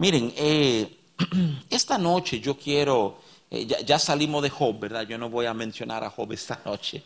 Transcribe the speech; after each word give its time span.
Miren, 0.00 0.32
eh, 0.34 0.96
esta 1.68 1.98
noche 1.98 2.40
yo 2.40 2.56
quiero, 2.56 3.18
eh, 3.50 3.66
ya, 3.66 3.98
salimos 3.98 4.42
de 4.42 4.48
Job, 4.48 4.80
¿verdad? 4.80 5.06
Yo 5.06 5.18
no 5.18 5.28
voy 5.28 5.44
a 5.44 5.52
mencionar 5.52 6.02
a 6.02 6.08
Job 6.08 6.32
esta 6.32 6.58
noche. 6.64 7.02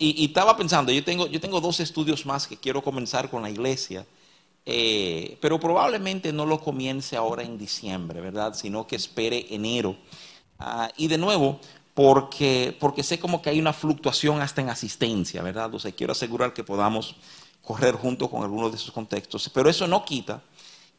y, 0.00 0.24
estaba 0.24 0.56
pensando, 0.56 0.90
yo 0.90 1.04
tengo, 1.04 1.28
yo 1.28 1.40
tengo 1.40 1.60
dos 1.60 1.78
estudios 1.78 2.26
más 2.26 2.48
que 2.48 2.56
quiero 2.56 2.82
comenzar 2.82 3.30
con 3.30 3.42
la 3.42 3.50
iglesia, 3.50 4.04
eh, 4.66 5.38
pero 5.40 5.60
probablemente 5.60 6.32
no 6.32 6.44
lo 6.44 6.60
comience 6.60 7.16
ahora 7.16 7.44
en 7.44 7.56
diciembre, 7.56 8.20
¿verdad? 8.20 8.54
Sino 8.54 8.88
que 8.88 8.96
espere 8.96 9.46
enero. 9.50 9.96
Ah, 10.58 10.90
y 10.96 11.06
de 11.06 11.18
nuevo, 11.18 11.60
porque, 11.94 12.76
porque 12.80 13.04
sé 13.04 13.20
como 13.20 13.40
que 13.40 13.50
hay 13.50 13.60
una 13.60 13.72
fluctuación 13.72 14.40
hasta 14.42 14.60
en 14.60 14.70
asistencia, 14.70 15.40
¿verdad? 15.40 15.72
O 15.72 15.78
sea, 15.78 15.92
quiero 15.92 16.14
asegurar 16.14 16.52
que 16.52 16.64
podamos 16.64 17.14
correr 17.62 17.94
junto 17.94 18.28
con 18.28 18.42
algunos 18.42 18.72
de 18.72 18.78
esos 18.78 18.90
contextos. 18.90 19.48
Pero 19.54 19.70
eso 19.70 19.86
no 19.86 20.04
quita 20.04 20.42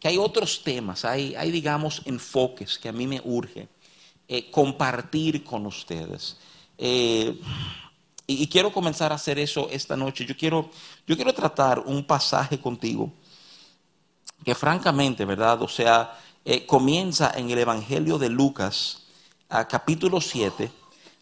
que 0.06 0.10
hay 0.10 0.18
otros 0.20 0.62
temas, 0.64 1.04
hay, 1.04 1.34
hay 1.34 1.50
digamos, 1.50 2.04
enfoques 2.06 2.78
que 2.78 2.88
a 2.88 2.92
mí 2.92 3.08
me 3.08 3.20
urge 3.26 3.68
eh, 4.28 4.52
compartir 4.52 5.44
con 5.44 5.66
ustedes. 5.66 6.38
Eh, 6.78 7.42
y, 8.28 8.46
quiero 8.46 8.72
comenzar 8.72 9.12
a 9.12 9.16
hacer 9.16 9.40
eso 9.40 9.68
esta 9.72 9.98
noche. 9.98 10.24
Yo 10.24 10.38
quiero, 10.38 10.70
yo 11.08 11.16
quiero 11.16 11.34
tratar 11.34 11.80
un 11.80 12.06
pasaje 12.06 12.60
contigo 12.60 13.12
que 14.44 14.54
francamente, 14.54 15.26
¿verdad? 15.26 15.64
O 15.64 15.68
sea, 15.68 16.16
eh, 16.46 16.68
comienza 16.68 17.32
en 17.36 17.50
el 17.50 17.58
Evangelio 17.58 18.20
de 18.20 18.30
Lucas, 18.30 19.08
capítulo 19.68 20.22
7 20.22 20.72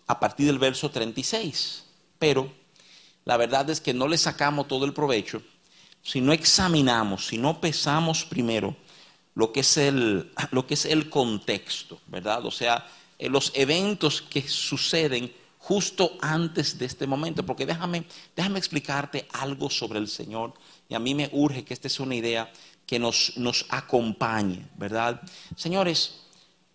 a 0.08 0.20
partir 0.20 0.48
del 0.48 0.60
verso 0.60 0.91
36. 0.91 1.86
Pero 2.20 2.52
la 3.24 3.38
verdad 3.38 3.70
es 3.70 3.80
que 3.80 3.94
no 3.94 4.10
le 4.10 4.18
sacamos 4.18 4.68
todo 4.68 4.84
el 4.84 4.91
provecho 4.91 5.41
si 6.03 6.21
no 6.21 6.34
examinamos, 6.34 7.25
si 7.27 7.38
no 7.38 7.59
pesamos 7.59 8.25
primero 8.25 8.75
lo 9.35 9.52
que 9.52 9.62
es 9.62 9.77
el, 9.77 10.31
lo 10.52 10.67
que 10.67 10.76
es 10.76 10.85
el 10.85 11.09
contexto, 11.09 11.99
¿verdad? 12.07 12.45
O 12.45 12.51
sea, 12.51 12.85
eh, 13.18 13.29
los 13.29 13.51
eventos 13.55 14.21
que 14.21 14.48
suceden 14.48 15.32
justo 15.63 16.18
antes 16.21 16.77
de 16.77 16.85
este 16.85 17.07
momento. 17.07 17.45
Porque 17.45 17.65
déjame, 17.65 18.05
déjame 18.35 18.60
explicarte 18.60 19.27
algo 19.32 19.70
sobre 19.70 19.99
el 19.99 20.07
Señor. 20.07 20.54
Y 20.90 20.95
a 20.95 20.99
mí 20.99 21.15
me 21.15 21.29
urge 21.32 21.63
que 21.63 21.73
esta 21.73 21.90
sea 21.90 22.05
una 22.05 22.15
idea 22.15 22.51
que 22.85 22.99
nos, 22.99 23.38
nos 23.38 23.65
acompañe, 23.70 24.67
¿verdad? 24.76 25.21
Señores, 25.55 26.21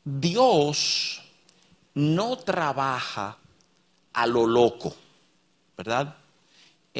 Dios 0.05 1.21
no 1.95 2.39
trabaja 2.39 3.37
a 4.15 4.27
lo 4.27 4.47
loco, 4.47 4.95
¿verdad? 5.77 6.17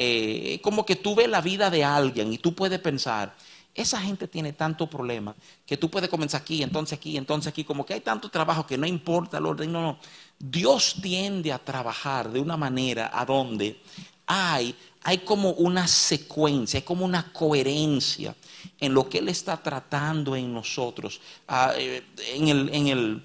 Eh, 0.01 0.61
como 0.61 0.85
que 0.85 0.95
tú 0.95 1.13
ves 1.13 1.27
la 1.27 1.41
vida 1.41 1.69
de 1.69 1.83
alguien 1.83 2.31
y 2.31 2.37
tú 2.37 2.55
puedes 2.55 2.79
pensar, 2.79 3.35
esa 3.75 3.99
gente 3.99 4.29
tiene 4.29 4.53
tanto 4.53 4.89
problema 4.89 5.35
que 5.65 5.75
tú 5.75 5.89
puedes 5.89 6.09
comenzar 6.09 6.39
aquí, 6.39 6.63
entonces 6.63 6.97
aquí, 6.97 7.17
entonces 7.17 7.51
aquí, 7.51 7.65
como 7.65 7.85
que 7.85 7.95
hay 7.95 7.99
tanto 7.99 8.29
trabajo 8.29 8.65
que 8.65 8.77
no 8.77 8.87
importa 8.87 9.39
el 9.39 9.45
orden, 9.45 9.73
no, 9.73 9.81
no. 9.81 9.99
Dios 10.39 10.95
tiende 11.01 11.51
a 11.51 11.59
trabajar 11.59 12.31
de 12.31 12.39
una 12.39 12.55
manera 12.55 13.11
a 13.13 13.25
donde 13.25 13.81
hay, 14.25 14.73
hay 15.03 15.17
como 15.17 15.49
una 15.51 15.85
secuencia, 15.85 16.77
hay 16.77 16.85
como 16.85 17.03
una 17.03 17.33
coherencia 17.33 18.33
en 18.79 18.93
lo 18.93 19.09
que 19.09 19.17
Él 19.17 19.27
está 19.27 19.57
tratando 19.57 20.33
en 20.33 20.53
nosotros. 20.53 21.19
Ah, 21.45 21.73
eh, 21.75 22.05
en 22.35 22.47
el, 22.47 22.69
en 22.73 22.87
el 22.87 23.23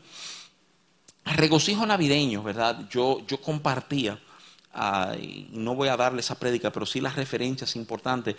regocijo 1.25 1.87
navideño, 1.87 2.43
¿verdad? 2.43 2.89
Yo, 2.91 3.25
yo 3.29 3.41
compartía, 3.41 4.19
ah, 4.75 5.15
no 5.51 5.75
voy 5.75 5.89
a 5.89 5.97
darle 5.97 6.21
esa 6.21 6.39
prédica, 6.39 6.71
pero 6.71 6.87
sí 6.87 7.01
las 7.01 7.17
referencias 7.17 7.77
importantes, 7.77 8.37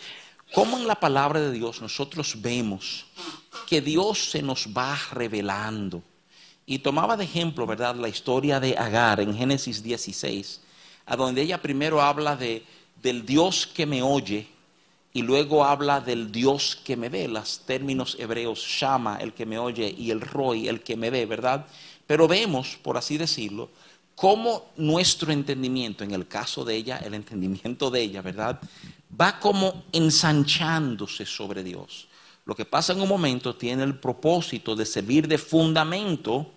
cómo 0.54 0.78
en 0.78 0.88
la 0.88 1.00
palabra 1.00 1.40
de 1.40 1.52
Dios 1.52 1.82
nosotros 1.82 2.42
vemos 2.42 3.06
que 3.68 3.82
Dios 3.82 4.32
se 4.32 4.42
nos 4.42 4.68
va 4.76 4.98
revelando. 5.12 6.04
Y 6.66 6.80
tomaba 6.80 7.16
de 7.16 7.26
ejemplo, 7.26 7.66
¿verdad?, 7.66 7.96
la 7.96 8.10
historia 8.10 8.60
de 8.60 8.78
Agar 8.78 9.20
en 9.20 9.36
Génesis 9.36 9.84
16, 9.84 10.62
a 11.06 11.16
donde 11.16 11.42
ella 11.42 11.62
primero 11.62 12.02
habla 12.02 12.36
de, 12.36 12.64
del 13.02 13.26
Dios 13.26 13.68
que 13.68 13.86
me 13.86 14.02
oye 14.02 14.48
y 15.14 15.22
luego 15.22 15.64
habla 15.64 16.02
del 16.02 16.30
Dios 16.30 16.78
que 16.84 16.98
me 16.98 17.08
ve, 17.08 17.30
los 17.30 17.60
términos 17.60 18.18
hebreos, 18.20 18.60
Shama, 18.60 19.18
el 19.22 19.34
que 19.34 19.46
me 19.46 19.58
oye, 19.58 19.96
y 19.98 20.12
el 20.12 20.20
Roy, 20.20 20.68
el 20.68 20.82
que 20.82 20.98
me 20.98 21.10
ve, 21.10 21.26
¿verdad? 21.26 21.66
Pero 22.06 22.28
vemos, 22.28 22.78
por 22.82 22.98
así 22.98 23.18
decirlo, 23.18 23.70
cómo 24.16 24.72
nuestro 24.78 25.32
entendimiento, 25.32 26.04
en 26.04 26.12
el 26.12 26.28
caso 26.28 26.64
de 26.64 26.76
ella, 26.76 26.98
el 26.98 27.14
entendimiento 27.14 27.92
de 27.92 28.02
ella, 28.02 28.22
¿verdad? 28.22 28.60
Va 29.20 29.40
como 29.40 29.84
ensanchándose 29.92 31.26
sobre 31.26 31.64
Dios. 31.64 32.08
Lo 32.46 32.56
que 32.56 32.66
pasa 32.66 32.94
en 32.94 33.02
un 33.02 33.10
momento 33.10 33.56
tiene 33.56 33.84
el 33.84 34.00
propósito 34.00 34.76
de 34.76 34.86
servir 34.86 35.28
de 35.28 35.38
fundamento 35.38 36.54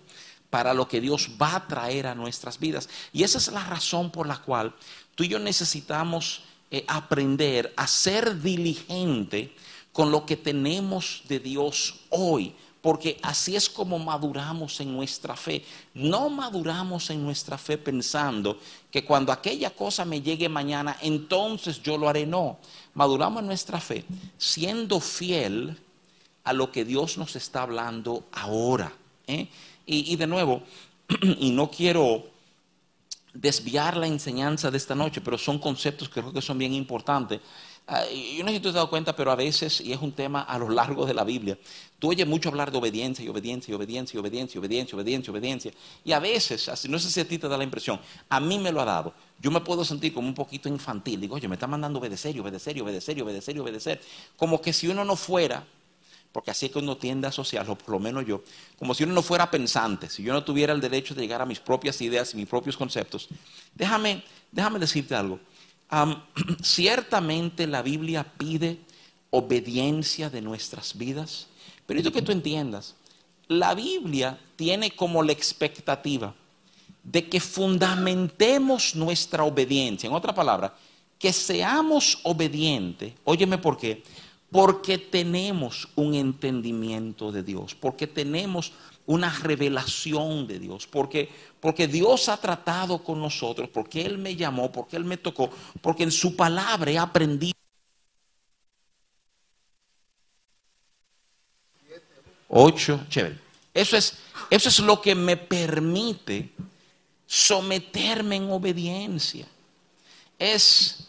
para 0.49 0.73
lo 0.73 0.87
que 0.87 1.01
Dios 1.01 1.31
va 1.41 1.55
a 1.55 1.67
traer 1.67 2.07
a 2.07 2.15
nuestras 2.15 2.59
vidas. 2.59 2.89
Y 3.11 3.23
esa 3.23 3.37
es 3.37 3.51
la 3.51 3.63
razón 3.63 4.11
por 4.11 4.27
la 4.27 4.37
cual 4.37 4.73
tú 5.15 5.23
y 5.23 5.27
yo 5.27 5.39
necesitamos 5.39 6.43
eh, 6.71 6.85
aprender 6.87 7.73
a 7.75 7.87
ser 7.87 8.41
diligente 8.41 9.53
con 9.91 10.11
lo 10.11 10.25
que 10.25 10.37
tenemos 10.37 11.23
de 11.27 11.39
Dios 11.39 12.01
hoy 12.09 12.55
porque 12.81 13.19
así 13.21 13.55
es 13.55 13.69
como 13.69 13.99
maduramos 13.99 14.79
en 14.79 14.95
nuestra 14.95 15.35
fe. 15.35 15.63
No 15.93 16.29
maduramos 16.29 17.09
en 17.09 17.23
nuestra 17.23 17.57
fe 17.57 17.77
pensando 17.77 18.57
que 18.89 19.03
cuando 19.03 19.31
aquella 19.31 19.71
cosa 19.71 20.05
me 20.05 20.21
llegue 20.21 20.47
mañana, 20.47 20.97
entonces 21.01 21.81
yo 21.81 21.97
lo 21.97 22.07
haré. 22.07 22.25
No, 22.25 22.57
maduramos 22.93 23.41
en 23.41 23.47
nuestra 23.47 23.79
fe 23.79 24.05
siendo 24.37 24.99
fiel 24.99 25.77
a 26.43 26.53
lo 26.53 26.71
que 26.71 26.85
Dios 26.85 27.17
nos 27.17 27.35
está 27.35 27.63
hablando 27.63 28.25
ahora. 28.31 28.91
¿eh? 29.27 29.47
Y, 29.85 30.15
de 30.15 30.27
nuevo, 30.27 30.63
y 31.21 31.51
no 31.51 31.69
quiero 31.69 32.27
desviar 33.33 33.97
la 33.97 34.07
enseñanza 34.07 34.71
de 34.71 34.77
esta 34.77 34.95
noche, 34.95 35.21
pero 35.21 35.37
son 35.37 35.59
conceptos 35.59 36.09
que 36.09 36.21
creo 36.21 36.33
que 36.33 36.41
son 36.41 36.57
bien 36.57 36.73
importantes. 36.73 37.41
Ah, 37.87 38.03
yo 38.05 38.43
no 38.43 38.49
sé 38.49 38.55
si 38.55 38.59
te 38.61 38.67
has 38.69 38.75
dado 38.75 38.89
cuenta, 38.89 39.15
pero 39.15 39.31
a 39.31 39.35
veces, 39.35 39.81
y 39.81 39.91
es 39.91 39.99
un 39.99 40.11
tema 40.11 40.41
a 40.41 40.59
lo 40.59 40.69
largo 40.69 41.05
de 41.05 41.13
la 41.13 41.23
Biblia, 41.23 41.57
tú 41.99 42.09
oyes 42.09 42.25
mucho 42.27 42.49
hablar 42.49 42.71
de 42.71 42.77
obediencia 42.77 43.23
y 43.23 43.27
obediencia 43.27 43.71
y 43.71 43.75
obediencia 43.75 44.17
y 44.17 44.19
obediencia 44.19 44.57
y 44.57 44.59
obediencia, 44.59 44.95
obediencia, 44.95 45.31
obediencia. 45.31 45.71
Y 46.03 46.11
a 46.11 46.19
veces, 46.19 46.69
no 46.89 46.97
sé 46.97 47.11
si 47.11 47.19
a 47.19 47.27
ti 47.27 47.37
te 47.37 47.47
da 47.47 47.57
la 47.57 47.63
impresión, 47.63 47.99
a 48.29 48.39
mí 48.39 48.57
me 48.57 48.71
lo 48.71 48.81
ha 48.81 48.85
dado. 48.85 49.13
Yo 49.39 49.51
me 49.51 49.61
puedo 49.61 49.85
sentir 49.85 50.13
como 50.13 50.27
un 50.27 50.33
poquito 50.33 50.67
infantil. 50.69 51.21
Digo, 51.21 51.35
oye, 51.35 51.47
me 51.47 51.55
está 51.55 51.67
mandando 51.67 51.99
obedecer 51.99 52.35
obedecer 52.39 52.77
obedecer 52.81 53.17
obedecer 53.21 53.55
y 53.55 53.59
obedecer. 53.59 54.01
Como 54.37 54.61
que 54.61 54.73
si 54.73 54.87
uno 54.87 55.05
no 55.05 55.15
fuera, 55.15 55.65
porque 56.31 56.51
así 56.51 56.67
es 56.67 56.71
que 56.71 56.79
uno 56.79 56.97
tiende 56.97 57.27
a 57.27 57.29
asociarlo, 57.29 57.77
por 57.77 57.89
lo 57.89 57.99
menos 57.99 58.25
yo, 58.25 58.43
como 58.77 58.93
si 58.93 59.03
uno 59.03 59.13
no 59.13 59.21
fuera 59.21 59.49
pensante, 59.49 60.09
si 60.09 60.23
yo 60.23 60.33
no 60.33 60.43
tuviera 60.43 60.73
el 60.73 60.81
derecho 60.81 61.15
de 61.15 61.21
llegar 61.21 61.41
a 61.41 61.45
mis 61.45 61.59
propias 61.59 62.01
ideas 62.01 62.33
y 62.33 62.37
mis 62.37 62.47
propios 62.47 62.77
conceptos. 62.77 63.27
Déjame, 63.75 64.23
déjame 64.51 64.79
decirte 64.79 65.15
algo 65.15 65.39
ciertamente 66.61 67.67
la 67.67 67.81
Biblia 67.81 68.23
pide 68.37 68.79
obediencia 69.31 70.29
de 70.29 70.41
nuestras 70.41 70.97
vidas, 70.97 71.47
pero 71.89 72.01
esto 72.01 72.11
que 72.11 72.21
tú 72.21 72.31
entiendas, 72.31 72.93
la 73.47 73.73
Biblia 73.73 74.39
tiene 74.55 74.91
como 74.91 75.23
la 75.23 75.31
expectativa 75.31 76.35
de 77.03 77.27
que 77.27 77.39
fundamentemos 77.39 78.93
nuestra 78.93 79.43
obediencia. 79.43 80.05
En 80.05 80.13
otra 80.13 80.31
palabra, 80.31 80.71
que 81.17 81.33
seamos 81.33 82.19
obedientes. 82.21 83.13
Óyeme 83.23 83.57
por 83.57 83.75
qué. 83.75 84.03
Porque 84.51 84.99
tenemos 84.99 85.87
un 85.95 86.13
entendimiento 86.13 87.31
de 87.31 87.41
Dios, 87.41 87.73
porque 87.73 88.05
tenemos 88.05 88.71
una 89.07 89.31
revelación 89.31 90.45
de 90.45 90.59
Dios, 90.59 90.85
porque, 90.85 91.27
porque 91.59 91.87
Dios 91.87 92.29
ha 92.29 92.37
tratado 92.37 93.03
con 93.03 93.19
nosotros, 93.19 93.67
porque 93.73 94.03
Él 94.05 94.19
me 94.19 94.35
llamó, 94.35 94.71
porque 94.71 94.95
Él 94.95 95.05
me 95.05 95.17
tocó, 95.17 95.49
porque 95.81 96.03
en 96.03 96.11
su 96.11 96.35
palabra 96.35 96.91
he 96.91 96.99
aprendido. 96.99 97.58
Ocho, 102.49 103.05
chévere. 103.09 103.39
Eso 103.73 103.95
es, 103.95 104.17
eso 104.49 104.69
es 104.69 104.79
lo 104.79 105.01
que 105.01 105.15
me 105.15 105.37
permite 105.37 106.49
someterme 107.25 108.37
en 108.37 108.51
obediencia. 108.51 109.47
Es, 110.37 111.07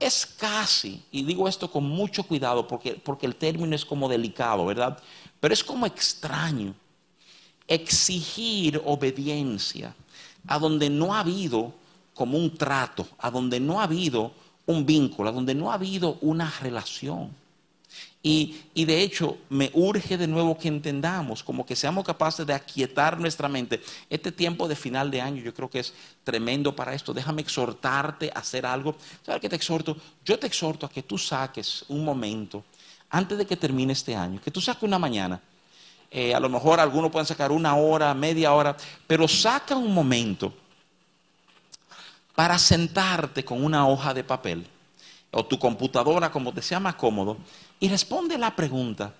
es 0.00 0.24
casi, 0.24 1.02
y 1.12 1.22
digo 1.24 1.46
esto 1.46 1.70
con 1.70 1.84
mucho 1.84 2.22
cuidado 2.22 2.66
porque, 2.66 2.94
porque 2.94 3.26
el 3.26 3.36
término 3.36 3.76
es 3.76 3.84
como 3.84 4.08
delicado, 4.08 4.64
¿verdad? 4.64 4.98
Pero 5.40 5.52
es 5.52 5.62
como 5.62 5.84
extraño 5.84 6.74
exigir 7.66 8.80
obediencia 8.84 9.94
a 10.46 10.58
donde 10.58 10.88
no 10.88 11.14
ha 11.14 11.20
habido 11.20 11.74
como 12.14 12.38
un 12.38 12.56
trato, 12.56 13.06
a 13.18 13.30
donde 13.30 13.60
no 13.60 13.80
ha 13.80 13.84
habido 13.84 14.32
un 14.64 14.86
vínculo, 14.86 15.28
a 15.28 15.32
donde 15.32 15.54
no 15.54 15.70
ha 15.70 15.74
habido 15.74 16.16
una 16.22 16.50
relación. 16.60 17.30
Y, 18.20 18.56
de 18.74 19.00
hecho 19.00 19.38
me 19.48 19.70
urge 19.74 20.18
de 20.18 20.26
nuevo 20.26 20.58
que 20.58 20.68
entendamos, 20.68 21.42
como 21.42 21.64
que 21.64 21.76
seamos 21.76 22.04
capaces 22.04 22.46
de 22.46 22.52
aquietar 22.52 23.18
nuestra 23.18 23.48
mente. 23.48 23.80
Este 24.10 24.32
tiempo 24.32 24.68
de 24.68 24.76
final 24.76 25.10
de 25.10 25.20
año 25.20 25.42
yo 25.42 25.54
creo 25.54 25.70
que 25.70 25.80
es 25.80 25.94
tremendo 26.24 26.74
para 26.74 26.94
esto. 26.94 27.14
Déjame 27.14 27.42
exhortarte 27.42 28.30
a 28.34 28.40
hacer 28.40 28.66
algo. 28.66 28.96
¿Sabes 29.24 29.40
qué 29.40 29.48
te 29.48 29.56
exhorto? 29.56 29.96
Yo 30.24 30.38
te 30.38 30.46
exhorto 30.46 30.84
a 30.84 30.90
que 30.90 31.02
tú 31.02 31.16
saques 31.16 31.84
un 31.88 32.04
momento 32.04 32.64
antes 33.10 33.38
de 33.38 33.46
que 33.46 33.56
termine 33.56 33.92
este 33.92 34.14
año, 34.14 34.40
que 34.42 34.50
tú 34.50 34.60
saques 34.60 34.82
una 34.82 34.98
mañana 34.98 35.40
eh, 36.10 36.34
a 36.34 36.40
lo 36.40 36.48
mejor 36.48 36.80
algunos 36.80 37.10
pueden 37.10 37.26
sacar 37.26 37.52
una 37.52 37.76
hora, 37.76 38.14
media 38.14 38.52
hora, 38.54 38.76
pero 39.06 39.28
saca 39.28 39.76
un 39.76 39.92
momento 39.92 40.54
para 42.34 42.58
sentarte 42.58 43.44
con 43.44 43.62
una 43.62 43.86
hoja 43.86 44.14
de 44.14 44.24
papel 44.24 44.66
o 45.30 45.44
tu 45.44 45.58
computadora, 45.58 46.30
como 46.30 46.54
te 46.54 46.62
sea 46.62 46.80
más 46.80 46.94
cómodo, 46.94 47.36
y 47.80 47.88
responde 47.88 48.38
la 48.38 48.54
pregunta, 48.54 49.14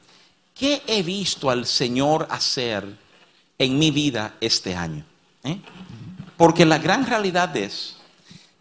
¿qué 0.55 0.83
he 0.87 1.03
visto 1.03 1.51
al 1.51 1.67
Señor 1.67 2.27
hacer 2.31 2.85
en 3.59 3.79
mi 3.79 3.91
vida 3.91 4.35
este 4.41 4.75
año? 4.75 5.05
¿Eh? 5.45 5.61
Porque 6.37 6.65
la 6.65 6.79
gran 6.79 7.07
realidad 7.07 7.57
es 7.57 7.97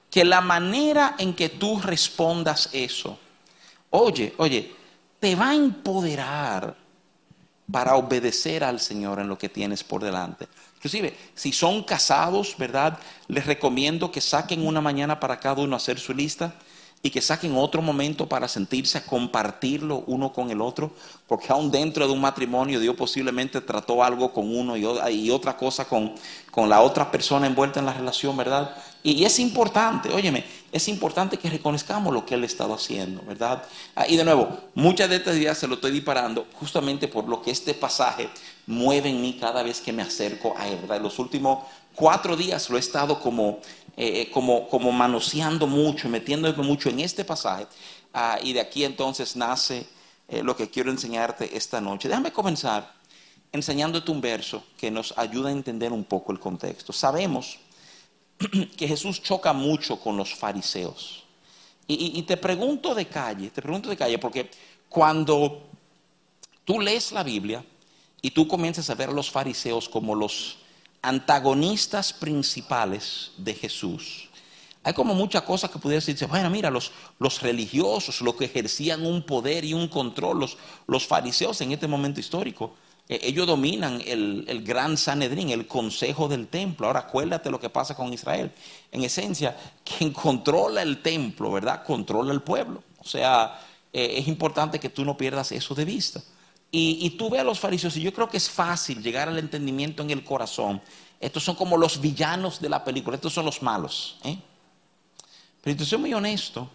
que 0.10 0.24
la 0.24 0.42
manera 0.42 1.16
en 1.18 1.34
que 1.34 1.50
tú 1.50 1.80
respondas 1.80 2.70
eso, 2.74 3.20
oye, 3.90 4.34
oye, 4.38 4.76
te 5.20 5.36
va 5.36 5.50
a 5.50 5.56
empoderar 5.56 6.76
para 7.72 7.96
obedecer 7.96 8.64
al 8.64 8.80
Señor 8.80 9.20
en 9.20 9.28
lo 9.28 9.38
que 9.38 9.50
tienes 9.50 9.84
por 9.84 10.04
delante. 10.04 10.48
Inclusive, 10.76 11.18
si 11.36 11.52
son 11.52 11.84
casados, 11.84 12.56
¿verdad? 12.58 12.98
Les 13.28 13.46
recomiendo 13.46 14.12
que 14.12 14.22
saquen 14.22 14.66
una 14.66 14.80
mañana 14.80 15.20
para 15.20 15.40
cada 15.40 15.62
uno 15.64 15.76
hacer 15.76 16.00
su 16.00 16.14
lista 16.14 16.54
y 17.08 17.10
que 17.10 17.22
saquen 17.22 17.56
otro 17.56 17.82
momento 17.82 18.28
para 18.28 18.50
sentirse 18.50 18.98
a 18.98 19.06
compartirlo 19.06 20.04
uno 20.08 20.34
con 20.34 20.52
el 20.52 20.60
otro, 20.60 20.92
porque 21.26 21.48
aún 21.54 21.72
dentro 21.72 22.06
de 22.06 22.12
un 22.12 22.20
matrimonio 22.20 22.82
Dios 22.82 22.98
posiblemente 22.98 23.62
trató 23.62 24.04
algo 24.04 24.34
con 24.34 24.54
uno 24.54 24.76
y, 24.76 25.32
otra 25.32 25.56
cosa 25.56 25.86
con, 25.86 26.14
con, 26.52 26.68
la 26.68 26.82
otra 26.82 27.10
persona 27.10 27.48
envuelta 27.48 27.80
en 27.80 27.86
la 27.86 27.94
relación, 27.94 28.36
¿verdad? 28.36 28.76
Y, 29.04 29.24
es 29.24 29.40
importante, 29.40 30.10
óyeme, 30.14 30.44
es 30.74 30.90
importante 30.90 31.38
que 31.38 31.50
reconozcamos 31.50 32.14
lo 32.14 32.26
que 32.26 32.36
Él 32.36 32.44
ha 32.44 32.46
estado 32.46 32.74
haciendo, 32.74 33.22
¿verdad? 33.22 33.64
Ah, 33.96 34.06
y 34.06 34.18
de 34.18 34.26
nuevo, 34.26 34.50
muchas 34.76 35.10
de 35.10 35.16
estas 35.16 35.38
ideas 35.38 35.58
se 35.58 35.66
lo 35.70 35.76
estoy 35.76 35.92
disparando 35.92 36.46
justamente 36.60 37.08
por 37.08 37.30
lo 37.30 37.42
que 37.42 37.52
este 37.52 37.74
pasaje 37.74 38.28
mueve 38.66 39.10
en 39.10 39.22
mí 39.22 39.38
cada 39.40 39.64
vez 39.64 39.80
que 39.80 39.94
me 39.94 40.02
acerco 40.02 40.56
a 40.58 40.68
Él, 40.68 40.76
¿verdad? 40.82 40.98
En 40.98 41.04
los 41.04 41.20
últimos 41.20 41.60
cuatro 41.96 42.36
días 42.36 42.70
lo 42.70 42.76
he 42.76 42.82
estado 42.82 43.22
como 43.22 43.60
eh, 44.00 44.30
como, 44.32 44.70
como 44.70 44.92
manoseando 44.92 45.66
mucho, 45.66 46.08
metiéndome 46.08 46.62
mucho 46.62 46.88
en 46.90 47.00
este 47.00 47.26
pasaje. 47.26 47.66
Ah, 48.14 48.38
y 48.44 48.54
de 48.54 48.60
aquí 48.60 48.84
entonces 48.84 49.36
nace 49.36 49.88
eh, 50.28 50.44
lo 50.44 50.56
que 50.56 50.70
quiero 50.70 50.92
enseñarte 50.92 51.58
esta 51.58 51.82
noche. 51.82 52.08
Déjame 52.08 52.32
comenzar 52.32 52.94
enseñándote 53.52 54.12
un 54.12 54.22
verso 54.22 54.64
que 54.78 54.92
nos 54.92 55.18
ayuda 55.18 55.50
a 55.50 55.52
entender 55.52 55.92
un 55.92 56.04
poco 56.04 56.32
el 56.32 56.40
contexto. 56.40 56.94
Sabemos 56.94 57.58
que 58.78 58.88
Jesús 58.88 59.24
choca 59.24 59.52
mucho 59.52 60.00
con 60.00 60.16
los 60.16 60.36
fariseos. 60.36 61.24
Y, 61.88 62.20
y, 62.20 62.22
te 62.24 62.38
pregunto 62.38 62.94
de 62.94 63.08
calle, 63.08 63.50
te 63.50 63.62
pregunto 63.62 63.90
de 63.90 63.98
calle, 63.98 64.20
porque 64.20 64.52
cuando 64.90 65.64
tú 66.66 66.82
lees 66.82 67.14
la 67.14 67.24
Biblia 67.24 67.64
y 68.22 68.30
tú 68.30 68.48
comienzas 68.48 68.90
a 68.92 68.96
ver 68.96 69.10
a 69.10 69.14
los 69.14 69.32
fariseos 69.32 69.90
como 69.90 70.14
los 70.14 70.58
antagonistas 71.02 72.14
principales 72.14 73.32
de 73.38 73.54
Jesús. 73.54 74.30
Hay 74.84 74.94
como 74.94 75.14
muchas 75.14 75.42
cosas 75.44 75.70
que 75.70 75.80
pudiera 75.80 76.00
decirse, 76.00 76.26
bueno, 76.28 76.50
mira, 76.50 76.72
los, 76.72 76.92
los 77.20 77.42
religiosos, 77.42 78.22
los 78.22 78.36
que 78.36 78.46
ejercían 78.46 79.06
un 79.06 79.22
poder 79.24 79.66
y 79.66 79.74
un 79.74 79.90
control, 79.90 80.40
los, 80.40 80.58
los 80.88 81.06
fariseos 81.06 81.60
en 81.62 81.74
este 81.74 81.88
momento 81.88 82.20
histórico, 82.20 82.76
eh, 83.10 83.20
ellos 83.24 83.48
dominan 83.48 84.02
el, 84.06 84.46
el, 84.48 84.64
gran 84.64 84.98
Sanedrín, 84.98 85.50
el 85.50 85.68
consejo 85.68 86.28
del 86.28 86.48
templo. 86.48 86.88
Ahora 86.88 87.02
acuérdate 87.02 87.50
lo 87.50 87.60
que 87.60 87.70
pasa 87.70 87.96
con 87.96 88.14
Israel. 88.14 88.52
En 88.92 89.04
esencia, 89.04 89.58
quien 89.84 90.12
controla 90.12 90.82
el 90.82 91.02
templo, 91.02 91.52
¿verdad? 91.52 91.84
Controla 91.86 92.32
el 92.32 92.42
pueblo. 92.42 92.84
O 93.00 93.06
sea, 93.06 93.60
eh, 93.94 94.16
es 94.18 94.28
importante 94.28 94.80
que 94.80 94.90
tú 94.90 95.06
no 95.06 95.18
pierdas 95.18 95.52
eso 95.52 95.76
de 95.76 95.86
vista. 95.86 96.22
Y, 96.70 97.10
tú 97.12 97.30
ves 97.30 97.42
a 97.42 97.44
los 97.44 97.60
fariseos, 97.60 97.96
y 97.96 98.02
yo 98.02 98.14
creo 98.14 98.30
que 98.30 98.38
es 98.38 98.50
fácil 98.50 99.02
llegar 99.02 99.30
al 99.30 99.40
entendimiento 99.40 100.04
en 100.04 100.12
el 100.12 100.24
corazón. 100.24 100.82
Estos 101.20 101.44
son 101.44 101.56
como 101.56 101.78
los 101.78 102.00
villanos 102.02 102.60
de 102.60 102.70
la 102.70 102.84
película, 102.84 103.16
estos 103.16 103.34
son 103.34 103.46
los 103.46 103.62
malos. 103.62 104.18
¿eh? 104.24 104.38
Pero 105.64 105.80
si 105.80 105.86
soy 105.86 106.00
muy 106.00 106.14
honesto, 106.14 106.70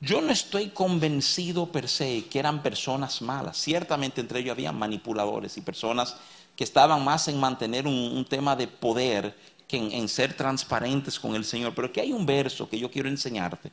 yo 0.00 0.20
no 0.20 0.32
estoy 0.32 0.70
convencido 0.70 1.70
per 1.70 1.86
se 1.86 2.24
que 2.24 2.38
eran 2.38 2.62
personas 2.62 3.20
malas. 3.22 3.58
Ciertamente 3.58 4.20
entre 4.20 4.40
ellos 4.40 4.52
había 4.52 4.72
manipuladores 4.72 5.56
y 5.58 5.60
personas 5.60 6.16
que 6.56 6.64
estaban 6.64 7.04
más 7.04 7.28
en 7.28 7.38
mantener 7.38 7.86
un, 7.86 8.24
tema 8.24 8.56
de 8.56 8.66
poder 8.66 9.36
que 9.68 9.76
en, 9.76 9.92
en, 9.92 10.08
ser 10.08 10.34
transparentes 10.34 11.20
con 11.20 11.36
el 11.36 11.44
Señor. 11.44 11.74
Pero 11.74 11.88
aquí 11.88 12.00
hay 12.00 12.12
un 12.12 12.26
verso 12.26 12.68
que 12.68 12.78
yo 12.78 12.90
quiero 12.90 13.08
enseñarte, 13.08 13.70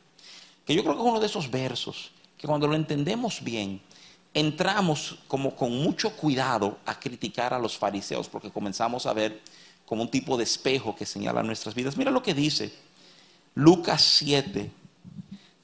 que 0.65 0.75
yo 0.75 0.83
creo 0.83 0.95
que 0.95 1.01
es 1.01 1.07
uno 1.07 1.19
de 1.19 1.25
esos 1.25 1.49
versos 1.49 2.11
que 2.37 2.47
cuando 2.47 2.67
lo 2.67 2.75
entendemos 2.75 3.43
bien, 3.43 3.81
entramos 4.33 5.17
como 5.27 5.55
con 5.55 5.71
mucho 5.71 6.11
cuidado 6.11 6.79
a 6.85 6.99
criticar 6.99 7.53
a 7.53 7.59
los 7.59 7.77
fariseos 7.77 8.29
porque 8.29 8.51
comenzamos 8.51 9.05
a 9.05 9.13
ver 9.13 9.41
como 9.85 10.03
un 10.03 10.11
tipo 10.11 10.37
de 10.37 10.43
espejo 10.43 10.95
que 10.95 11.05
señala 11.05 11.41
nuestras 11.41 11.73
vidas. 11.73 11.97
Mira 11.97 12.11
lo 12.11 12.21
que 12.21 12.33
dice 12.33 12.71
Lucas 13.55 14.01
7, 14.19 14.71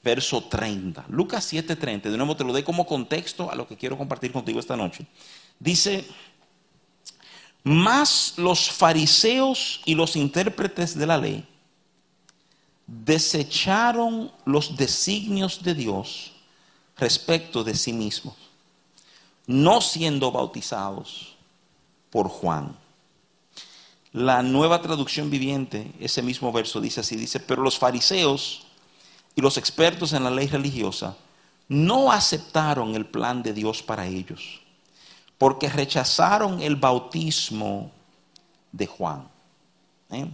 verso 0.04 0.44
30. 0.44 1.06
Lucas 1.10 1.46
7, 1.46 1.76
30. 1.76 2.10
De 2.10 2.18
nuevo 2.18 2.36
te 2.36 2.44
lo 2.44 2.52
doy 2.52 2.64
como 2.64 2.88
contexto 2.88 3.52
a 3.52 3.56
lo 3.56 3.68
que 3.68 3.78
quiero 3.78 3.98
compartir 3.98 4.32
contigo 4.32 4.60
esta 4.60 4.76
noche. 4.76 5.06
Dice, 5.60 6.04
más 7.64 8.34
los 8.38 8.72
fariseos 8.72 9.82
y 9.86 9.94
los 9.94 10.16
intérpretes 10.16 10.98
de 10.98 11.06
la 11.06 11.18
ley 11.18 11.48
desecharon 12.88 14.32
los 14.46 14.76
designios 14.76 15.64
de 15.64 15.74
Dios 15.74 16.34
respecto 16.98 17.64
de 17.64 17.76
sí 17.76 17.94
mismos 17.94 18.45
no 19.48 19.82
siendo 19.82 20.32
bautizados 20.32 21.36
por 22.10 22.30
Juan. 22.30 22.76
La 24.12 24.42
nueva 24.42 24.82
traducción 24.82 25.30
viviente, 25.30 25.92
ese 26.00 26.22
mismo 26.22 26.52
verso 26.52 26.80
dice 26.80 27.02
así, 27.02 27.16
dice, 27.16 27.40
pero 27.40 27.62
los 27.62 27.78
fariseos 27.78 28.66
y 29.36 29.42
los 29.42 29.58
expertos 29.58 30.14
en 30.14 30.24
la 30.24 30.32
ley 30.32 30.48
religiosa 30.48 31.18
no 31.68 32.12
aceptaron 32.12 32.96
el 32.96 33.06
plan 33.06 33.44
de 33.44 33.54
Dios 33.54 33.84
para 33.84 34.08
ellos, 34.08 34.62
porque 35.38 35.68
rechazaron 35.68 36.62
el 36.62 36.76
bautismo 36.78 37.92
de 38.72 38.88
Juan. 38.88 39.28
¿Eh? 40.12 40.28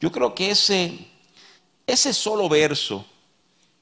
Yo 0.00 0.12
creo 0.12 0.34
que 0.34 0.50
ese, 0.50 1.08
ese 1.86 2.12
solo 2.12 2.48
verso 2.48 3.04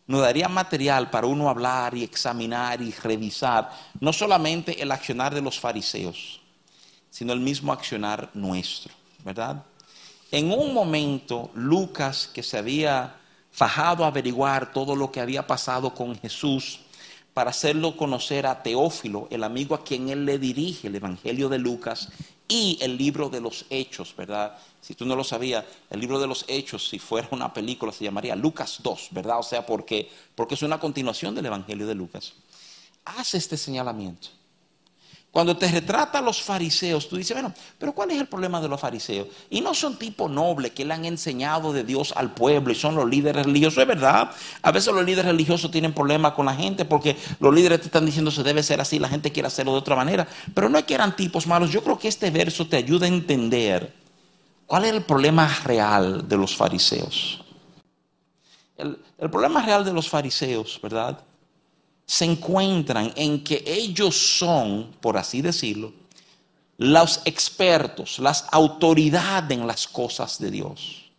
nos 0.06 0.20
daría 0.20 0.48
material 0.48 1.10
para 1.10 1.26
uno 1.26 1.48
hablar 1.48 1.96
y 1.96 2.04
examinar 2.04 2.80
y 2.80 2.92
revisar 2.92 3.70
no 4.00 4.12
solamente 4.12 4.80
el 4.80 4.92
accionar 4.92 5.34
de 5.34 5.42
los 5.42 5.58
fariseos, 5.58 6.40
sino 7.10 7.32
el 7.32 7.40
mismo 7.40 7.72
accionar 7.72 8.30
nuestro, 8.34 8.92
¿verdad? 9.24 9.64
En 10.30 10.52
un 10.52 10.72
momento, 10.72 11.50
Lucas, 11.54 12.30
que 12.32 12.42
se 12.42 12.58
había 12.58 13.16
fajado 13.50 14.04
a 14.04 14.08
averiguar 14.08 14.72
todo 14.72 14.94
lo 14.94 15.10
que 15.10 15.20
había 15.20 15.46
pasado 15.46 15.94
con 15.94 16.18
Jesús, 16.18 16.80
para 17.36 17.50
hacerlo 17.50 17.98
conocer 17.98 18.46
a 18.46 18.62
Teófilo, 18.62 19.28
el 19.30 19.44
amigo 19.44 19.74
a 19.74 19.84
quien 19.84 20.08
él 20.08 20.24
le 20.24 20.38
dirige 20.38 20.88
el 20.88 20.94
Evangelio 20.94 21.50
de 21.50 21.58
Lucas 21.58 22.08
y 22.48 22.78
el 22.80 22.96
libro 22.96 23.28
de 23.28 23.42
los 23.42 23.66
Hechos, 23.68 24.14
¿verdad? 24.16 24.56
Si 24.86 24.94
tú 24.94 25.04
no 25.04 25.16
lo 25.16 25.24
sabías, 25.24 25.64
el 25.90 25.98
libro 25.98 26.20
de 26.20 26.28
los 26.28 26.44
Hechos, 26.46 26.88
si 26.88 27.00
fuera 27.00 27.26
una 27.32 27.52
película, 27.52 27.90
se 27.90 28.04
llamaría 28.04 28.36
Lucas 28.36 28.78
2, 28.84 29.08
¿verdad? 29.10 29.40
O 29.40 29.42
sea, 29.42 29.66
porque, 29.66 30.08
porque 30.36 30.54
es 30.54 30.62
una 30.62 30.78
continuación 30.78 31.34
del 31.34 31.46
Evangelio 31.46 31.88
de 31.88 31.96
Lucas. 31.96 32.34
Hace 33.04 33.38
este 33.38 33.56
señalamiento. 33.56 34.28
Cuando 35.32 35.56
te 35.56 35.66
retrata 35.66 36.20
a 36.20 36.22
los 36.22 36.40
fariseos, 36.40 37.08
tú 37.08 37.16
dices, 37.16 37.34
bueno, 37.34 37.52
pero 37.78 37.92
¿cuál 37.92 38.12
es 38.12 38.20
el 38.20 38.28
problema 38.28 38.60
de 38.60 38.68
los 38.68 38.80
fariseos? 38.80 39.26
Y 39.50 39.60
no 39.60 39.74
son 39.74 39.98
tipo 39.98 40.28
noble 40.28 40.70
que 40.70 40.84
le 40.84 40.94
han 40.94 41.04
enseñado 41.04 41.72
de 41.72 41.82
Dios 41.82 42.12
al 42.14 42.32
pueblo 42.32 42.70
y 42.70 42.76
son 42.76 42.94
los 42.94 43.10
líderes 43.10 43.44
religiosos, 43.44 43.78
es 43.78 43.88
verdad. 43.88 44.30
A 44.62 44.70
veces 44.70 44.94
los 44.94 45.04
líderes 45.04 45.24
religiosos 45.32 45.68
tienen 45.72 45.94
problemas 45.94 46.34
con 46.34 46.46
la 46.46 46.54
gente 46.54 46.84
porque 46.84 47.16
los 47.40 47.52
líderes 47.52 47.80
te 47.80 47.86
están 47.86 48.06
diciendo 48.06 48.30
se 48.30 48.44
debe 48.44 48.62
ser 48.62 48.80
así, 48.80 49.00
la 49.00 49.08
gente 49.08 49.32
quiere 49.32 49.48
hacerlo 49.48 49.72
de 49.72 49.78
otra 49.78 49.96
manera. 49.96 50.28
Pero 50.54 50.68
no 50.68 50.78
es 50.78 50.84
que 50.84 50.94
eran 50.94 51.16
tipos 51.16 51.48
malos. 51.48 51.72
Yo 51.72 51.82
creo 51.82 51.98
que 51.98 52.06
este 52.06 52.30
verso 52.30 52.68
te 52.68 52.76
ayuda 52.76 53.06
a 53.06 53.08
entender 53.08 54.05
cuál 54.66 54.84
es 54.84 54.92
el 54.92 55.02
problema 55.04 55.48
real 55.64 56.28
de 56.28 56.36
los 56.36 56.56
fariseos. 56.56 57.42
El, 58.76 58.98
el 59.18 59.30
problema 59.30 59.62
real 59.62 59.84
de 59.84 59.92
los 59.92 60.08
fariseos, 60.08 60.78
¿verdad? 60.82 61.18
se 62.06 62.24
encuentran 62.24 63.12
en 63.16 63.42
que 63.42 63.64
ellos 63.66 64.16
son, 64.16 64.92
por 65.00 65.16
así 65.16 65.42
decirlo, 65.42 65.92
los 66.78 67.20
expertos, 67.24 68.18
las 68.20 68.46
autoridades 68.52 69.58
en 69.58 69.66
las 69.66 69.88
cosas 69.88 70.38
de 70.38 70.50
Dios. 70.50 71.10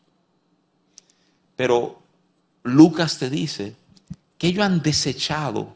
Pero 1.55 1.99
Lucas 2.63 3.17
te 3.17 3.29
dice 3.29 3.75
que 4.37 4.47
ellos 4.47 4.65
han 4.65 4.81
desechado 4.81 5.75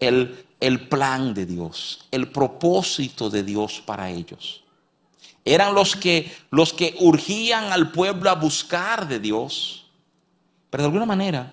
el, 0.00 0.46
el 0.58 0.88
plan 0.88 1.32
de 1.32 1.46
Dios, 1.46 2.06
el 2.10 2.28
propósito 2.32 3.30
de 3.30 3.44
Dios 3.44 3.82
para 3.84 4.10
ellos. 4.10 4.61
Eran 5.44 5.74
los 5.74 5.96
que, 5.96 6.32
los 6.50 6.72
que 6.72 6.94
urgían 7.00 7.72
al 7.72 7.90
pueblo 7.90 8.30
a 8.30 8.34
buscar 8.34 9.08
de 9.08 9.18
Dios, 9.18 9.86
pero 10.70 10.82
de 10.82 10.86
alguna 10.86 11.06
manera 11.06 11.52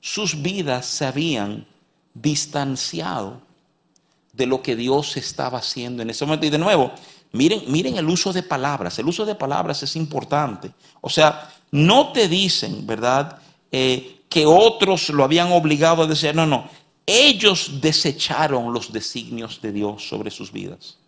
sus 0.00 0.40
vidas 0.40 0.86
se 0.86 1.04
habían 1.06 1.66
distanciado 2.14 3.40
de 4.32 4.46
lo 4.46 4.62
que 4.62 4.76
Dios 4.76 5.16
estaba 5.16 5.58
haciendo 5.58 6.02
en 6.02 6.10
ese 6.10 6.24
momento. 6.24 6.46
Y 6.46 6.50
de 6.50 6.58
nuevo, 6.58 6.92
miren, 7.32 7.62
miren 7.68 7.96
el 7.96 8.08
uso 8.08 8.32
de 8.32 8.42
palabras. 8.42 8.98
El 8.98 9.06
uso 9.06 9.24
de 9.24 9.34
palabras 9.34 9.82
es 9.82 9.96
importante. 9.96 10.70
O 11.00 11.10
sea, 11.10 11.50
no 11.70 12.12
te 12.12 12.28
dicen, 12.28 12.86
¿verdad? 12.86 13.38
Eh, 13.70 14.22
que 14.28 14.46
otros 14.46 15.10
lo 15.10 15.24
habían 15.24 15.52
obligado 15.52 16.02
a 16.02 16.06
decir, 16.06 16.34
no, 16.34 16.46
no. 16.46 16.68
Ellos 17.06 17.80
desecharon 17.80 18.72
los 18.72 18.92
designios 18.92 19.60
de 19.60 19.72
Dios 19.72 20.08
sobre 20.08 20.30
sus 20.30 20.52
vidas. 20.52 20.99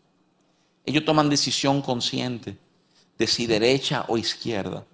Ellos 0.85 1.05
toman 1.05 1.31
decisión 1.31 1.83
consciente 1.83 2.57
de 3.19 3.27
si 3.27 3.47
derecha 3.47 4.05
o 4.09 4.19
izquierda. 4.19 4.85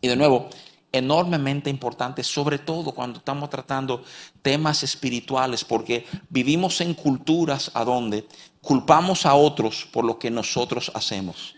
Y 0.00 0.08
de 0.08 0.16
nuevo, 0.16 0.48
enormemente 0.92 1.70
importante, 1.70 2.22
sobre 2.24 2.58
todo 2.58 2.92
cuando 2.92 3.18
estamos 3.18 3.50
tratando 3.50 4.02
temas 4.42 4.82
espirituales, 4.82 5.64
porque 5.64 6.06
vivimos 6.28 6.80
en 6.80 6.94
culturas 6.94 7.70
a 7.74 7.84
donde 7.84 8.26
culpamos 8.62 9.26
a 9.26 9.34
otros 9.34 9.86
por 9.92 10.04
lo 10.04 10.18
que 10.18 10.30
nosotros 10.30 10.90
hacemos. 10.94 11.54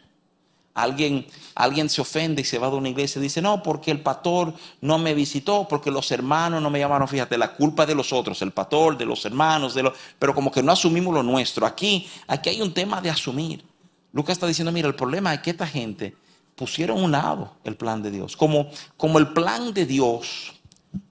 Alguien, 0.75 1.27
alguien 1.55 1.91
se 1.91 2.01
ofende 2.01 2.41
y 2.41 2.45
se 2.45 2.59
va 2.59 2.71
de 2.71 2.77
una 2.77 2.89
iglesia 2.89 3.19
y 3.19 3.23
dice, 3.23 3.43
no, 3.43 3.63
porque 3.63 3.91
el 3.91 4.01
pastor 4.01 4.55
no 4.81 4.99
me 4.99 5.13
visitó, 5.13 5.67
porque 5.69 5.91
los 5.91 6.11
hermanos 6.11 6.63
no 6.63 6.71
me 6.71 6.79
llamaron. 6.79 7.07
Fíjate, 7.07 7.37
la 7.37 7.55
culpa 7.55 7.85
de 7.85 7.95
los 7.95 8.13
otros, 8.13 8.41
el 8.41 8.53
pastor, 8.53 8.97
de 8.97 9.05
los 9.05 9.25
hermanos, 9.27 9.75
de 9.75 9.83
los, 9.83 9.93
pero 10.19 10.35
como 10.35 10.51
que 10.51 10.63
no 10.63 10.73
asumimos 10.73 11.13
lo 11.13 11.23
nuestro. 11.23 11.67
Aquí, 11.67 12.09
aquí 12.27 12.49
hay 12.49 12.63
un 12.63 12.73
tema 12.73 13.01
de 13.03 13.11
asumir. 13.11 13.65
Lucas 14.13 14.35
está 14.35 14.47
diciendo, 14.47 14.73
mira, 14.73 14.89
el 14.89 14.95
problema 14.95 15.35
es 15.35 15.41
que 15.41 15.51
esta 15.51 15.67
gente 15.67 16.17
pusieron 16.55 17.03
un 17.03 17.13
lado 17.13 17.57
el 17.65 17.77
plan 17.77 18.03
de 18.03 18.11
Dios. 18.11 18.37
Como, 18.37 18.71
como 18.97 19.19
el 19.19 19.29
plan 19.33 19.75
de 19.75 19.85
Dios 19.85 20.55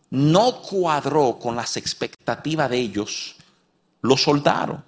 no 0.09 0.61
cuadró 0.61 1.37
con 1.39 1.55
las 1.55 1.77
expectativas 1.77 2.69
de 2.69 2.77
ellos, 2.77 3.35
lo 4.01 4.17
soltaron. 4.17 4.83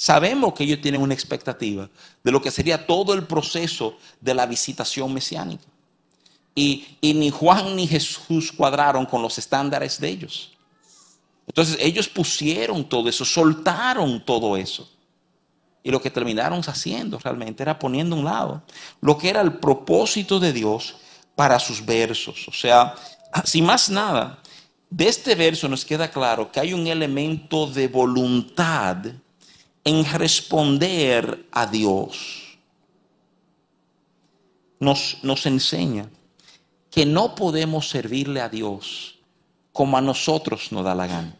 Sabemos 0.00 0.54
que 0.54 0.62
ellos 0.62 0.80
tienen 0.80 1.02
una 1.02 1.12
expectativa 1.12 1.90
de 2.22 2.30
lo 2.30 2.40
que 2.40 2.52
sería 2.52 2.86
todo 2.86 3.14
el 3.14 3.24
proceso 3.24 3.96
de 4.20 4.32
la 4.32 4.46
visitación 4.46 5.12
mesiánica. 5.12 5.64
Y, 6.54 6.86
ni 7.02 7.30
Juan 7.30 7.74
ni 7.74 7.88
Jesús 7.88 8.52
cuadraron 8.52 9.06
con 9.06 9.22
los 9.22 9.38
estándares 9.38 9.98
de 9.98 10.08
ellos. 10.08 10.52
Entonces 11.48 11.76
ellos 11.80 12.08
pusieron 12.08 12.88
todo 12.88 13.08
eso, 13.08 13.24
soltaron 13.24 14.24
todo 14.24 14.56
eso. 14.56 14.88
Y 15.82 15.90
lo 15.90 16.00
que 16.00 16.10
terminaron 16.10 16.60
haciendo 16.60 17.18
realmente 17.18 17.64
era 17.64 17.76
poniendo 17.76 18.14
a 18.14 18.18
un 18.20 18.24
lado 18.24 18.62
lo 19.00 19.18
que 19.18 19.30
era 19.30 19.40
el 19.40 19.54
propósito 19.54 20.38
de 20.38 20.52
Dios 20.52 20.94
para 21.34 21.58
sus 21.58 21.84
versos. 21.84 22.46
O 22.46 22.52
sea, 22.52 22.94
sin 23.42 23.64
más 23.64 23.90
nada, 23.90 24.38
de 24.90 25.08
este 25.08 25.34
verso 25.34 25.68
nos 25.68 25.84
queda 25.84 26.08
claro 26.08 26.52
que 26.52 26.60
hay 26.60 26.72
un 26.72 26.86
elemento 26.86 27.66
de 27.66 27.88
voluntad 27.88 28.98
en 29.88 30.04
responder 30.04 31.48
a 31.50 31.66
Dios. 31.66 32.58
Nos, 34.78 35.16
nos 35.22 35.46
enseña 35.46 36.10
que 36.90 37.06
no 37.06 37.34
podemos 37.34 37.88
servirle 37.88 38.42
a 38.42 38.50
Dios 38.50 39.18
como 39.72 39.96
a 39.96 40.02
nosotros 40.02 40.70
nos 40.72 40.84
da 40.84 40.94
la 40.94 41.06
gana. 41.06 41.34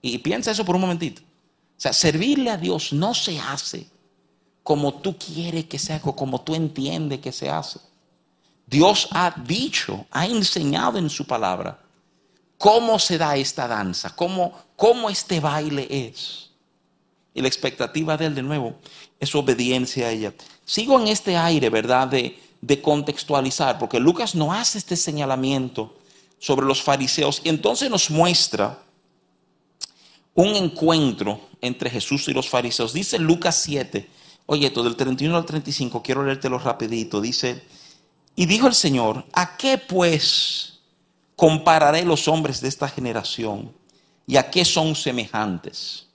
Y 0.00 0.18
piensa 0.18 0.52
eso 0.52 0.64
por 0.64 0.76
un 0.76 0.82
momentito. 0.82 1.20
O 1.22 1.80
sea, 1.80 1.92
servirle 1.92 2.50
a 2.50 2.56
Dios 2.56 2.92
no 2.92 3.12
se 3.14 3.40
hace 3.40 3.88
como 4.62 4.94
tú 4.94 5.18
quieres 5.18 5.64
que 5.64 5.78
se 5.80 5.94
haga, 5.94 6.12
como 6.12 6.40
tú 6.40 6.54
entiendes 6.54 7.18
que 7.18 7.32
se 7.32 7.50
hace. 7.50 7.80
Dios 8.64 9.08
ha 9.10 9.34
dicho, 9.44 10.06
ha 10.12 10.24
enseñado 10.24 10.98
en 10.98 11.10
su 11.10 11.26
palabra 11.26 11.80
cómo 12.58 12.96
se 13.00 13.18
da 13.18 13.36
esta 13.36 13.66
danza, 13.66 14.14
cómo, 14.14 14.52
cómo 14.76 15.10
este 15.10 15.40
baile 15.40 15.88
es. 15.90 16.47
Y 17.38 17.40
la 17.40 17.46
expectativa 17.46 18.16
de 18.16 18.26
él, 18.26 18.34
de 18.34 18.42
nuevo, 18.42 18.74
es 19.20 19.32
obediencia 19.32 20.08
a 20.08 20.10
ella. 20.10 20.34
Sigo 20.64 20.98
en 20.98 21.06
este 21.06 21.36
aire, 21.36 21.70
¿verdad? 21.70 22.08
De, 22.08 22.82
contextualizar, 22.82 23.78
porque 23.78 24.00
Lucas 24.00 24.34
no 24.34 24.52
hace 24.52 24.78
este 24.78 24.96
señalamiento 24.96 25.96
sobre 26.40 26.66
los 26.66 26.82
fariseos 26.82 27.40
y 27.44 27.48
entonces 27.48 27.88
nos 27.90 28.10
muestra 28.10 28.82
un 30.34 30.48
encuentro 30.56 31.40
entre 31.60 31.90
Jesús 31.90 32.26
y 32.26 32.32
los 32.32 32.48
fariseos. 32.48 32.92
Dice 32.92 33.20
Lucas 33.20 33.54
7, 33.62 34.10
oye, 34.46 34.70
todo 34.70 34.82
del 34.82 34.96
31 34.96 35.36
al 35.36 35.46
35, 35.46 36.02
quiero 36.02 36.24
leértelo 36.24 36.58
rapidito. 36.58 37.20
Dice, 37.20 37.62
y 38.34 38.46
dijo 38.46 38.66
el 38.66 38.74
Señor, 38.74 39.24
¿a 39.32 39.56
qué 39.56 39.78
pues 39.78 40.80
compararé 41.36 42.04
los 42.04 42.26
hombres 42.26 42.60
de 42.60 42.66
esta 42.66 42.88
generación? 42.88 43.72
¿Y 44.26 44.34
a 44.38 44.50
qué 44.50 44.64
son 44.64 44.96
semejantes? 44.96 46.07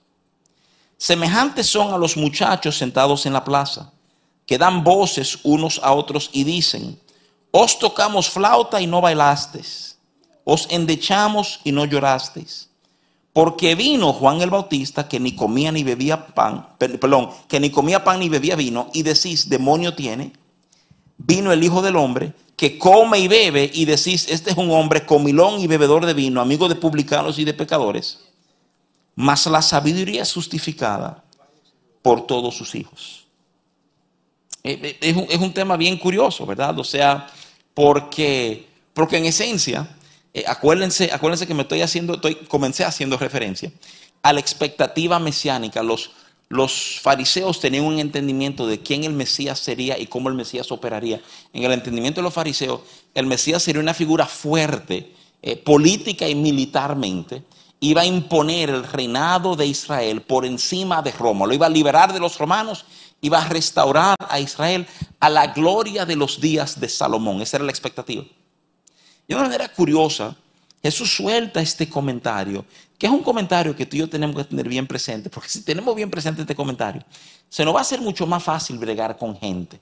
Semejantes 1.04 1.66
son 1.66 1.92
a 1.92 1.98
los 1.98 2.16
muchachos 2.16 2.78
sentados 2.78 3.26
en 3.26 3.34
la 3.34 3.44
plaza, 3.44 3.92
que 4.46 4.56
dan 4.56 4.82
voces 4.82 5.38
unos 5.42 5.78
a 5.84 5.92
otros 5.92 6.30
y 6.32 6.44
dicen, 6.44 6.98
os 7.50 7.78
tocamos 7.78 8.30
flauta 8.30 8.80
y 8.80 8.86
no 8.86 9.02
bailasteis, 9.02 9.98
os 10.44 10.66
endechamos 10.70 11.60
y 11.62 11.72
no 11.72 11.84
llorasteis. 11.84 12.70
Porque 13.34 13.74
vino 13.74 14.14
Juan 14.14 14.40
el 14.40 14.48
Bautista 14.48 15.06
que 15.06 15.20
ni 15.20 15.36
comía 15.36 15.70
ni 15.70 15.84
bebía 15.84 16.26
pan, 16.28 16.68
perdón, 16.78 17.28
que 17.48 17.60
ni 17.60 17.68
comía 17.68 18.02
pan 18.02 18.20
ni 18.20 18.30
bebía 18.30 18.56
vino, 18.56 18.88
y 18.94 19.02
decís, 19.02 19.50
demonio 19.50 19.92
tiene. 19.94 20.32
Vino 21.18 21.52
el 21.52 21.62
Hijo 21.62 21.82
del 21.82 21.96
Hombre 21.96 22.32
que 22.56 22.78
come 22.78 23.18
y 23.18 23.28
bebe, 23.28 23.70
y 23.74 23.84
decís, 23.84 24.26
este 24.30 24.52
es 24.52 24.56
un 24.56 24.70
hombre 24.70 25.04
comilón 25.04 25.60
y 25.60 25.66
bebedor 25.66 26.06
de 26.06 26.14
vino, 26.14 26.40
amigo 26.40 26.66
de 26.66 26.76
publicanos 26.76 27.38
y 27.38 27.44
de 27.44 27.52
pecadores. 27.52 28.23
Mas 29.16 29.46
la 29.46 29.62
sabiduría 29.62 30.22
es 30.22 30.32
justificada 30.32 31.24
por 32.02 32.26
todos 32.26 32.56
sus 32.56 32.74
hijos. 32.74 33.24
Eh, 34.62 34.98
eh, 35.00 35.26
es 35.30 35.40
un, 35.40 35.52
tema 35.52 35.76
bien 35.76 35.98
curioso, 35.98 36.46
¿verdad? 36.46 36.78
O 36.78 36.84
sea, 36.84 37.26
porque, 37.74 38.66
porque 38.94 39.18
en 39.18 39.26
esencia 39.26 39.88
eh, 40.32 40.44
acuérdense, 40.46 41.10
acuérdense 41.12 41.46
que 41.46 41.52
me 41.52 41.62
estoy 41.62 41.82
haciendo, 41.82 42.14
estoy, 42.14 42.34
comencé 42.34 42.84
haciendo 42.84 43.18
referencia 43.18 43.70
a 44.22 44.32
la 44.32 44.40
expectativa 44.40 45.18
mesiánica. 45.18 45.82
Los, 45.82 46.12
los 46.48 46.98
fariseos 47.02 47.60
tenían 47.60 47.84
un 47.84 47.98
entendimiento 47.98 48.66
de 48.66 48.80
quién 48.80 49.04
el 49.04 49.12
Mesías 49.12 49.58
sería 49.58 49.98
y 49.98 50.06
cómo 50.06 50.30
el 50.30 50.34
Mesías 50.34 50.72
operaría. 50.72 51.20
En 51.52 51.64
el 51.64 51.72
entendimiento 51.72 52.20
de 52.20 52.24
los 52.24 52.34
fariseos, 52.34 52.80
el 53.14 53.26
Mesías 53.26 53.62
sería 53.62 53.82
una 53.82 53.94
figura 53.94 54.26
fuerte, 54.26 55.12
política 55.62 56.26
y 56.26 56.34
militarmente. 56.34 57.42
Iba 57.84 58.00
a 58.00 58.06
imponer 58.06 58.70
el 58.70 58.82
reinado 58.82 59.56
de 59.56 59.66
Israel 59.66 60.22
por 60.22 60.46
encima 60.46 61.02
de 61.02 61.12
Roma. 61.12 61.46
Lo 61.46 61.52
iba 61.52 61.66
a 61.66 61.68
liberar 61.68 62.14
de 62.14 62.18
los 62.18 62.38
romanos, 62.38 62.86
iba 63.20 63.36
a 63.36 63.46
restaurar 63.46 64.16
a 64.26 64.40
Israel 64.40 64.86
a 65.20 65.28
la 65.28 65.48
gloria 65.48 66.06
de 66.06 66.16
los 66.16 66.40
días 66.40 66.80
de 66.80 66.88
Salomón. 66.88 67.42
Esa 67.42 67.58
era 67.58 67.66
la 67.66 67.72
expectativa. 67.72 68.24
De 69.28 69.34
una 69.34 69.44
manera 69.44 69.68
curiosa, 69.68 70.34
Jesús 70.82 71.14
suelta 71.14 71.60
este 71.60 71.86
comentario, 71.86 72.64
que 72.96 73.04
es 73.04 73.12
un 73.12 73.22
comentario 73.22 73.76
que 73.76 73.84
tú 73.84 73.96
y 73.96 73.98
yo 73.98 74.08
tenemos 74.08 74.34
que 74.34 74.44
tener 74.44 74.66
bien 74.66 74.86
presente, 74.86 75.28
porque 75.28 75.50
si 75.50 75.60
tenemos 75.60 75.94
bien 75.94 76.10
presente 76.10 76.40
este 76.40 76.54
comentario, 76.54 77.04
se 77.50 77.66
nos 77.66 77.74
va 77.74 77.80
a 77.80 77.82
hacer 77.82 78.00
mucho 78.00 78.26
más 78.26 78.42
fácil 78.42 78.78
bregar 78.78 79.18
con 79.18 79.36
gente. 79.36 79.78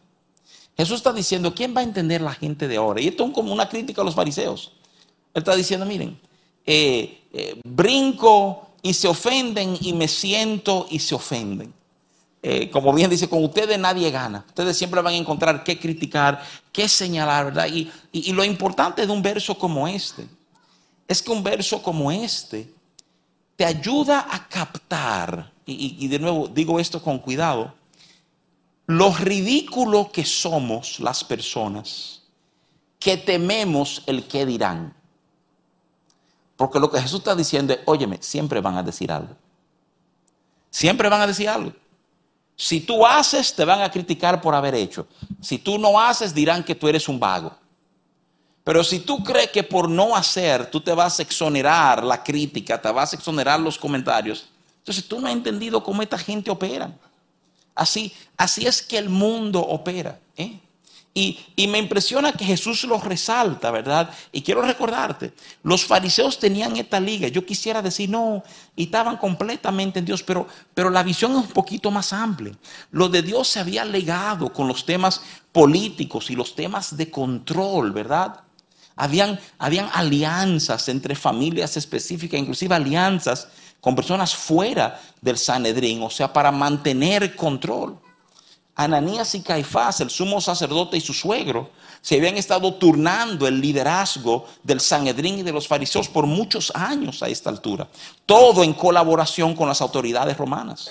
Jesús 0.77 0.97
está 0.97 1.13
diciendo, 1.13 1.55
¿quién 1.55 1.73
va 1.73 1.83
a 1.83 1.85
entender 1.85 2.21
la 2.21 2.35
gente 2.35 2.67
de 2.67 2.79
ahora? 2.79 3.01
Y 3.01 3.07
esto 3.07 3.25
es 3.25 3.33
como 3.33 3.53
una 3.53 3.69
crítica 3.69 4.03
a 4.03 4.05
los 4.05 4.17
fariseos. 4.17 4.73
Él 5.35 5.43
está 5.43 5.55
diciendo, 5.55 5.87
miren, 5.87 6.19
eh, 6.67 7.22
eh, 7.33 7.61
brinco 7.65 8.69
y 8.83 8.95
se 8.95 9.09
ofenden 9.09 9.79
y 9.81 9.93
me 9.93 10.09
siento 10.09 10.87
y 10.91 10.99
se 10.99 11.15
ofenden. 11.15 11.73
Eh, 12.45 12.69
como 12.71 12.93
bien 12.93 13.09
dice, 13.09 13.29
con 13.29 13.45
ustedes 13.45 13.79
nadie 13.79 14.11
gana. 14.11 14.45
Ustedes 14.49 14.77
siempre 14.77 15.01
van 15.01 15.15
a 15.15 15.17
encontrar 15.17 15.63
qué 15.63 15.79
criticar, 15.79 16.43
qué 16.73 16.89
señalar, 16.89 17.47
¿verdad? 17.47 17.69
Y, 17.69 18.33
lo 18.33 18.45
importante 18.45 19.07
de 19.07 19.13
un 19.13 19.23
verso 19.23 19.57
como 19.57 19.87
este 19.87 20.27
es 21.07 21.23
que 21.23 21.31
un 21.31 21.43
verso 21.43 21.81
como 21.83 22.11
este 22.11 22.69
te 23.55 23.65
ayuda 23.65 24.27
a 24.29 24.49
captar, 24.49 25.53
y, 25.65 26.09
de 26.09 26.19
nuevo 26.19 26.49
digo 26.49 26.81
esto 26.81 27.01
con 27.01 27.21
cuidado, 27.21 27.75
lo 28.87 29.15
ridículo 29.15 30.11
que 30.11 30.25
somos 30.25 30.99
las 30.99 31.23
personas 31.23 32.23
que 32.99 33.17
tememos 33.17 34.03
el 34.07 34.25
que 34.27 34.45
dirán. 34.45 34.95
Porque 36.57 36.79
lo 36.79 36.91
que 36.91 37.01
Jesús 37.01 37.19
está 37.19 37.35
diciendo 37.35 37.73
es, 37.73 37.81
óyeme, 37.87 38.19
siempre 38.21 38.61
van 38.61 38.77
a 38.77 38.83
decir 38.83 39.11
algo. 39.11 39.37
Siempre 40.71 41.09
van 41.09 41.21
a 41.21 41.27
decir 41.27 41.49
algo. 41.49 41.73
Si 42.57 42.81
tú 42.81 43.05
haces, 43.05 43.55
te 43.55 43.65
van 43.65 43.83
a 43.83 43.91
criticar 43.91 44.41
por 44.41 44.55
haber 44.55 44.75
hecho. 44.75 45.07
Si 45.41 45.59
tú 45.59 45.79
no 45.79 45.99
haces, 46.01 46.35
dirán 46.35 46.63
que 46.63 46.75
tú 46.75 46.89
eres 46.89 47.09
un 47.09 47.19
vago. 47.19 47.53
Pero 48.65 48.85
si 48.85 49.01
tú 49.01 49.23
crees 49.25 49.51
que 49.51 49.63
por 49.63 49.89
no 49.89 50.15
hacer, 50.15 50.71
tú 50.71 50.81
te 50.81 50.93
vas 50.93 51.19
a 51.19 51.23
exonerar 51.23 52.05
la 52.05 52.23
crítica, 52.23 52.81
te 52.81 52.91
vas 52.93 53.13
a 53.13 53.17
exonerar 53.17 53.59
los 53.59 53.77
comentarios, 53.77 54.47
entonces 54.79 55.07
tú 55.07 55.21
no 55.21 55.27
has 55.27 55.33
entendido 55.33 55.83
cómo 55.83 56.03
esta 56.03 56.19
gente 56.19 56.51
opera. 56.51 56.93
Así, 57.75 58.13
así 58.37 58.67
es 58.67 58.83
que 58.83 58.99
el 58.99 59.09
mundo 59.09 59.61
opera. 59.61 60.19
¿eh? 60.37 60.59
Y, 61.15 61.39
me 61.69 61.79
impresiona 61.79 62.33
que 62.33 62.45
Jesús 62.45 62.85
lo 62.85 62.99
resalta, 62.99 63.71
¿verdad? 63.71 64.11
Y 64.33 64.41
quiero 64.41 64.63
recordarte, 64.63 65.35
los 65.63 65.85
fariseos 65.85 66.39
tenían 66.39 66.77
esta 66.77 66.99
liga. 66.99 67.29
Yo 67.29 67.45
quisiera 67.45 67.83
decir, 67.83 68.09
no, 68.09 68.43
y 68.75 68.85
estaban 68.85 69.19
completamente 69.19 69.99
en 69.99 70.07
Dios, 70.07 70.23
pero, 70.23 70.47
pero 70.73 70.89
la 70.89 71.03
visión 71.03 71.33
es 71.33 71.39
un 71.39 71.49
poquito 71.49 71.91
más 71.91 72.15
amplia. 72.15 72.57
Lo 72.91 73.11
de 73.11 73.21
Dios 73.21 73.49
se 73.49 73.61
había 73.61 73.85
legado 73.85 74.53
con 74.53 74.67
los 74.67 74.87
temas 74.87 75.21
políticos 75.53 76.31
y 76.31 76.35
los 76.35 76.55
temas 76.55 76.97
de 76.97 77.11
control, 77.11 77.93
¿verdad? 77.93 78.41
Habían, 78.97 79.39
habían 79.59 79.91
alianzas 79.93 80.89
entre 80.89 81.15
familias 81.15 81.77
específicas, 81.77 82.41
inclusive 82.41 82.75
alianzas 82.75 83.49
con 83.81 83.95
personas 83.95 84.35
fuera 84.35 84.99
del 85.21 85.37
Sanedrín, 85.37 86.03
o 86.03 86.11
sea, 86.11 86.33
para 86.33 86.51
mantener 86.51 87.37
control. 87.37 87.99
Ananías 88.75 89.35
y 89.35 89.43
Caifás, 89.43 90.01
el 90.01 90.11
sumo 90.11 90.41
sacerdote 90.41 90.97
y 90.97 91.01
su 91.01 91.13
suegro, 91.13 91.71
se 92.01 92.17
habían 92.17 92.37
estado 92.37 92.75
turnando 92.75 93.47
el 93.47 93.61
liderazgo 93.61 94.47
del 94.63 94.81
Sanedrín 94.81 95.39
y 95.39 95.43
de 95.43 95.53
los 95.53 95.69
fariseos 95.69 96.09
por 96.09 96.27
muchos 96.27 96.73
años 96.75 97.23
a 97.23 97.29
esta 97.29 97.51
altura. 97.51 97.87
Todo 98.25 98.65
en 98.65 98.73
colaboración 98.73 99.55
con 99.55 99.69
las 99.69 99.81
autoridades 99.81 100.37
romanas. 100.37 100.91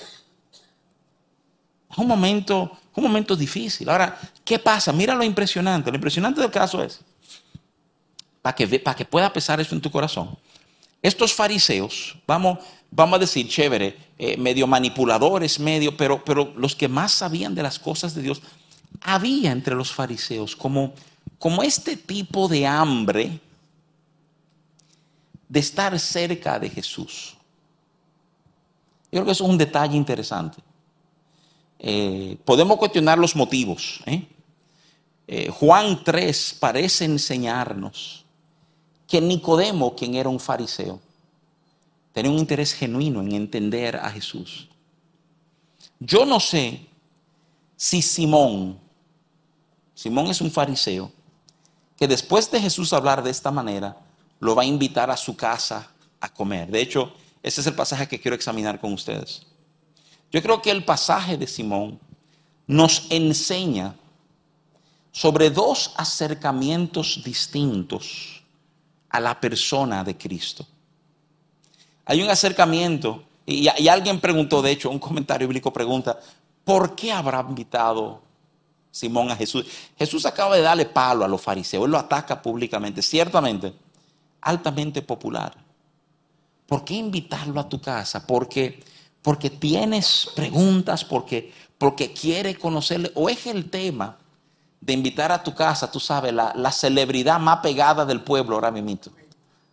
Un 1.96 2.06
momento, 2.06 2.78
un 2.94 3.02
momento 3.02 3.36
difícil. 3.36 3.88
Ahora, 3.88 4.18
¿qué 4.44 4.58
pasa? 4.58 4.92
Mira 4.92 5.14
lo 5.14 5.24
impresionante. 5.24 5.90
Lo 5.90 5.96
impresionante 5.96 6.40
del 6.40 6.50
caso 6.50 6.82
es, 6.82 7.00
para 8.40 8.54
que, 8.54 8.78
para 8.78 8.96
que 8.96 9.04
pueda 9.04 9.32
pesar 9.32 9.60
eso 9.60 9.74
en 9.74 9.80
tu 9.80 9.90
corazón, 9.90 10.38
estos 11.02 11.34
fariseos, 11.34 12.16
vamos, 12.26 12.60
vamos 12.94 13.16
a 13.16 13.20
decir, 13.20 13.48
chévere, 13.48 13.96
eh, 14.18 14.36
medio 14.36 14.66
manipuladores, 14.66 15.58
medio, 15.58 15.96
pero, 15.96 16.22
pero 16.24 16.52
los 16.56 16.76
que 16.76 16.88
más 16.88 17.12
sabían 17.12 17.54
de 17.54 17.62
las 17.62 17.78
cosas 17.78 18.14
de 18.14 18.22
Dios, 18.22 18.42
había 19.00 19.50
entre 19.50 19.74
los 19.74 19.92
fariseos 19.92 20.54
como, 20.54 20.92
como 21.38 21.62
este 21.62 21.96
tipo 21.96 22.46
de 22.46 22.66
hambre 22.66 23.40
de 25.48 25.60
estar 25.60 25.98
cerca 25.98 26.58
de 26.58 26.68
Jesús. 26.68 27.34
Yo 29.10 29.20
creo 29.20 29.24
que 29.24 29.32
eso 29.32 29.44
es 29.44 29.50
un 29.50 29.58
detalle 29.58 29.96
interesante. 29.96 30.58
Eh, 31.78 32.36
podemos 32.44 32.76
cuestionar 32.76 33.18
los 33.18 33.34
motivos. 33.34 34.00
¿eh? 34.06 34.28
Juan 35.50 36.04
3 36.04 36.56
parece 36.60 37.06
enseñarnos 37.06 38.24
que 39.06 39.20
Nicodemo, 39.20 39.94
quien 39.94 40.14
era 40.14 40.28
un 40.28 40.40
fariseo, 40.40 41.00
tenía 42.12 42.30
un 42.30 42.38
interés 42.38 42.72
genuino 42.74 43.20
en 43.20 43.32
entender 43.32 43.96
a 43.96 44.10
Jesús. 44.10 44.68
Yo 45.98 46.24
no 46.24 46.40
sé 46.40 46.86
si 47.76 48.02
Simón, 48.02 48.78
Simón 49.94 50.26
es 50.26 50.40
un 50.40 50.50
fariseo, 50.50 51.12
que 51.96 52.08
después 52.08 52.50
de 52.50 52.60
Jesús 52.60 52.92
hablar 52.92 53.22
de 53.22 53.30
esta 53.30 53.50
manera, 53.50 53.96
lo 54.40 54.54
va 54.54 54.62
a 54.62 54.66
invitar 54.66 55.10
a 55.10 55.16
su 55.16 55.36
casa 55.36 55.88
a 56.20 56.28
comer. 56.32 56.70
De 56.70 56.80
hecho, 56.80 57.12
ese 57.42 57.60
es 57.60 57.66
el 57.66 57.74
pasaje 57.74 58.08
que 58.08 58.20
quiero 58.20 58.34
examinar 58.34 58.80
con 58.80 58.92
ustedes. 58.92 59.46
Yo 60.30 60.42
creo 60.42 60.62
que 60.62 60.70
el 60.70 60.84
pasaje 60.84 61.36
de 61.36 61.46
Simón 61.46 62.00
nos 62.66 63.06
enseña 63.10 63.94
sobre 65.12 65.50
dos 65.50 65.92
acercamientos 65.96 67.22
distintos 67.22 68.42
a 69.10 69.20
la 69.20 69.38
persona 69.38 70.02
de 70.02 70.16
Cristo. 70.16 70.66
Hay 72.04 72.22
un 72.22 72.30
acercamiento. 72.30 73.22
Y, 73.44 73.68
alguien 73.88 74.20
preguntó, 74.20 74.62
de 74.62 74.70
hecho, 74.70 74.90
un 74.90 74.98
comentario 74.98 75.48
bíblico 75.48 75.72
pregunta, 75.72 76.18
¿por 76.64 76.94
qué 76.94 77.12
habrá 77.12 77.40
invitado 77.40 78.22
Simón 78.90 79.30
a 79.30 79.36
Jesús? 79.36 79.66
Jesús 79.98 80.24
acaba 80.26 80.56
de 80.56 80.62
darle 80.62 80.86
palo 80.86 81.24
a 81.24 81.28
los 81.28 81.40
fariseos, 81.40 81.84
él 81.84 81.90
lo 81.90 81.98
ataca 81.98 82.40
públicamente, 82.40 83.02
ciertamente, 83.02 83.74
altamente 84.40 85.02
popular. 85.02 85.54
¿Por 86.66 86.84
qué 86.84 86.94
invitarlo 86.94 87.60
a 87.60 87.68
tu 87.68 87.80
casa? 87.80 88.24
Porque, 88.26 88.82
porque 89.20 89.50
tienes 89.50 90.30
preguntas, 90.36 91.04
porque, 91.04 91.52
porque 91.78 92.12
quiere 92.12 92.54
conocerle, 92.54 93.10
o 93.14 93.28
es 93.28 93.46
el 93.46 93.68
tema 93.70 94.18
de 94.80 94.92
invitar 94.92 95.32
a 95.32 95.42
tu 95.42 95.54
casa, 95.54 95.90
tú 95.90 96.00
sabes, 96.00 96.32
la, 96.32 96.52
la 96.56 96.72
celebridad 96.72 97.38
más 97.40 97.58
pegada 97.58 98.04
del 98.04 98.20
pueblo 98.20 98.54
ahora 98.54 98.70
mismo. 98.70 98.98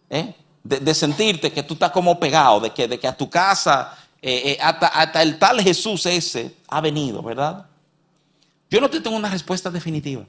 ¿Eh? 0.09 0.35
De, 0.69 0.93
sentirte 0.93 1.51
que 1.51 1.63
tú 1.63 1.73
estás 1.73 1.91
como 1.91 2.19
pegado, 2.19 2.59
de 2.59 2.69
que, 2.69 2.87
de 2.87 2.99
que 2.99 3.07
a 3.07 3.17
tu 3.17 3.29
casa, 3.29 3.97
eh, 4.21 4.51
eh, 4.51 4.57
hasta, 4.61 5.21
el 5.23 5.39
tal 5.39 5.61
Jesús 5.61 6.05
ese 6.05 6.55
ha 6.67 6.79
venido, 6.79 7.23
¿verdad? 7.23 7.65
Yo 8.69 8.79
no 8.79 8.89
te 8.89 9.01
tengo 9.01 9.17
una 9.17 9.29
respuesta 9.29 9.71
definitiva. 9.71 10.25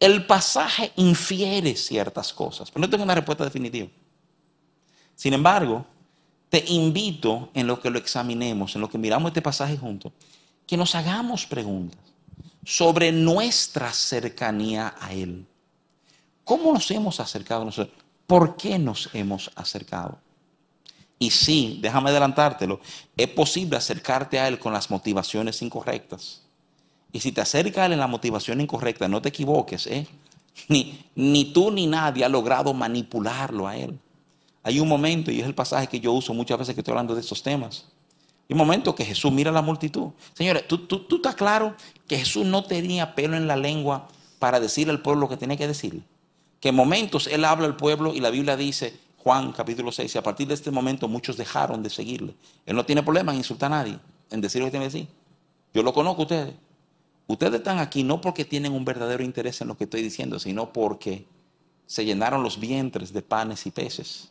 El 0.00 0.26
pasaje 0.26 0.92
infiere 0.96 1.76
ciertas 1.76 2.32
cosas, 2.32 2.70
pero 2.70 2.80
no 2.80 2.90
tengo 2.90 3.04
una 3.04 3.14
respuesta 3.14 3.44
definitiva. 3.44 3.88
Sin 5.14 5.32
embargo, 5.34 5.86
te 6.48 6.64
invito 6.66 7.50
en 7.54 7.68
lo 7.68 7.80
que 7.80 7.90
lo 7.90 7.98
examinemos, 7.98 8.74
en 8.74 8.80
lo 8.80 8.90
que 8.90 8.98
miramos 8.98 9.30
este 9.30 9.42
pasaje 9.42 9.76
juntos, 9.76 10.12
que 10.66 10.76
nos 10.76 10.94
hagamos 10.94 11.46
preguntas 11.46 12.00
sobre 12.64 13.12
nuestra 13.12 13.92
cercanía 13.92 14.94
a 14.98 15.12
Él. 15.12 15.46
¿Cómo 16.42 16.72
nos 16.72 16.90
hemos 16.90 17.20
acercado 17.20 17.62
a 17.62 17.66
nosotros? 17.66 18.09
¿Por 18.30 18.56
qué 18.56 18.78
nos 18.78 19.10
hemos 19.12 19.50
acercado? 19.56 20.16
Y 21.18 21.30
sí, 21.30 21.80
déjame 21.82 22.10
adelantártelo, 22.10 22.78
es 23.16 23.26
posible 23.26 23.76
acercarte 23.76 24.38
a 24.38 24.46
Él 24.46 24.60
con 24.60 24.72
las 24.72 24.88
motivaciones 24.88 25.60
incorrectas. 25.62 26.42
Y 27.10 27.18
si 27.18 27.32
te 27.32 27.40
acercas 27.40 27.78
a 27.78 27.86
Él 27.86 27.94
en 27.94 27.98
la 27.98 28.06
motivación 28.06 28.60
incorrecta, 28.60 29.08
no 29.08 29.20
te 29.20 29.30
equivoques, 29.30 29.88
¿eh? 29.88 30.06
Ni, 30.68 31.04
ni 31.16 31.46
tú 31.46 31.72
ni 31.72 31.88
nadie 31.88 32.24
ha 32.24 32.28
logrado 32.28 32.72
manipularlo 32.72 33.66
a 33.66 33.76
Él. 33.76 33.98
Hay 34.62 34.78
un 34.78 34.86
momento, 34.86 35.32
y 35.32 35.40
es 35.40 35.46
el 35.46 35.54
pasaje 35.56 35.88
que 35.88 35.98
yo 35.98 36.12
uso 36.12 36.32
muchas 36.32 36.56
veces 36.56 36.76
que 36.76 36.82
estoy 36.82 36.92
hablando 36.92 37.16
de 37.16 37.22
estos 37.22 37.42
temas. 37.42 37.86
Hay 38.48 38.54
un 38.54 38.58
momento 38.58 38.94
que 38.94 39.04
Jesús 39.04 39.32
mira 39.32 39.50
a 39.50 39.54
la 39.54 39.62
multitud. 39.62 40.10
Señores, 40.34 40.68
¿tú, 40.68 40.86
tú, 40.86 41.00
tú 41.00 41.16
estás 41.16 41.34
claro 41.34 41.74
que 42.06 42.16
Jesús 42.16 42.46
no 42.46 42.62
tenía 42.62 43.16
pelo 43.16 43.36
en 43.36 43.48
la 43.48 43.56
lengua 43.56 44.06
para 44.38 44.60
decirle 44.60 44.92
al 44.92 45.02
pueblo 45.02 45.22
lo 45.22 45.28
que 45.28 45.36
tenía 45.36 45.56
que 45.56 45.66
decirle 45.66 46.04
que 46.60 46.68
en 46.68 46.74
momentos 46.74 47.26
él 47.26 47.44
habla 47.44 47.66
al 47.66 47.76
pueblo 47.76 48.14
y 48.14 48.20
la 48.20 48.30
Biblia 48.30 48.56
dice, 48.56 48.94
Juan 49.18 49.52
capítulo 49.52 49.90
6, 49.90 50.14
y 50.14 50.18
a 50.18 50.22
partir 50.22 50.46
de 50.46 50.54
este 50.54 50.70
momento 50.70 51.08
muchos 51.08 51.36
dejaron 51.36 51.82
de 51.82 51.90
seguirle. 51.90 52.34
Él 52.66 52.76
no 52.76 52.84
tiene 52.84 53.02
problema 53.02 53.32
en 53.32 53.38
insultar 53.38 53.72
a 53.72 53.76
nadie, 53.76 53.98
en 54.30 54.40
decir 54.40 54.60
lo 54.60 54.66
que 54.66 54.70
tiene 54.70 54.86
que 54.86 54.92
decir. 54.92 55.08
Yo 55.74 55.82
lo 55.82 55.92
conozco 55.92 56.22
a 56.22 56.24
ustedes. 56.24 56.54
Ustedes 57.26 57.54
están 57.54 57.78
aquí 57.78 58.02
no 58.02 58.20
porque 58.20 58.44
tienen 58.44 58.72
un 58.72 58.84
verdadero 58.84 59.22
interés 59.22 59.60
en 59.60 59.68
lo 59.68 59.76
que 59.76 59.84
estoy 59.84 60.02
diciendo, 60.02 60.38
sino 60.38 60.72
porque 60.72 61.26
se 61.86 62.04
llenaron 62.04 62.42
los 62.42 62.58
vientres 62.58 63.12
de 63.12 63.22
panes 63.22 63.66
y 63.66 63.70
peces. 63.70 64.30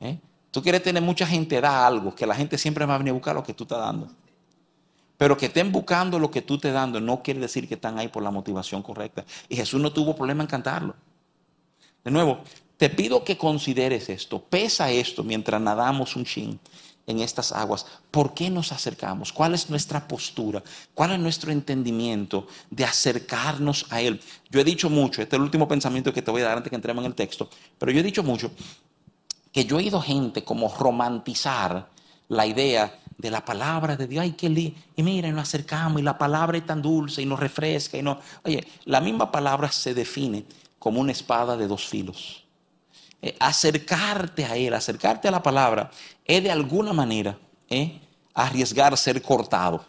¿Eh? 0.00 0.18
Tú 0.50 0.62
quieres 0.62 0.82
tener 0.82 1.02
mucha 1.02 1.26
gente, 1.26 1.60
da 1.60 1.86
algo, 1.86 2.14
que 2.14 2.26
la 2.26 2.34
gente 2.34 2.56
siempre 2.58 2.86
va 2.86 2.94
a 2.94 2.98
venir 2.98 3.10
a 3.10 3.14
buscar 3.14 3.34
lo 3.34 3.42
que 3.42 3.54
tú 3.54 3.64
estás 3.64 3.78
dando. 3.78 4.08
Pero 5.18 5.36
que 5.36 5.46
estén 5.46 5.70
buscando 5.70 6.18
lo 6.18 6.30
que 6.30 6.40
tú 6.40 6.56
te 6.56 6.72
dando 6.72 7.00
no 7.00 7.22
quiere 7.22 7.40
decir 7.40 7.68
que 7.68 7.74
están 7.74 7.98
ahí 7.98 8.08
por 8.08 8.22
la 8.22 8.30
motivación 8.30 8.82
correcta. 8.82 9.26
Y 9.48 9.56
Jesús 9.56 9.80
no 9.80 9.92
tuvo 9.92 10.16
problema 10.16 10.42
en 10.42 10.48
cantarlo. 10.48 10.94
De 12.04 12.10
nuevo, 12.10 12.38
te 12.78 12.88
pido 12.88 13.24
que 13.24 13.36
consideres 13.36 14.08
esto, 14.08 14.40
pesa 14.40 14.90
esto 14.90 15.24
mientras 15.24 15.60
nadamos 15.60 16.14
un 16.14 16.24
chin 16.24 16.58
en 17.08 17.20
estas 17.20 17.50
aguas. 17.50 17.84
¿Por 18.12 18.34
qué 18.34 18.48
nos 18.50 18.70
acercamos? 18.70 19.32
¿Cuál 19.32 19.54
es 19.54 19.68
nuestra 19.68 20.06
postura? 20.06 20.62
¿Cuál 20.94 21.12
es 21.12 21.18
nuestro 21.18 21.50
entendimiento 21.50 22.46
de 22.70 22.84
acercarnos 22.84 23.86
a 23.90 24.00
Él? 24.00 24.20
Yo 24.50 24.60
he 24.60 24.64
dicho 24.64 24.88
mucho, 24.88 25.22
este 25.22 25.34
es 25.34 25.38
el 25.38 25.44
último 25.44 25.66
pensamiento 25.66 26.12
que 26.12 26.22
te 26.22 26.30
voy 26.30 26.42
a 26.42 26.44
dar 26.44 26.58
antes 26.58 26.70
que 26.70 26.76
entremos 26.76 27.02
en 27.02 27.10
el 27.10 27.16
texto, 27.16 27.48
pero 27.78 27.90
yo 27.90 27.98
he 28.00 28.04
dicho 28.04 28.22
mucho 28.22 28.52
que 29.50 29.64
yo 29.64 29.76
he 29.76 29.82
oído 29.82 30.00
gente 30.00 30.44
como 30.44 30.72
romantizar 30.72 31.88
la 32.28 32.46
idea 32.46 32.96
de 33.18 33.30
la 33.30 33.44
palabra 33.44 33.96
de 33.96 34.06
Dios. 34.06 34.22
Ay, 34.22 34.32
qué 34.32 34.48
lindo. 34.48 34.78
Y 34.96 35.02
miren, 35.02 35.34
nos 35.34 35.48
acercamos 35.48 36.00
y 36.00 36.04
la 36.04 36.16
palabra 36.16 36.56
es 36.56 36.64
tan 36.64 36.80
dulce 36.80 37.20
y 37.20 37.26
nos 37.26 37.38
refresca. 37.38 37.98
Y 37.98 38.02
no... 38.02 38.20
Oye, 38.44 38.66
la 38.84 39.00
misma 39.00 39.30
palabra 39.30 39.70
se 39.70 39.92
define 39.92 40.44
como 40.78 41.00
una 41.00 41.12
espada 41.12 41.56
de 41.56 41.66
dos 41.66 41.86
filos. 41.86 42.44
Eh, 43.20 43.36
acercarte 43.40 44.44
a 44.44 44.56
Él, 44.56 44.72
acercarte 44.72 45.26
a 45.26 45.32
la 45.32 45.42
palabra, 45.42 45.90
es 46.24 46.42
de 46.42 46.52
alguna 46.52 46.92
manera 46.92 47.36
eh, 47.68 48.00
arriesgar 48.32 48.96
ser 48.96 49.20
cortado. 49.20 49.84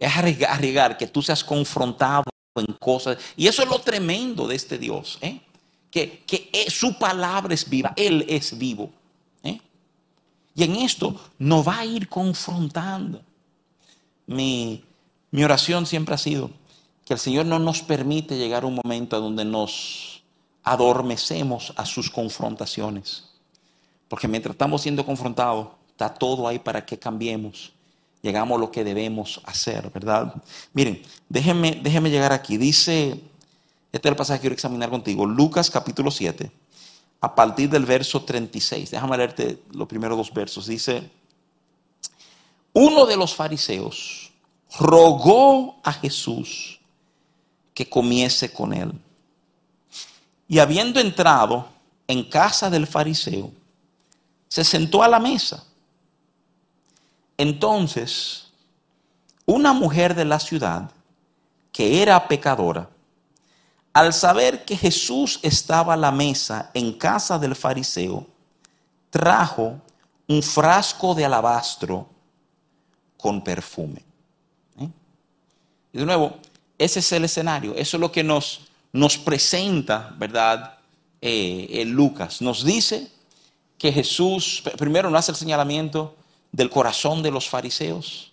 Es 0.00 0.12
arriesgar 0.16 0.98
que 0.98 1.06
tú 1.06 1.22
seas 1.22 1.44
confrontado 1.44 2.24
en 2.56 2.74
cosas. 2.74 3.18
Y 3.36 3.46
eso 3.46 3.62
es 3.62 3.68
lo 3.68 3.78
tremendo 3.78 4.48
de 4.48 4.56
este 4.56 4.76
Dios. 4.76 5.16
Eh, 5.20 5.40
que, 5.92 6.24
que 6.26 6.66
su 6.70 6.98
palabra 6.98 7.54
es 7.54 7.68
viva, 7.68 7.92
Él 7.94 8.26
es 8.28 8.58
vivo. 8.58 8.90
Y 10.54 10.64
en 10.64 10.76
esto 10.76 11.18
nos 11.38 11.66
va 11.66 11.78
a 11.78 11.84
ir 11.84 12.08
confrontando. 12.08 13.22
Mi, 14.26 14.84
oración 15.42 15.86
siempre 15.86 16.14
ha 16.14 16.18
sido 16.18 16.50
que 17.04 17.14
el 17.14 17.18
Señor 17.18 17.46
no 17.46 17.58
nos 17.58 17.82
permite 17.82 18.36
llegar 18.36 18.64
a 18.64 18.66
un 18.66 18.76
momento 18.82 19.20
donde 19.20 19.44
nos 19.44 20.22
adormecemos 20.62 21.72
a 21.76 21.84
sus 21.84 22.10
confrontaciones. 22.10 23.24
Porque 24.08 24.28
mientras 24.28 24.54
estamos 24.54 24.82
siendo 24.82 25.04
confrontados, 25.04 25.68
está 25.88 26.12
todo 26.12 26.46
ahí 26.46 26.58
para 26.58 26.84
que 26.84 26.98
cambiemos 26.98 27.72
llegamos 28.22 28.56
a 28.56 28.60
lo 28.60 28.70
que 28.70 28.84
debemos 28.84 29.40
hacer, 29.44 29.90
¿verdad? 29.90 30.32
Miren, 30.72 31.02
déjenme, 31.28 31.80
déjenme 31.82 32.10
llegar 32.10 32.32
aquí. 32.32 32.56
Dice, 32.56 33.20
este 33.92 34.08
es 34.08 34.12
el 34.12 34.16
pasaje 34.16 34.38
que 34.38 34.42
quiero 34.42 34.54
examinar 34.54 34.88
contigo, 34.88 35.26
Lucas 35.26 35.70
capítulo 35.70 36.10
7, 36.10 36.50
a 37.22 37.34
partir 37.34 37.70
del 37.70 37.86
verso 37.86 38.22
36. 38.22 38.90
Déjame 38.90 39.16
leerte 39.16 39.62
los 39.70 39.86
primeros 39.86 40.18
dos 40.18 40.34
versos. 40.34 40.66
Dice, 40.66 41.08
uno 42.72 43.06
de 43.06 43.16
los 43.16 43.34
fariseos 43.34 44.32
rogó 44.78 45.80
a 45.84 45.92
Jesús 45.92 46.80
que 47.72 47.88
comiese 47.88 48.52
con 48.52 48.74
él. 48.74 48.92
Y 50.48 50.58
habiendo 50.58 50.98
entrado 50.98 51.68
en 52.08 52.28
casa 52.28 52.68
del 52.68 52.88
fariseo, 52.88 53.52
se 54.48 54.64
sentó 54.64 55.02
a 55.02 55.08
la 55.08 55.20
mesa. 55.20 55.64
Entonces, 57.38 58.48
una 59.46 59.72
mujer 59.72 60.16
de 60.16 60.24
la 60.24 60.40
ciudad, 60.40 60.90
que 61.70 62.02
era 62.02 62.26
pecadora, 62.26 62.90
al 63.92 64.12
saber 64.12 64.64
que 64.64 64.76
Jesús 64.76 65.38
estaba 65.42 65.94
a 65.94 65.96
la 65.96 66.10
mesa 66.10 66.70
en 66.74 66.92
casa 66.92 67.38
del 67.38 67.54
fariseo, 67.54 68.26
trajo 69.10 69.80
un 70.26 70.42
frasco 70.42 71.14
de 71.14 71.24
alabastro 71.24 72.08
con 73.18 73.44
perfume. 73.44 74.02
¿Eh? 74.80 74.88
Y 75.92 75.98
de 75.98 76.06
nuevo, 76.06 76.36
ese 76.78 77.00
es 77.00 77.12
el 77.12 77.24
escenario, 77.24 77.74
eso 77.76 77.96
es 77.96 78.00
lo 78.00 78.10
que 78.10 78.24
nos, 78.24 78.62
nos 78.92 79.18
presenta, 79.18 80.14
¿verdad? 80.18 80.78
Eh, 81.20 81.84
Lucas. 81.86 82.42
Nos 82.42 82.64
dice 82.64 83.08
que 83.78 83.92
Jesús, 83.92 84.62
primero 84.76 85.08
nos 85.08 85.20
hace 85.20 85.32
el 85.32 85.36
señalamiento 85.36 86.16
del 86.50 86.70
corazón 86.70 87.22
de 87.22 87.30
los 87.30 87.48
fariseos, 87.48 88.32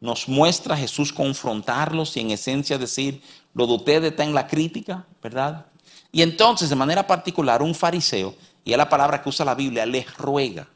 nos 0.00 0.28
muestra 0.28 0.74
a 0.74 0.78
Jesús 0.78 1.12
confrontarlos 1.12 2.16
y 2.16 2.20
en 2.20 2.30
esencia 2.30 2.78
decir, 2.78 3.22
lo 3.54 3.66
de 3.66 3.72
ustedes 3.72 4.10
está 4.10 4.24
en 4.24 4.34
la 4.34 4.46
crítica, 4.46 5.06
¿verdad? 5.22 5.66
Y 6.12 6.22
entonces, 6.22 6.68
de 6.68 6.76
manera 6.76 7.06
particular, 7.06 7.62
un 7.62 7.74
fariseo, 7.74 8.34
y 8.64 8.72
es 8.72 8.78
la 8.78 8.88
palabra 8.88 9.22
que 9.22 9.28
usa 9.28 9.44
la 9.44 9.54
Biblia, 9.54 9.86
les 9.86 10.16
ruega, 10.16 10.68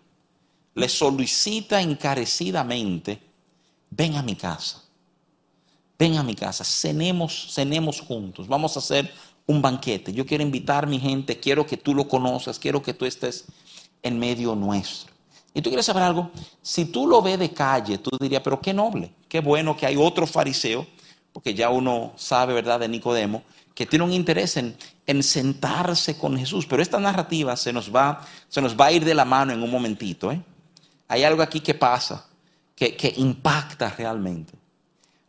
les 0.75 0.93
solicita 0.93 1.81
encarecidamente, 1.81 3.21
ven 3.91 4.17
a 4.17 4.23
mi 4.23 4.37
casa, 4.37 4.83
ven 5.99 6.17
a 6.17 6.23
mi 6.23 6.35
casa, 6.35 6.64
cenemos, 6.64 7.53
cenemos 7.53 8.01
juntos, 8.01 8.47
vamos 8.47 8.77
a 8.77 8.81
hacer 8.81 9.12
un 9.47 9.61
banquete, 9.61 10.12
yo 10.12 10.27
quiero 10.27 10.45
invitar 10.45 10.85
a 10.85 10.87
mi 10.87 11.01
gente, 11.01 11.41
quiero 11.41 11.67
que 11.67 11.77
tú 11.77 11.95
lo 11.95 12.07
conozcas, 12.07 12.59
quiero 12.59 12.83
que 12.83 12.95
tú 12.95 13.05
estés 13.05 13.47
en 14.03 14.19
medio 14.19 14.55
nuestro. 14.55 15.12
Y 15.55 15.62
tú 15.62 15.71
quieres 15.71 15.87
saber 15.87 16.03
algo, 16.03 16.31
si 16.62 16.85
tú 16.85 17.07
lo 17.07 17.23
ves 17.23 17.38
de 17.38 17.53
calle, 17.53 17.99
tú 17.99 18.11
dirías, 18.21 18.43
pero 18.45 18.61
qué 18.61 18.73
noble, 18.73 19.12
qué 19.29 19.41
bueno 19.41 19.77
que 19.77 19.87
hay 19.87 19.97
otro 19.97 20.27
fariseo 20.27 20.87
porque 21.33 21.55
ya 21.55 21.71
uno 21.71 22.12
sabe, 22.17 22.55
¿verdad?, 22.55 22.81
de 22.81 22.88
Nicodemo, 22.88 23.43
que 23.79 23.87
tiene 23.87 24.05
un 24.05 24.12
interés 24.12 24.57
en, 24.57 24.77
sentarse 25.23 26.19
con 26.19 26.37
Jesús. 26.37 26.67
Pero 26.67 26.83
esta 26.83 26.99
narrativa 26.99 27.57
se 27.57 27.73
nos 27.73 27.95
va, 27.95 28.27
se 28.49 28.61
nos 28.61 28.77
va 28.77 28.87
a 28.87 28.93
ir 28.93 29.05
de 29.05 29.14
la 29.14 29.25
mano 29.25 29.53
en 29.53 29.62
un 29.62 29.71
momentito. 29.71 30.33
¿eh? 30.33 30.43
Hay 31.07 31.23
algo 31.23 31.43
aquí 31.43 31.61
que 31.61 31.75
pasa, 31.75 32.27
que, 32.75 33.14
impacta 33.19 33.95
realmente. 33.97 34.53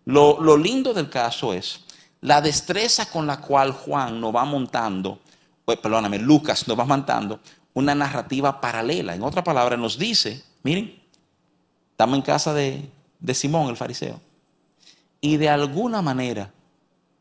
Lo, 0.06 0.58
lindo 0.58 0.96
del 0.96 1.12
caso 1.12 1.54
es 1.54 1.82
la 2.22 2.42
destreza 2.42 3.06
con 3.06 3.28
la 3.28 3.40
cual 3.40 3.72
Juan 3.72 4.20
nos 4.20 4.36
va 4.36 4.44
montando, 4.46 5.20
pues, 5.64 5.78
perdóname, 5.78 6.18
Lucas 6.18 6.68
nos 6.68 6.78
va 6.78 6.86
montando 6.86 7.40
una 7.76 7.94
narrativa 7.94 8.60
paralela. 8.60 9.14
En 9.14 9.22
otra 9.22 9.44
palabra, 9.44 9.78
nos 9.78 10.00
dice, 10.00 10.44
miren, 10.64 11.00
estamos 11.92 12.16
en 12.16 12.24
casa 12.24 12.52
de 12.52 12.90
Simón 13.36 13.70
el 13.70 13.78
fariseo. 13.78 14.20
Y 15.22 15.38
de 15.38 15.50
alguna 15.50 16.02
manera, 16.02 16.52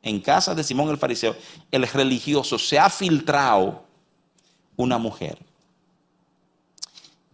en 0.03 0.21
casa 0.21 0.55
de 0.55 0.65
Simón 0.65 0.89
el 0.91 0.99
fariseo, 0.99 1.37
el 1.71 1.87
religioso 1.87 2.59
se 2.59 2.79
ha 2.79 2.89
filtrado 2.89 3.85
una 4.77 4.99
mujer. 4.99 5.39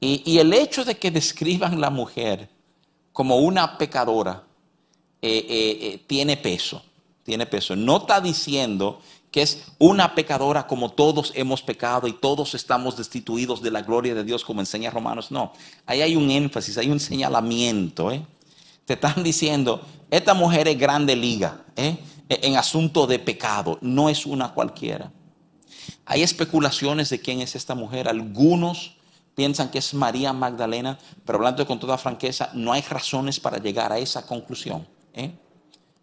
Y, 0.01 0.39
el 0.39 0.53
hecho 0.53 0.85
de 0.85 0.97
que 0.97 1.11
describan 1.11 1.81
la 1.81 1.89
mujer 1.89 2.51
como 3.13 3.39
una 3.39 3.79
pecadora 3.79 4.43
eh, 5.23 5.47
eh, 5.49 5.79
eh, 5.81 6.05
tiene 6.07 6.37
peso, 6.37 6.83
tiene 7.23 7.47
peso. 7.47 7.75
No 7.75 7.99
está 7.99 8.21
diciendo 8.21 9.01
que 9.35 9.43
es 9.43 9.65
una 9.81 10.15
pecadora 10.15 10.67
como 10.67 10.93
todos 10.93 11.33
hemos 11.35 11.61
pecado 11.61 12.07
y 12.07 12.13
todos 12.13 12.55
estamos 12.55 12.97
destituidos 12.97 13.61
de 13.63 13.73
la 13.73 13.83
gloria 13.83 14.15
de 14.15 14.23
Dios 14.23 14.45
como 14.45 14.61
enseña 14.61 14.91
Romanos. 14.91 15.33
No, 15.33 15.53
ahí 15.87 16.03
hay 16.03 16.15
un 16.15 16.31
énfasis, 16.31 16.79
hay 16.79 16.89
un 16.89 17.01
señalamiento. 17.01 18.13
¿eh? 18.13 18.25
Te 18.85 18.95
están 18.95 19.23
diciendo, 19.23 19.83
esta 20.11 20.35
mujer 20.35 20.69
es 20.69 20.79
grande 20.79 21.17
liga 21.17 21.65
¿eh? 21.77 21.99
en 22.29 22.57
asunto 22.57 23.07
de 23.07 23.19
pecado, 23.19 23.79
no 23.81 24.09
es 24.09 24.27
una 24.27 24.53
cualquiera. 24.53 25.11
Hay 26.07 26.23
especulaciones 26.23 27.09
de 27.11 27.21
quién 27.21 27.41
es 27.41 27.57
esta 27.57 27.75
mujer. 27.75 28.09
Algunos 28.09 28.97
piensan 29.35 29.71
que 29.71 29.79
es 29.79 29.95
María 29.95 30.33
Magdalena, 30.33 30.99
pero 31.25 31.39
hablando 31.39 31.67
con 31.67 31.81
toda 31.81 31.99
franqueza, 31.99 32.51
no 32.53 32.73
hay 32.73 32.83
razones 32.83 33.41
para 33.41 33.59
llegar 33.59 33.93
a 33.93 33.99
esa 33.99 34.27
conclusión. 34.27 34.87
¿eh? 35.15 35.33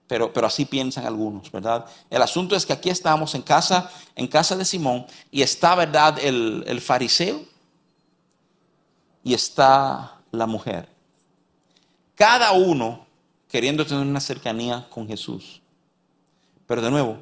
Pero, 0.07 0.33
pero, 0.33 0.47
así 0.47 0.65
piensan 0.65 1.05
algunos, 1.05 1.49
¿verdad? 1.51 1.85
El 2.09 2.21
asunto 2.21 2.55
es 2.55 2.65
que 2.65 2.73
aquí 2.73 2.89
estamos 2.89 3.33
en 3.33 3.43
casa, 3.43 3.89
en 4.15 4.27
casa 4.27 4.57
de 4.57 4.65
Simón, 4.65 5.05
y 5.31 5.41
está, 5.41 5.73
¿verdad?, 5.75 6.19
el, 6.21 6.65
el 6.67 6.81
fariseo 6.81 7.45
y 9.23 9.33
está 9.33 10.19
la 10.31 10.47
mujer. 10.47 10.90
Cada 12.21 12.51
uno 12.51 13.07
queriendo 13.49 13.83
tener 13.83 14.05
una 14.05 14.19
cercanía 14.19 14.87
con 14.91 15.07
Jesús. 15.07 15.59
Pero 16.67 16.79
de 16.79 16.91
nuevo, 16.91 17.17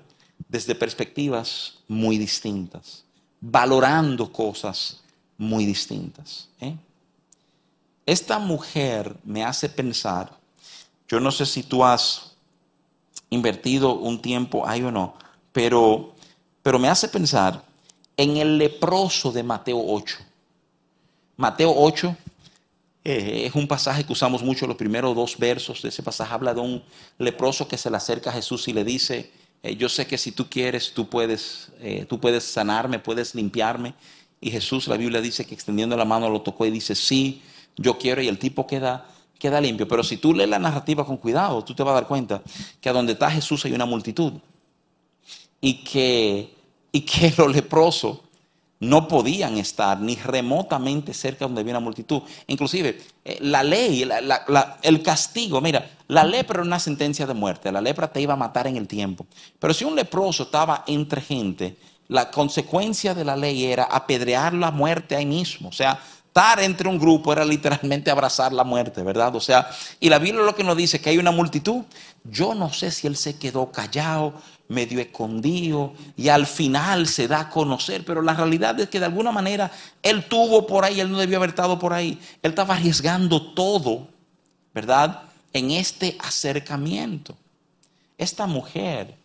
desde 0.50 0.76
perspectivas 0.76 1.76
muy 1.88 2.18
distintas, 2.18 3.06
valorando 3.40 4.30
cosas 4.30 5.02
muy 5.38 5.66
distintas. 5.66 6.50
¿eh? 6.60 6.76
Esta 8.06 8.40
mujer 8.40 9.16
me 9.24 9.46
hace 9.46 9.70
pensar, 9.70 10.38
yo 11.08 11.22
no 11.22 11.32
sé 11.32 11.46
si 11.46 11.64
tú 11.64 11.82
has 11.86 12.36
invertido 13.30 13.94
un 13.94 14.22
tiempo 14.22 14.68
ahí 14.68 14.84
o 14.84 14.92
no, 14.92 15.14
pero, 15.54 16.14
pero 16.62 16.78
me 16.78 16.90
hace 16.90 17.08
pensar 17.08 17.64
en 18.18 18.36
el 18.36 18.58
leproso 18.58 19.32
de 19.32 19.44
Mateo 19.44 19.82
8. 19.82 20.18
Mateo 21.38 21.74
8 21.74 22.18
eh, 23.12 23.46
es 23.48 23.56
un 23.56 23.68
pasaje 23.68 24.04
que 24.04 24.14
usamos 24.14 24.44
mucho, 24.44 24.68
los 24.68 24.78
primeros 24.78 25.16
dos 25.16 25.38
versos 25.38 25.82
de 25.82 25.90
ese 25.90 26.04
pasaje 26.04 26.32
habla 26.32 26.54
de 26.54 26.62
un 26.62 26.84
leproso 27.18 27.68
que 27.68 27.78
se 27.78 27.90
le 27.90 27.98
acerca 27.98 28.30
a 28.30 28.34
Jesús 28.34 28.68
y 28.68 28.74
le 28.74 28.84
dice, 28.84 29.32
eh, 29.64 29.76
yo 29.76 29.90
sé 29.90 30.06
que 30.06 30.18
si 30.18 30.32
tú 30.32 30.48
quieres, 30.48 30.94
tú 30.94 31.10
puedes, 31.10 31.72
eh, 31.82 32.06
tú 32.08 32.20
puedes 32.20 32.44
sanarme, 32.44 33.00
puedes 33.00 33.34
limpiarme. 33.34 33.96
Y 34.40 34.52
Jesús, 34.52 34.88
la 34.88 34.96
Biblia 34.96 35.22
dice 35.22 35.44
que 35.46 35.56
extendiendo 35.56 35.98
la 35.98 36.06
mano 36.06 36.30
lo 36.30 36.42
tocó 36.42 36.66
y 36.66 36.72
dice, 36.72 36.94
sí, 36.94 37.42
yo 37.76 37.98
quiero, 37.98 38.22
y 38.22 38.28
el 38.28 38.38
tipo 38.38 38.68
queda, 38.68 39.08
queda 39.40 39.60
limpio. 39.60 39.88
Pero 39.88 40.04
si 40.04 40.18
tú 40.18 40.34
lees 40.34 40.50
la 40.50 40.60
narrativa 40.60 41.06
con 41.06 41.18
cuidado, 41.18 41.64
tú 41.64 41.74
te 41.74 41.82
vas 41.82 41.92
a 41.92 41.96
dar 41.96 42.08
cuenta 42.08 42.44
que 42.80 42.90
a 42.90 42.94
donde 42.94 43.14
está 43.14 43.32
Jesús 43.32 43.66
hay 43.66 43.74
una 43.74 43.86
multitud. 43.86 44.34
Y 45.60 45.84
que, 45.84 46.54
y 46.92 47.02
que 47.02 47.34
los 47.38 47.52
leprosos 47.54 48.20
no 48.80 49.08
podían 49.08 49.58
estar 49.58 50.00
ni 50.00 50.16
remotamente 50.16 51.14
cerca 51.14 51.46
donde 51.46 51.62
había 51.62 51.74
una 51.74 51.82
multitud. 51.82 52.22
Inclusive, 52.48 53.02
eh, 53.26 53.38
la 53.42 53.62
ley, 53.62 54.08
el 54.82 55.04
castigo, 55.04 55.60
mira, 55.60 55.90
la 56.08 56.24
lepra 56.24 56.56
era 56.56 56.64
una 56.64 56.80
sentencia 56.80 57.28
de 57.28 57.34
muerte, 57.34 57.72
la 57.72 57.82
lepra 57.82 58.12
te 58.12 58.22
iba 58.22 58.34
a 58.34 58.38
matar 58.38 58.68
en 58.68 58.78
el 58.78 58.88
tiempo. 58.88 59.26
Pero 59.60 59.74
si 59.74 59.84
un 59.84 59.96
leproso 59.96 60.44
estaba 60.44 60.84
entre 60.88 61.22
gente, 61.22 61.76
la 62.08 62.32
consecuencia 62.32 63.14
de 63.14 63.26
la 63.26 63.36
ley 63.36 63.66
era 63.66 63.84
apedrear 63.84 64.54
la 64.54 64.72
muerte 64.72 65.16
ahí 65.16 65.26
mismo. 65.26 65.70
O 65.70 65.74
sea, 65.74 66.00
estar 66.26 66.60
entre 66.62 66.88
un 66.88 66.98
grupo 66.98 67.34
era 67.34 67.44
literalmente 67.44 68.10
abrazar 68.10 68.54
la 68.54 68.64
muerte, 68.64 69.04
¿verdad? 69.04 69.36
O 69.36 69.42
sea, 69.42 69.70
y 70.00 70.10
la 70.10 70.20
Biblia 70.20 70.44
lo 70.44 70.56
que 70.56 70.64
nos 70.64 70.78
dice 70.78 71.02
que 71.02 71.10
hay 71.10 71.18
una 71.18 71.32
multitud. 71.32 71.84
Yo 72.24 72.54
no 72.54 72.72
sé 72.72 72.92
si 72.92 73.08
él 73.08 73.16
se 73.16 73.38
quedó 73.38 73.72
callado, 73.72 74.34
medio 74.70 75.00
escondido 75.00 75.94
y 76.16 76.30
al 76.30 76.46
final 76.46 77.08
se 77.08 77.28
da 77.28 77.42
a 77.42 77.50
conocer, 77.50 78.06
pero 78.06 78.22
la 78.22 78.36
realidad 78.36 78.80
es 78.80 78.88
que 78.88 79.00
de 79.00 79.06
alguna 79.06 79.32
manera 79.32 79.72
él 80.02 80.26
tuvo 80.30 80.66
por 80.66 80.86
ahí, 80.86 81.00
él 81.00 81.12
no 81.12 81.18
debió 81.18 81.38
haber 81.38 81.50
estado 81.50 81.78
por 81.80 81.92
ahí, 81.92 82.20
él 82.42 82.52
estaba 82.52 82.76
arriesgando 82.76 83.54
todo, 83.54 84.08
¿verdad? 84.74 85.24
En 85.52 85.72
este 85.72 86.16
acercamiento. 86.20 87.36
Esta 88.18 88.46
mujer, 88.46 89.16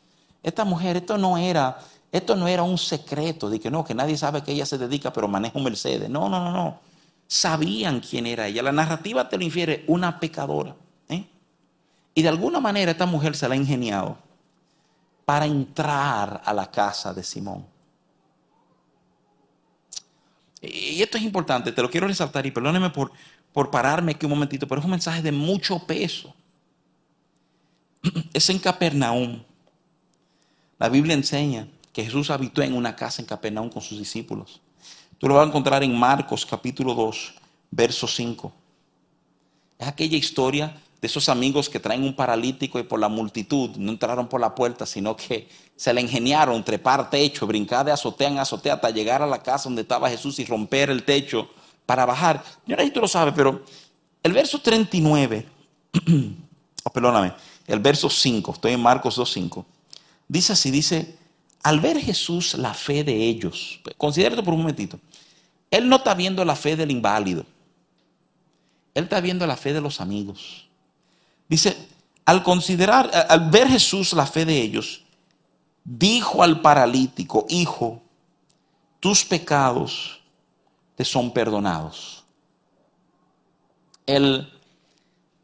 esta 0.42 0.64
mujer, 0.64 0.96
esto 0.96 1.18
no 1.18 1.36
era, 1.36 1.78
esto 2.10 2.36
no 2.36 2.48
era 2.48 2.62
un 2.62 2.78
secreto 2.78 3.50
de 3.50 3.60
que 3.60 3.70
no, 3.70 3.84
que 3.84 3.94
nadie 3.94 4.16
sabe 4.16 4.42
que 4.42 4.52
ella 4.52 4.64
se 4.64 4.78
dedica, 4.78 5.12
pero 5.12 5.28
maneja 5.28 5.58
un 5.58 5.64
Mercedes. 5.64 6.08
No, 6.08 6.28
no, 6.28 6.42
no, 6.42 6.52
no. 6.52 6.80
Sabían 7.26 8.00
quién 8.00 8.26
era 8.26 8.46
ella. 8.46 8.62
La 8.62 8.72
narrativa 8.72 9.28
te 9.28 9.36
lo 9.36 9.44
infiere, 9.44 9.84
una 9.88 10.20
pecadora. 10.20 10.76
Y 12.14 12.22
de 12.22 12.28
alguna 12.28 12.60
manera 12.60 12.92
esta 12.92 13.06
mujer 13.06 13.34
se 13.34 13.48
la 13.48 13.54
ha 13.54 13.58
ingeniado 13.58 14.16
para 15.24 15.46
entrar 15.46 16.42
a 16.44 16.52
la 16.52 16.70
casa 16.70 17.12
de 17.12 17.22
Simón. 17.22 17.66
Y 20.60 21.02
esto 21.02 21.18
es 21.18 21.24
importante, 21.24 21.72
te 21.72 21.82
lo 21.82 21.90
quiero 21.90 22.06
resaltar 22.06 22.46
y 22.46 22.50
perdóneme 22.50 22.90
por, 22.90 23.12
por 23.52 23.70
pararme 23.70 24.12
aquí 24.12 24.26
un 24.26 24.30
momentito, 24.30 24.66
pero 24.66 24.80
es 24.80 24.84
un 24.84 24.92
mensaje 24.92 25.22
de 25.22 25.32
mucho 25.32 25.78
peso. 25.86 26.34
Es 28.32 28.48
en 28.50 28.58
Capernaum. 28.58 29.42
La 30.78 30.88
Biblia 30.88 31.14
enseña 31.14 31.68
que 31.92 32.04
Jesús 32.04 32.30
habitó 32.30 32.62
en 32.62 32.74
una 32.74 32.96
casa 32.96 33.22
en 33.22 33.26
Capernaum 33.26 33.70
con 33.70 33.82
sus 33.82 33.98
discípulos. 33.98 34.60
Tú 35.18 35.28
lo 35.28 35.34
vas 35.34 35.44
a 35.44 35.48
encontrar 35.48 35.82
en 35.82 35.96
Marcos 35.98 36.44
capítulo 36.44 36.94
2, 36.94 37.34
verso 37.70 38.06
5. 38.06 38.52
Es 39.78 39.86
aquella 39.88 40.16
historia 40.16 40.76
de 41.04 41.08
esos 41.08 41.28
amigos 41.28 41.68
que 41.68 41.78
traen 41.78 42.02
un 42.02 42.16
paralítico 42.16 42.78
y 42.78 42.82
por 42.82 42.98
la 42.98 43.08
multitud 43.08 43.68
no 43.76 43.92
entraron 43.92 44.26
por 44.26 44.40
la 44.40 44.54
puerta, 44.54 44.86
sino 44.86 45.14
que 45.14 45.46
se 45.76 45.92
le 45.92 46.00
ingeniaron 46.00 46.64
trepar 46.64 47.10
techo, 47.10 47.46
brincar 47.46 47.84
de 47.84 47.92
azotea 47.92 48.28
en 48.28 48.38
azotea 48.38 48.72
hasta 48.72 48.88
llegar 48.88 49.20
a 49.20 49.26
la 49.26 49.42
casa 49.42 49.64
donde 49.64 49.82
estaba 49.82 50.08
Jesús 50.08 50.38
y 50.38 50.46
romper 50.46 50.88
el 50.88 51.04
techo 51.04 51.50
para 51.84 52.06
bajar. 52.06 52.42
Yo 52.66 52.74
no 52.74 52.80
sé 52.80 52.88
si 52.88 52.94
tú 52.94 53.02
lo 53.02 53.08
sabes, 53.08 53.34
pero 53.36 53.62
el 54.22 54.32
verso 54.32 54.58
39, 54.62 55.46
oh, 56.84 56.90
perdóname, 56.90 57.34
el 57.66 57.80
verso 57.80 58.08
5, 58.08 58.52
estoy 58.52 58.72
en 58.72 58.80
Marcos 58.80 59.18
2.5, 59.18 59.62
dice 60.26 60.54
así, 60.54 60.70
dice, 60.70 61.18
al 61.62 61.80
ver 61.80 62.00
Jesús 62.00 62.54
la 62.54 62.72
fe 62.72 63.04
de 63.04 63.14
ellos, 63.14 63.78
considérate 63.98 64.42
por 64.42 64.54
un 64.54 64.60
momentito, 64.60 64.98
él 65.70 65.86
no 65.86 65.96
está 65.96 66.14
viendo 66.14 66.42
la 66.46 66.56
fe 66.56 66.76
del 66.76 66.90
inválido, 66.90 67.44
él 68.94 69.04
está 69.04 69.20
viendo 69.20 69.46
la 69.46 69.58
fe 69.58 69.74
de 69.74 69.82
los 69.82 70.00
amigos. 70.00 70.63
Dice, 71.48 71.76
al 72.24 72.42
considerar, 72.42 73.10
al 73.28 73.50
ver 73.50 73.68
Jesús 73.68 74.12
la 74.12 74.26
fe 74.26 74.44
de 74.44 74.60
ellos, 74.60 75.02
dijo 75.84 76.42
al 76.42 76.60
paralítico, 76.60 77.46
hijo, 77.48 78.02
tus 79.00 79.24
pecados 79.24 80.22
te 80.96 81.04
son 81.04 81.32
perdonados. 81.32 82.24
El, 84.06 84.50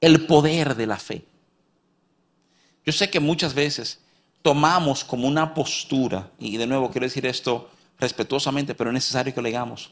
el 0.01 0.27
poder 0.27 0.75
de 0.75 0.87
la 0.87 0.97
fe. 0.97 1.25
Yo 2.85 2.93
sé 2.93 3.11
que 3.11 3.21
muchas 3.21 3.55
veces 3.55 4.01
tomamos 4.43 5.05
como 5.05 5.29
una 5.29 5.53
postura, 5.53 6.31
y 6.39 6.57
de 6.57 6.67
nuevo 6.67 6.91
quiero 6.91 7.07
decir 7.07 7.27
esto 7.27 7.71
respetuosamente, 7.99 8.75
pero 8.75 8.91
es 8.91 8.95
necesario 8.95 9.35
que 9.35 9.43
lo 9.43 9.47
digamos, 9.47 9.91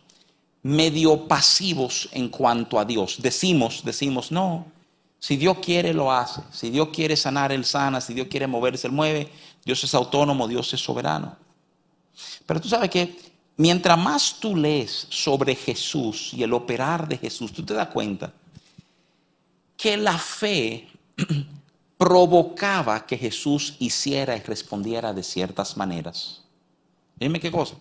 medio 0.62 1.29
pasivos 1.29 2.09
en 2.12 2.31
cuanto 2.31 2.79
a 2.79 2.85
Dios. 2.85 3.21
Decimos, 3.21 3.83
decimos, 3.85 4.33
no, 4.33 4.66
si 5.20 5.37
Dios 5.37 5.59
quiere, 5.59 5.92
lo 5.92 6.12
hace. 6.12 6.42
Si 6.52 6.70
Dios 6.70 6.88
quiere 6.92 7.16
sanar, 7.16 7.50
Él 7.50 7.64
sana. 7.64 8.00
Si 8.00 8.14
Dios 8.14 8.28
quiere 8.28 8.46
moverse, 8.46 8.87
Él 8.87 8.92
mueve. 8.92 9.31
Dios 9.64 9.83
es 9.83 9.94
autónomo, 9.94 10.46
Dios 10.46 10.72
es 10.72 10.81
soberano. 10.81 11.37
Pero 12.46 12.61
tú 12.61 12.68
sabes 12.68 12.88
que 12.90 13.16
mientras 13.57 13.98
más 13.98 14.37
tú 14.40 14.57
lees 14.57 15.07
sobre 15.11 15.54
Jesús 15.54 16.33
y 16.35 16.42
el 16.42 16.52
operar 16.52 17.09
de 17.09 17.18
Jesús, 17.18 17.52
tú 17.52 17.64
te 17.64 17.74
das 17.74 17.88
cuenta 17.88 18.33
que 19.76 19.96
la 19.96 20.16
fe 20.16 20.88
provocaba 21.98 23.04
que 23.04 23.18
Jesús 23.18 23.74
hiciera 23.81 24.37
y 24.37 24.40
respondiera 24.40 25.12
de 25.12 25.22
ciertas 25.22 25.76
maneras. 25.76 26.42
Dime 27.16 27.40
qué 27.40 27.50
cosa. 27.50 27.74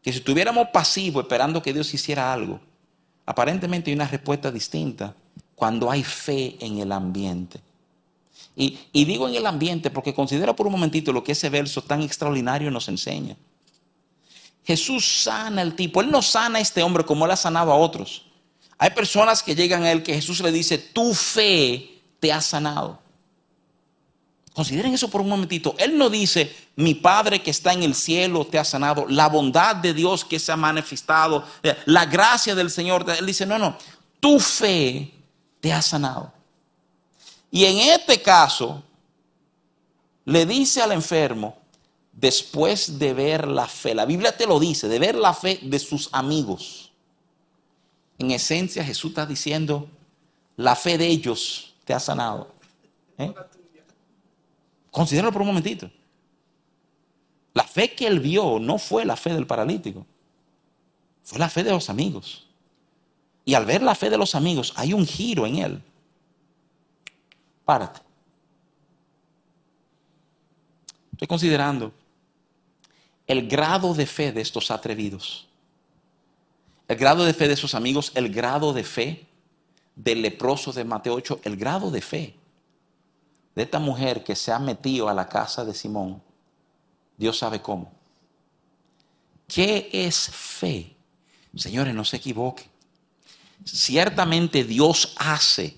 Que 0.00 0.12
si 0.12 0.18
estuviéramos 0.18 0.68
pasivos 0.72 1.24
esperando 1.24 1.62
que 1.62 1.72
Dios 1.72 1.92
hiciera 1.92 2.32
algo, 2.32 2.60
aparentemente 3.26 3.90
hay 3.90 3.94
una 3.96 4.08
respuesta 4.08 4.50
distinta 4.50 5.14
cuando 5.62 5.92
hay 5.92 6.02
fe 6.02 6.56
en 6.58 6.80
el 6.80 6.90
ambiente. 6.90 7.60
Y, 8.56 8.80
digo 8.92 9.28
en 9.28 9.36
el 9.36 9.46
ambiente 9.46 9.90
porque 9.90 10.12
considera 10.12 10.56
por 10.56 10.66
un 10.66 10.72
momentito 10.72 11.12
lo 11.12 11.22
que 11.22 11.30
ese 11.30 11.50
verso 11.50 11.82
tan 11.82 12.02
extraordinario 12.02 12.68
nos 12.68 12.88
enseña. 12.88 13.36
Jesús 14.64 15.22
sana 15.22 15.62
al 15.62 15.76
tipo. 15.76 16.00
Él 16.00 16.10
no 16.10 16.20
sana 16.20 16.58
a 16.58 16.60
este 16.60 16.82
hombre 16.82 17.04
como 17.04 17.26
él 17.26 17.30
ha 17.30 17.36
sanado 17.36 17.70
a 17.70 17.76
otros. 17.76 18.24
Hay 18.76 18.90
personas 18.90 19.40
que 19.40 19.54
llegan 19.54 19.84
a 19.84 19.92
él 19.92 20.02
que 20.02 20.14
Jesús 20.14 20.40
le 20.40 20.50
dice, 20.50 20.78
tu 20.78 21.14
fe 21.14 22.00
te 22.18 22.32
ha 22.32 22.40
sanado. 22.40 22.98
Consideren 24.54 24.92
eso 24.92 25.08
por 25.10 25.20
un 25.20 25.28
momentito. 25.28 25.76
Él 25.78 25.96
no 25.96 26.10
dice, 26.10 26.52
mi 26.74 26.96
Padre 26.96 27.40
que 27.40 27.52
está 27.52 27.72
en 27.72 27.84
el 27.84 27.94
cielo 27.94 28.44
te 28.44 28.58
ha 28.58 28.64
sanado, 28.64 29.06
la 29.08 29.28
bondad 29.28 29.76
de 29.76 29.94
Dios 29.94 30.24
que 30.24 30.40
se 30.40 30.50
ha 30.50 30.56
manifestado, 30.56 31.44
la 31.84 32.04
gracia 32.06 32.56
del 32.56 32.68
Señor. 32.68 33.08
Él 33.16 33.26
dice, 33.26 33.46
no, 33.46 33.60
no, 33.60 33.76
tu 34.18 34.40
fe 34.40 35.21
te 35.62 35.72
ha 35.72 35.80
sanado. 35.80 36.32
Y 37.52 37.64
en 37.66 37.78
este 37.78 38.20
caso, 38.20 38.82
le 40.24 40.44
dice 40.44 40.82
al 40.82 40.90
enfermo, 40.90 41.56
después 42.12 42.98
de 42.98 43.14
ver 43.14 43.46
la 43.46 43.68
fe, 43.68 43.94
la 43.94 44.04
Biblia 44.04 44.36
te 44.36 44.44
lo 44.44 44.58
dice, 44.58 44.88
de 44.88 44.98
ver 44.98 45.14
la 45.14 45.32
fe 45.32 45.60
de 45.62 45.78
sus 45.78 46.08
amigos. 46.10 46.90
En 48.18 48.32
esencia, 48.32 48.84
Jesús 48.84 49.12
está 49.12 49.24
diciendo, 49.24 49.88
la 50.56 50.74
fe 50.74 50.98
de 50.98 51.06
ellos 51.06 51.74
te 51.84 51.94
ha 51.94 52.00
sanado. 52.00 52.52
¿Eh? 53.16 53.32
Considéralo 54.90 55.32
por 55.32 55.42
un 55.42 55.48
momentito. 55.48 55.88
La 57.54 57.64
fe 57.64 57.94
que 57.94 58.08
él 58.08 58.18
vio 58.18 58.58
no 58.58 58.78
fue 58.78 59.04
la 59.04 59.16
fe 59.16 59.32
del 59.32 59.46
paralítico, 59.46 60.04
fue 61.22 61.38
la 61.38 61.48
fe 61.48 61.62
de 61.62 61.70
los 61.70 61.88
amigos. 61.88 62.48
Y 63.44 63.54
al 63.54 63.64
ver 63.64 63.82
la 63.82 63.94
fe 63.94 64.08
de 64.10 64.18
los 64.18 64.34
amigos, 64.34 64.72
hay 64.76 64.92
un 64.92 65.06
giro 65.06 65.46
en 65.46 65.56
él. 65.56 65.82
Párate. 67.64 68.00
Estoy 71.12 71.28
considerando 71.28 71.92
el 73.26 73.48
grado 73.48 73.94
de 73.94 74.06
fe 74.06 74.32
de 74.32 74.40
estos 74.40 74.70
atrevidos. 74.70 75.48
El 76.88 76.96
grado 76.96 77.24
de 77.24 77.34
fe 77.34 77.48
de 77.48 77.54
esos 77.54 77.74
amigos, 77.74 78.12
el 78.14 78.32
grado 78.32 78.72
de 78.72 78.84
fe 78.84 79.26
del 79.94 80.22
leproso 80.22 80.72
de 80.72 80.84
Mateo 80.84 81.14
8, 81.14 81.40
el 81.44 81.56
grado 81.56 81.90
de 81.90 82.00
fe 82.00 82.34
de 83.54 83.62
esta 83.62 83.78
mujer 83.78 84.24
que 84.24 84.34
se 84.34 84.52
ha 84.52 84.58
metido 84.58 85.08
a 85.08 85.14
la 85.14 85.28
casa 85.28 85.64
de 85.64 85.74
Simón. 85.74 86.22
Dios 87.16 87.38
sabe 87.38 87.60
cómo. 87.60 87.92
¿Qué 89.46 89.90
es 89.92 90.30
fe? 90.30 90.96
Señores, 91.54 91.94
no 91.94 92.04
se 92.04 92.16
equivoquen 92.16 92.71
ciertamente 93.64 94.64
Dios 94.64 95.14
hace. 95.16 95.76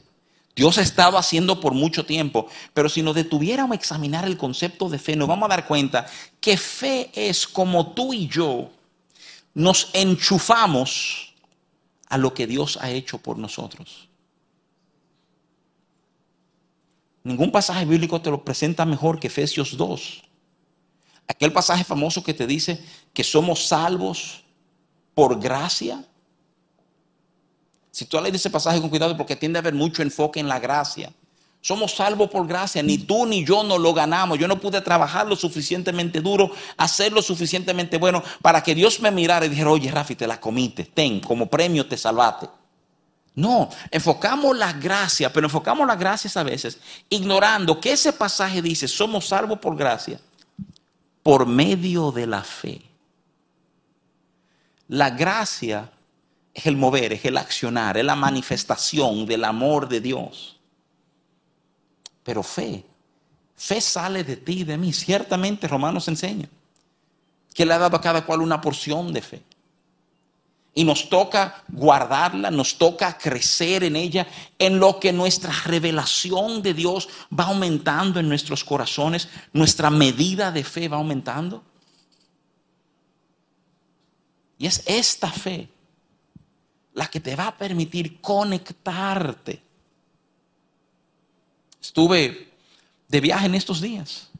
Dios 0.57 0.79
ha 0.79 0.83
estado 0.83 1.18
haciendo 1.18 1.59
por 1.59 1.75
mucho 1.75 2.07
tiempo, 2.07 2.47
pero 2.73 2.88
si 2.88 3.03
nos 3.03 3.16
detuviéramos 3.16 3.73
a 3.73 3.79
examinar 3.79 4.25
el 4.25 4.37
concepto 4.37 4.88
de 4.88 4.99
fe, 4.99 5.16
nos 5.16 5.27
vamos 5.27 5.47
a 5.47 5.57
dar 5.57 5.66
cuenta 5.66 6.07
que 6.40 6.57
fe 6.57 7.11
es 7.14 7.47
como 7.47 7.92
tú 7.92 8.12
y 8.12 8.29
yo 8.29 8.70
nos 9.53 9.90
enchufamos 9.92 11.35
a 12.09 12.18
lo 12.18 12.35
que 12.35 12.47
Dios 12.47 12.79
ha 12.81 12.90
hecho 12.90 13.18
por 13.18 13.38
nosotros. 13.38 14.09
Ningún 17.25 17.51
pasaje 17.51 17.85
bíblico 17.85 18.20
te 18.20 18.31
lo 18.31 18.44
presenta 18.44 18.85
mejor 18.85 19.18
que 19.18 19.29
Efesios 19.29 19.77
2. 19.77 20.23
Aquel 21.27 21.53
pasaje 21.53 21.83
famoso 21.83 22.23
que 22.23 22.35
te 22.35 22.47
dice 22.47 22.85
que 23.12 23.25
somos 23.25 23.66
salvos 23.66 24.44
por 25.14 25.40
gracia 25.40 26.05
si 27.95 28.07
tú 28.07 28.21
lees 28.21 28.35
ese 28.35 28.51
pasaje 28.51 28.81
con 28.81 28.91
cuidado, 28.91 29.17
porque 29.17 29.37
tiende 29.37 29.57
a 29.57 29.61
haber 29.61 29.73
mucho 29.73 30.03
enfoque 30.03 30.41
en 30.41 30.49
la 30.49 30.59
gracia. 30.59 31.13
Somos 31.61 31.93
salvos 31.95 32.29
por 32.29 32.45
gracia, 32.45 32.83
ni 32.83 32.99
tú 32.99 33.25
ni 33.25 33.45
yo 33.45 33.63
no 33.63 33.79
lo 33.79 33.95
ganamos. 33.95 34.37
Yo 34.37 34.49
no 34.49 34.59
pude 34.59 34.81
trabajar 34.81 35.29
lo 35.29 35.37
suficientemente 35.37 36.21
duro, 36.21 36.51
hacer 36.77 37.13
lo 37.13 37.23
suficientemente 37.23 37.97
bueno 37.97 38.21
para 38.43 38.65
que 38.65 38.75
Dios 38.75 38.99
me 38.99 39.13
mirara 39.13 39.47
y 39.47 39.49
dijera, 39.49 39.71
oye 39.71 39.93
Rafi, 39.93 40.17
te 40.17 40.27
la 40.27 40.41
comiste, 40.41 40.83
ten, 40.83 41.21
como 41.21 41.47
premio 41.47 41.87
te 41.87 41.97
salvaste. 41.97 42.49
No, 43.37 43.71
enfocamos 43.93 44.57
la 44.59 44.73
gracia, 44.73 45.33
pero 45.33 45.47
enfocamos 45.47 45.87
las 45.87 45.99
gracias 45.99 46.37
a 46.37 46.43
veces 46.43 46.81
ignorando 47.09 47.81
que 47.81 47.93
ese 47.93 48.13
pasaje 48.13 48.61
dice, 48.61 48.89
somos 48.89 49.29
salvos 49.29 49.61
por 49.61 49.77
gracia, 49.77 50.21
por 51.23 51.47
medio 51.47 52.11
de 52.11 52.27
la 52.27 52.43
fe. 52.43 52.83
La 54.89 55.11
gracia 55.11 55.94
es 56.55 56.67
el 56.67 56.77
mover, 56.77 57.12
es 57.12 57.25
el 57.25 57.37
accionar, 57.37 57.99
es 57.99 58.05
la 58.05 58.14
manifestación 58.14 59.27
del 59.27 59.45
amor 59.45 59.88
de 59.88 60.01
Dios. 60.01 60.57
Pero 62.23 62.45
fe, 62.45 62.85
fe 63.57 63.81
sale 63.81 64.23
de 64.23 64.37
ti 64.37 64.61
y 64.61 64.64
de 64.64 64.79
mí. 64.79 64.93
Ciertamente 64.93 65.67
Romanos 65.67 66.07
enseña 66.07 66.49
que 67.53 67.67
le 67.67 67.75
ha 67.75 67.79
dado 67.79 67.97
a 67.97 68.01
cada 68.01 68.25
cual 68.25 68.40
una 68.40 68.61
porción 68.61 69.12
de 69.12 69.21
fe. 69.21 69.43
Y 70.77 70.83
nos 70.85 71.09
toca 71.09 71.62
guardarla, 71.69 72.51
nos 72.51 72.79
toca 72.79 73.17
crecer 73.17 73.85
en 73.85 73.95
ella, 73.95 74.27
en 74.59 74.79
lo 74.81 74.99
que 74.99 75.12
nuestra 75.12 75.53
revelación 75.64 76.62
de 76.62 76.75
Dios 76.75 77.09
va 77.37 77.45
aumentando 77.45 78.19
en 78.19 78.29
nuestros 78.29 78.64
corazones, 78.64 79.29
nuestra 79.53 79.90
medida 79.90 80.51
de 80.51 80.64
fe 80.64 80.88
va 80.88 80.97
aumentando. 80.97 81.62
Y 84.59 84.67
es 84.67 84.83
esta 84.87 85.31
fe 85.31 85.69
la 86.95 87.09
que 87.09 87.21
te 87.21 87.37
va 87.37 87.49
a 87.49 87.57
permitir 87.57 88.21
conectarte. 88.21 89.63
Estuve 91.81 92.53
de 93.09 93.21
viaje 93.21 93.47
en 93.47 93.55
estos 93.55 93.81
días 93.81 94.31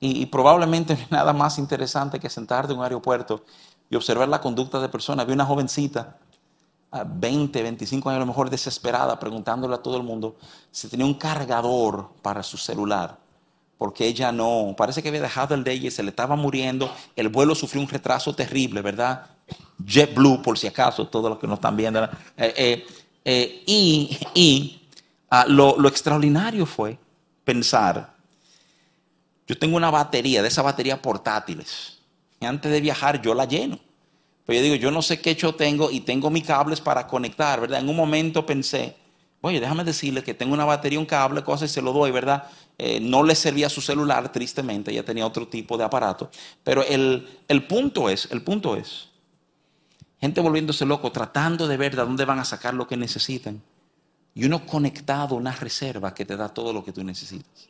y, 0.00 0.26
probablemente 0.26 0.96
nada 1.10 1.32
más 1.32 1.58
interesante 1.58 2.18
que 2.18 2.30
sentarte 2.30 2.72
en 2.72 2.78
un 2.78 2.84
aeropuerto 2.84 3.44
y 3.90 3.96
observar 3.96 4.28
la 4.28 4.40
conducta 4.40 4.80
de 4.80 4.88
personas. 4.88 5.26
Vi 5.26 5.32
una 5.32 5.44
jovencita 5.44 6.16
20, 7.04 7.62
25 7.62 8.08
años 8.08 8.16
a 8.16 8.20
lo 8.20 8.26
mejor 8.26 8.48
desesperada, 8.48 9.18
preguntándole 9.18 9.74
a 9.74 9.78
todo 9.78 9.96
el 9.96 10.02
mundo 10.02 10.36
si 10.70 10.88
tenía 10.88 11.04
un 11.04 11.14
cargador 11.14 12.10
para 12.22 12.42
su 12.42 12.56
celular, 12.56 13.18
porque 13.76 14.06
ella 14.06 14.32
no, 14.32 14.74
parece 14.76 15.02
que 15.02 15.08
había 15.08 15.20
dejado 15.20 15.54
el 15.54 15.64
de 15.64 15.72
ella 15.72 15.88
y 15.88 15.90
se 15.90 16.02
le 16.02 16.10
estaba 16.10 16.36
muriendo, 16.36 16.90
el 17.16 17.28
vuelo 17.28 17.54
sufrió 17.54 17.82
un 17.82 17.88
retraso 17.88 18.34
terrible, 18.34 18.80
¿verdad? 18.80 19.26
JetBlue, 19.84 20.42
por 20.42 20.58
si 20.58 20.66
acaso, 20.66 21.06
todos 21.06 21.30
los 21.30 21.38
que 21.38 21.46
nos 21.46 21.58
están 21.58 21.76
viendo. 21.76 22.02
Eh, 22.04 22.08
eh, 22.36 22.86
eh, 23.24 23.62
y, 23.66 24.80
ah, 25.30 25.44
lo, 25.48 25.76
lo 25.78 25.88
extraordinario 25.88 26.66
fue 26.66 26.98
pensar, 27.44 28.14
yo 29.46 29.56
tengo 29.58 29.76
una 29.76 29.90
batería, 29.90 30.42
de 30.42 30.48
esas 30.48 30.64
baterías 30.64 30.98
portátiles, 30.98 31.98
y 32.40 32.46
antes 32.46 32.70
de 32.70 32.80
viajar 32.80 33.22
yo 33.22 33.34
la 33.34 33.44
lleno. 33.44 33.78
Pero 34.44 34.58
yo 34.58 34.62
digo, 34.62 34.74
yo 34.76 34.90
no 34.90 35.02
sé 35.02 35.20
qué 35.20 35.30
hecho 35.30 35.54
tengo 35.54 35.90
y 35.90 36.00
tengo 36.00 36.30
mis 36.30 36.44
cables 36.44 36.80
para 36.80 37.06
conectar, 37.06 37.60
¿verdad? 37.60 37.80
En 37.80 37.88
un 37.88 37.96
momento 37.96 38.46
pensé, 38.46 38.94
oye, 39.40 39.60
déjame 39.60 39.82
decirle 39.82 40.22
que 40.22 40.34
tengo 40.34 40.54
una 40.54 40.64
batería, 40.64 41.00
un 41.00 41.06
cable, 41.06 41.42
cosas 41.42 41.70
y 41.70 41.74
se 41.74 41.82
lo 41.82 41.92
doy, 41.92 42.12
¿verdad? 42.12 42.48
No 43.00 43.24
le 43.24 43.34
servía 43.34 43.68
su 43.68 43.80
celular, 43.80 44.30
tristemente, 44.30 44.92
ya 44.92 45.02
tenía 45.02 45.26
otro 45.26 45.48
tipo 45.48 45.76
de 45.76 45.84
aparato. 45.84 46.30
Pero 46.62 46.84
el, 46.84 47.26
el 47.48 47.66
punto 47.66 48.08
es, 48.08 48.28
el 48.30 48.42
punto 48.42 48.76
es, 48.76 49.08
gente 50.20 50.40
volviéndose 50.40 50.84
loco, 50.84 51.12
tratando 51.12 51.66
de 51.68 51.76
ver 51.76 51.94
de 51.94 52.02
dónde 52.02 52.24
van 52.24 52.38
a 52.38 52.44
sacar 52.44 52.74
lo 52.74 52.86
que 52.86 52.96
necesitan. 52.96 53.62
Y 54.34 54.44
uno 54.44 54.66
conectado 54.66 55.34
una 55.34 55.52
reserva 55.52 56.14
que 56.14 56.24
te 56.24 56.36
da 56.36 56.48
todo 56.48 56.72
lo 56.72 56.84
que 56.84 56.92
tú 56.92 57.02
necesitas. 57.02 57.68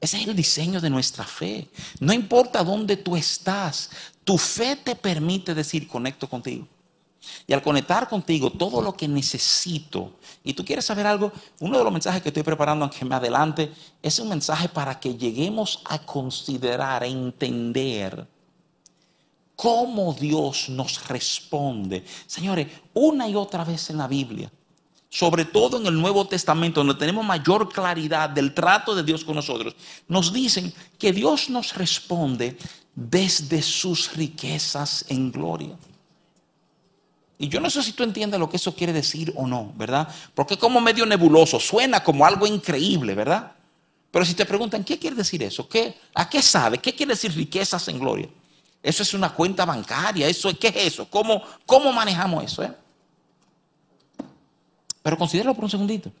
Ese 0.00 0.16
es 0.20 0.26
el 0.26 0.34
diseño 0.34 0.80
de 0.80 0.90
nuestra 0.90 1.24
fe. 1.24 1.68
No 2.00 2.12
importa 2.12 2.64
dónde 2.64 2.96
tú 2.96 3.16
estás, 3.16 3.88
tu 4.24 4.36
fe 4.36 4.74
te 4.74 4.96
permite 4.96 5.54
decir, 5.54 5.86
conecto 5.86 6.28
contigo. 6.28 6.66
Y 7.46 7.52
al 7.52 7.62
conectar 7.62 8.08
contigo 8.08 8.50
todo 8.50 8.82
lo 8.82 8.94
que 8.94 9.06
necesito, 9.06 10.18
y 10.42 10.54
tú 10.54 10.64
quieres 10.64 10.84
saber 10.84 11.06
algo, 11.06 11.32
uno 11.60 11.78
de 11.78 11.84
los 11.84 11.92
mensajes 11.92 12.20
que 12.20 12.30
estoy 12.30 12.42
preparando, 12.42 12.84
aunque 12.84 13.04
me 13.04 13.14
adelante, 13.14 13.72
es 14.02 14.18
un 14.18 14.28
mensaje 14.28 14.68
para 14.68 14.98
que 14.98 15.16
lleguemos 15.16 15.82
a 15.84 16.00
considerar, 16.00 17.04
a 17.04 17.06
entender 17.06 18.26
cómo 19.56 20.14
Dios 20.14 20.68
nos 20.68 21.08
responde. 21.08 22.04
Señores, 22.26 22.68
una 22.94 23.28
y 23.28 23.34
otra 23.34 23.64
vez 23.64 23.90
en 23.90 23.98
la 23.98 24.08
Biblia 24.08 24.50
sobre 25.12 25.44
todo 25.44 25.76
en 25.76 25.84
el 25.84 26.00
Nuevo 26.00 26.26
Testamento, 26.26 26.80
donde 26.80 26.94
tenemos 26.94 27.22
mayor 27.22 27.68
claridad 27.70 28.30
del 28.30 28.54
trato 28.54 28.94
de 28.94 29.02
Dios 29.02 29.22
con 29.24 29.34
nosotros, 29.34 29.76
nos 30.08 30.32
dicen 30.32 30.72
que 30.98 31.12
Dios 31.12 31.50
nos 31.50 31.74
responde 31.74 32.56
desde 32.94 33.60
sus 33.60 34.16
riquezas 34.16 35.04
en 35.08 35.30
gloria. 35.30 35.76
Y 37.38 37.46
yo 37.46 37.60
no 37.60 37.68
sé 37.68 37.82
si 37.82 37.92
tú 37.92 38.04
entiendes 38.04 38.40
lo 38.40 38.48
que 38.48 38.56
eso 38.56 38.74
quiere 38.74 38.94
decir 38.94 39.34
o 39.36 39.46
no, 39.46 39.74
¿verdad? 39.76 40.08
Porque 40.34 40.56
como 40.56 40.80
medio 40.80 41.04
nebuloso, 41.04 41.60
suena 41.60 42.02
como 42.02 42.24
algo 42.24 42.46
increíble, 42.46 43.14
¿verdad? 43.14 43.52
Pero 44.10 44.24
si 44.24 44.32
te 44.32 44.46
preguntan, 44.46 44.82
¿qué 44.82 44.98
quiere 44.98 45.16
decir 45.16 45.42
eso? 45.42 45.68
¿Qué, 45.68 45.94
¿A 46.14 46.26
qué 46.30 46.40
sabe? 46.40 46.78
¿Qué 46.78 46.94
quiere 46.94 47.12
decir 47.12 47.34
riquezas 47.34 47.86
en 47.88 47.98
gloria? 47.98 48.30
Eso 48.82 49.02
es 49.02 49.14
una 49.14 49.32
cuenta 49.32 49.64
bancaria, 49.64 50.26
eso, 50.26 50.56
¿qué 50.58 50.68
es 50.68 50.76
eso? 50.76 51.08
¿Cómo, 51.08 51.42
cómo 51.64 51.92
manejamos 51.92 52.44
eso? 52.44 52.64
Eh? 52.64 52.72
Pero 55.02 55.16
considéralo 55.16 55.54
por 55.54 55.64
un 55.64 55.70
segundito. 55.70 56.12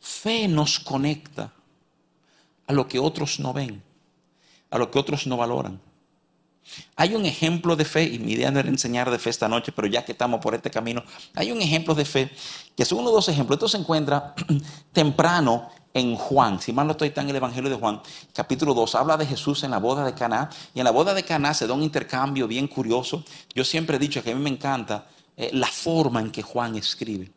Fe 0.00 0.48
nos 0.48 0.78
conecta 0.78 1.52
a 2.66 2.72
lo 2.72 2.88
que 2.88 2.98
otros 2.98 3.38
no 3.40 3.52
ven, 3.52 3.82
a 4.70 4.78
lo 4.78 4.90
que 4.90 4.98
otros 4.98 5.26
no 5.26 5.36
valoran. 5.36 5.80
Hay 6.96 7.14
un 7.14 7.26
ejemplo 7.26 7.76
de 7.76 7.84
fe, 7.84 8.04
y 8.04 8.18
mi 8.18 8.32
idea 8.32 8.50
no 8.50 8.60
era 8.60 8.68
enseñar 8.68 9.10
de 9.10 9.18
fe 9.18 9.30
esta 9.30 9.48
noche, 9.48 9.72
pero 9.72 9.88
ya 9.88 10.04
que 10.04 10.12
estamos 10.12 10.40
por 10.40 10.54
este 10.54 10.70
camino, 10.70 11.02
hay 11.34 11.52
un 11.52 11.60
ejemplo 11.60 11.94
de 11.94 12.04
fe, 12.04 12.30
que 12.76 12.84
son 12.84 12.98
uno 12.98 13.10
o 13.10 13.12
dos 13.12 13.28
ejemplos. 13.28 13.56
Esto 13.56 13.68
se 13.68 13.78
encuentra 13.78 14.34
temprano 14.92 15.68
en 15.94 16.16
Juan, 16.16 16.60
si 16.60 16.72
mal 16.72 16.86
no 16.86 16.92
estoy, 16.92 17.08
está 17.08 17.20
en 17.20 17.30
el 17.30 17.36
Evangelio 17.36 17.68
de 17.68 17.76
Juan, 17.76 18.00
capítulo 18.32 18.72
2, 18.72 18.94
habla 18.94 19.16
de 19.16 19.26
Jesús 19.26 19.62
en 19.64 19.70
la 19.72 19.78
boda 19.78 20.04
de 20.04 20.14
Caná, 20.14 20.48
y 20.74 20.78
en 20.78 20.84
la 20.84 20.90
boda 20.90 21.12
de 21.12 21.22
Caná 21.22 21.52
se 21.52 21.66
da 21.66 21.74
un 21.74 21.82
intercambio 21.82 22.48
bien 22.48 22.66
curioso. 22.66 23.24
Yo 23.54 23.64
siempre 23.64 23.96
he 23.96 23.98
dicho 23.98 24.22
que 24.22 24.32
a 24.32 24.34
mí 24.34 24.40
me 24.40 24.50
encanta 24.50 25.06
eh, 25.36 25.50
la 25.52 25.66
forma 25.66 26.20
en 26.20 26.30
que 26.30 26.42
Juan 26.42 26.76
escribe. 26.76 27.32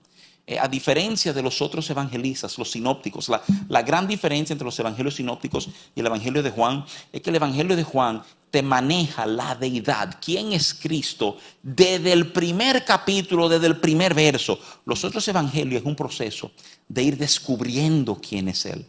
Eh, 0.47 0.59
a 0.59 0.67
diferencia 0.67 1.33
de 1.33 1.41
los 1.41 1.59
otros 1.59 1.89
evangelistas, 1.89 2.59
los 2.59 2.69
sinópticos, 2.69 3.31
la, 3.67 3.81
gran 3.81 4.07
diferencia 4.07 4.53
entre 4.53 4.65
los 4.65 4.77
evangelios 4.77 5.15
sinópticos 5.15 5.69
y 5.95 5.99
el 5.99 6.05
evangelio 6.05 6.43
de 6.43 6.51
Juan 6.51 6.85
es 7.11 7.21
que 7.21 7.31
el 7.31 7.37
evangelio 7.37 7.75
de 7.75 7.83
Juan 7.83 8.21
te 8.51 8.61
maneja 8.61 9.25
la 9.25 9.55
deidad, 9.55 10.19
quién 10.23 10.53
es 10.53 10.75
Cristo, 10.75 11.37
desde 11.63 12.13
el 12.13 12.31
primer 12.31 12.85
capítulo, 12.85 13.49
desde 13.49 13.65
el 13.65 13.77
primer 13.77 14.13
verso. 14.13 14.59
Los 14.85 15.03
otros 15.03 15.27
evangelios 15.27 15.81
es 15.81 15.87
un 15.87 15.95
proceso 15.95 16.51
de 16.87 17.01
ir 17.01 17.17
descubriendo 17.17 18.15
quién 18.21 18.47
es 18.47 18.67
Él. 18.67 18.85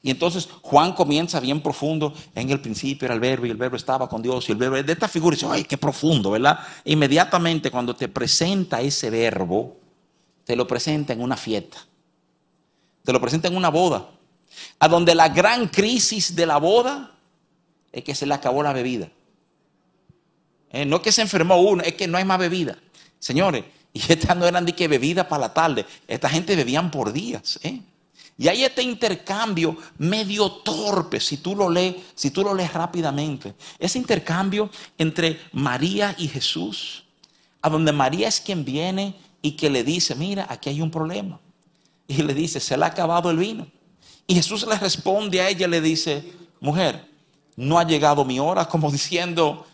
Y 0.00 0.10
entonces 0.10 0.48
Juan 0.62 0.92
comienza 0.92 1.40
bien 1.40 1.60
profundo. 1.60 2.14
En 2.36 2.50
el 2.50 2.60
principio 2.60 3.06
era 3.06 3.14
el 3.14 3.20
verbo 3.20 3.46
y 3.46 3.50
el 3.50 3.56
verbo 3.56 3.76
estaba 3.76 4.08
con 4.08 4.22
Dios. 4.22 4.48
Y 4.48 4.52
el 4.52 4.58
verbo 4.58 4.80
de 4.80 4.92
esta 4.92 5.08
figura 5.08 5.34
dice, 5.34 5.48
ay, 5.50 5.64
qué 5.64 5.76
profundo, 5.76 6.30
¿verdad? 6.30 6.60
Inmediatamente 6.84 7.70
cuando 7.70 7.96
te 7.96 8.06
presenta 8.08 8.80
ese 8.80 9.10
verbo, 9.10 9.85
te 10.46 10.54
lo 10.54 10.66
presenta 10.66 11.12
en 11.12 11.20
una 11.20 11.36
fiesta. 11.36 11.84
Te 13.04 13.12
lo 13.12 13.20
presenta 13.20 13.48
en 13.48 13.56
una 13.56 13.68
boda. 13.68 14.08
A 14.78 14.88
donde 14.88 15.14
la 15.14 15.28
gran 15.28 15.68
crisis 15.68 16.34
de 16.36 16.46
la 16.46 16.58
boda 16.58 17.12
es 17.90 18.04
que 18.04 18.14
se 18.14 18.26
le 18.26 18.34
acabó 18.34 18.62
la 18.62 18.72
bebida. 18.72 19.10
Eh, 20.70 20.86
no 20.86 20.96
es 20.96 21.02
que 21.02 21.12
se 21.12 21.22
enfermó 21.22 21.60
uno, 21.60 21.82
es 21.82 21.94
que 21.94 22.06
no 22.06 22.16
hay 22.16 22.24
más 22.24 22.38
bebida. 22.38 22.78
Señores, 23.18 23.64
y 23.92 24.00
estas 24.12 24.36
no 24.36 24.46
eran 24.46 24.64
de 24.64 24.72
que 24.72 24.86
bebida 24.86 25.28
para 25.28 25.42
la 25.42 25.52
tarde. 25.52 25.84
Esta 26.06 26.28
gente 26.28 26.54
bebían 26.54 26.92
por 26.92 27.12
días. 27.12 27.58
¿eh? 27.64 27.80
Y 28.38 28.46
hay 28.46 28.62
este 28.62 28.82
intercambio 28.82 29.76
medio 29.98 30.48
torpe, 30.52 31.18
si 31.18 31.38
tú 31.38 31.56
lo 31.56 31.68
lees, 31.68 31.96
si 32.14 32.30
tú 32.30 32.44
lo 32.44 32.54
lees 32.54 32.72
rápidamente. 32.72 33.54
Ese 33.80 33.98
intercambio 33.98 34.70
entre 34.96 35.40
María 35.52 36.14
y 36.16 36.28
Jesús, 36.28 37.02
a 37.62 37.68
donde 37.68 37.90
María 37.90 38.28
es 38.28 38.40
quien 38.40 38.64
viene 38.64 39.25
y 39.46 39.52
que 39.52 39.70
le 39.70 39.84
dice, 39.84 40.16
mira, 40.16 40.44
aquí 40.48 40.70
hay 40.70 40.80
un 40.80 40.90
problema. 40.90 41.38
Y 42.08 42.20
le 42.22 42.34
dice, 42.34 42.58
se 42.58 42.76
le 42.76 42.84
ha 42.84 42.88
acabado 42.88 43.30
el 43.30 43.36
vino. 43.36 43.68
Y 44.26 44.34
Jesús 44.34 44.66
le 44.66 44.76
responde 44.76 45.40
a 45.40 45.48
ella, 45.48 45.68
le 45.68 45.80
dice, 45.80 46.32
mujer, 46.58 47.08
no 47.54 47.78
ha 47.78 47.84
llegado 47.84 48.24
mi 48.24 48.40
hora, 48.40 48.64
como 48.68 48.90
diciendo, 48.90 49.64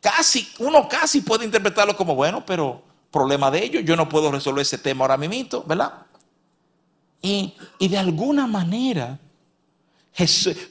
casi, 0.00 0.48
uno 0.58 0.88
casi 0.88 1.20
puede 1.20 1.44
interpretarlo 1.44 1.94
como, 1.94 2.14
bueno, 2.14 2.46
pero 2.46 2.82
problema 3.10 3.50
de 3.50 3.62
ellos, 3.62 3.82
yo 3.84 3.94
no 3.94 4.08
puedo 4.08 4.32
resolver 4.32 4.62
ese 4.62 4.78
tema 4.78 5.04
ahora 5.04 5.18
mismo, 5.18 5.64
¿verdad? 5.66 5.92
Y, 7.20 7.52
de 7.78 7.98
alguna 7.98 8.46
manera, 8.46 9.18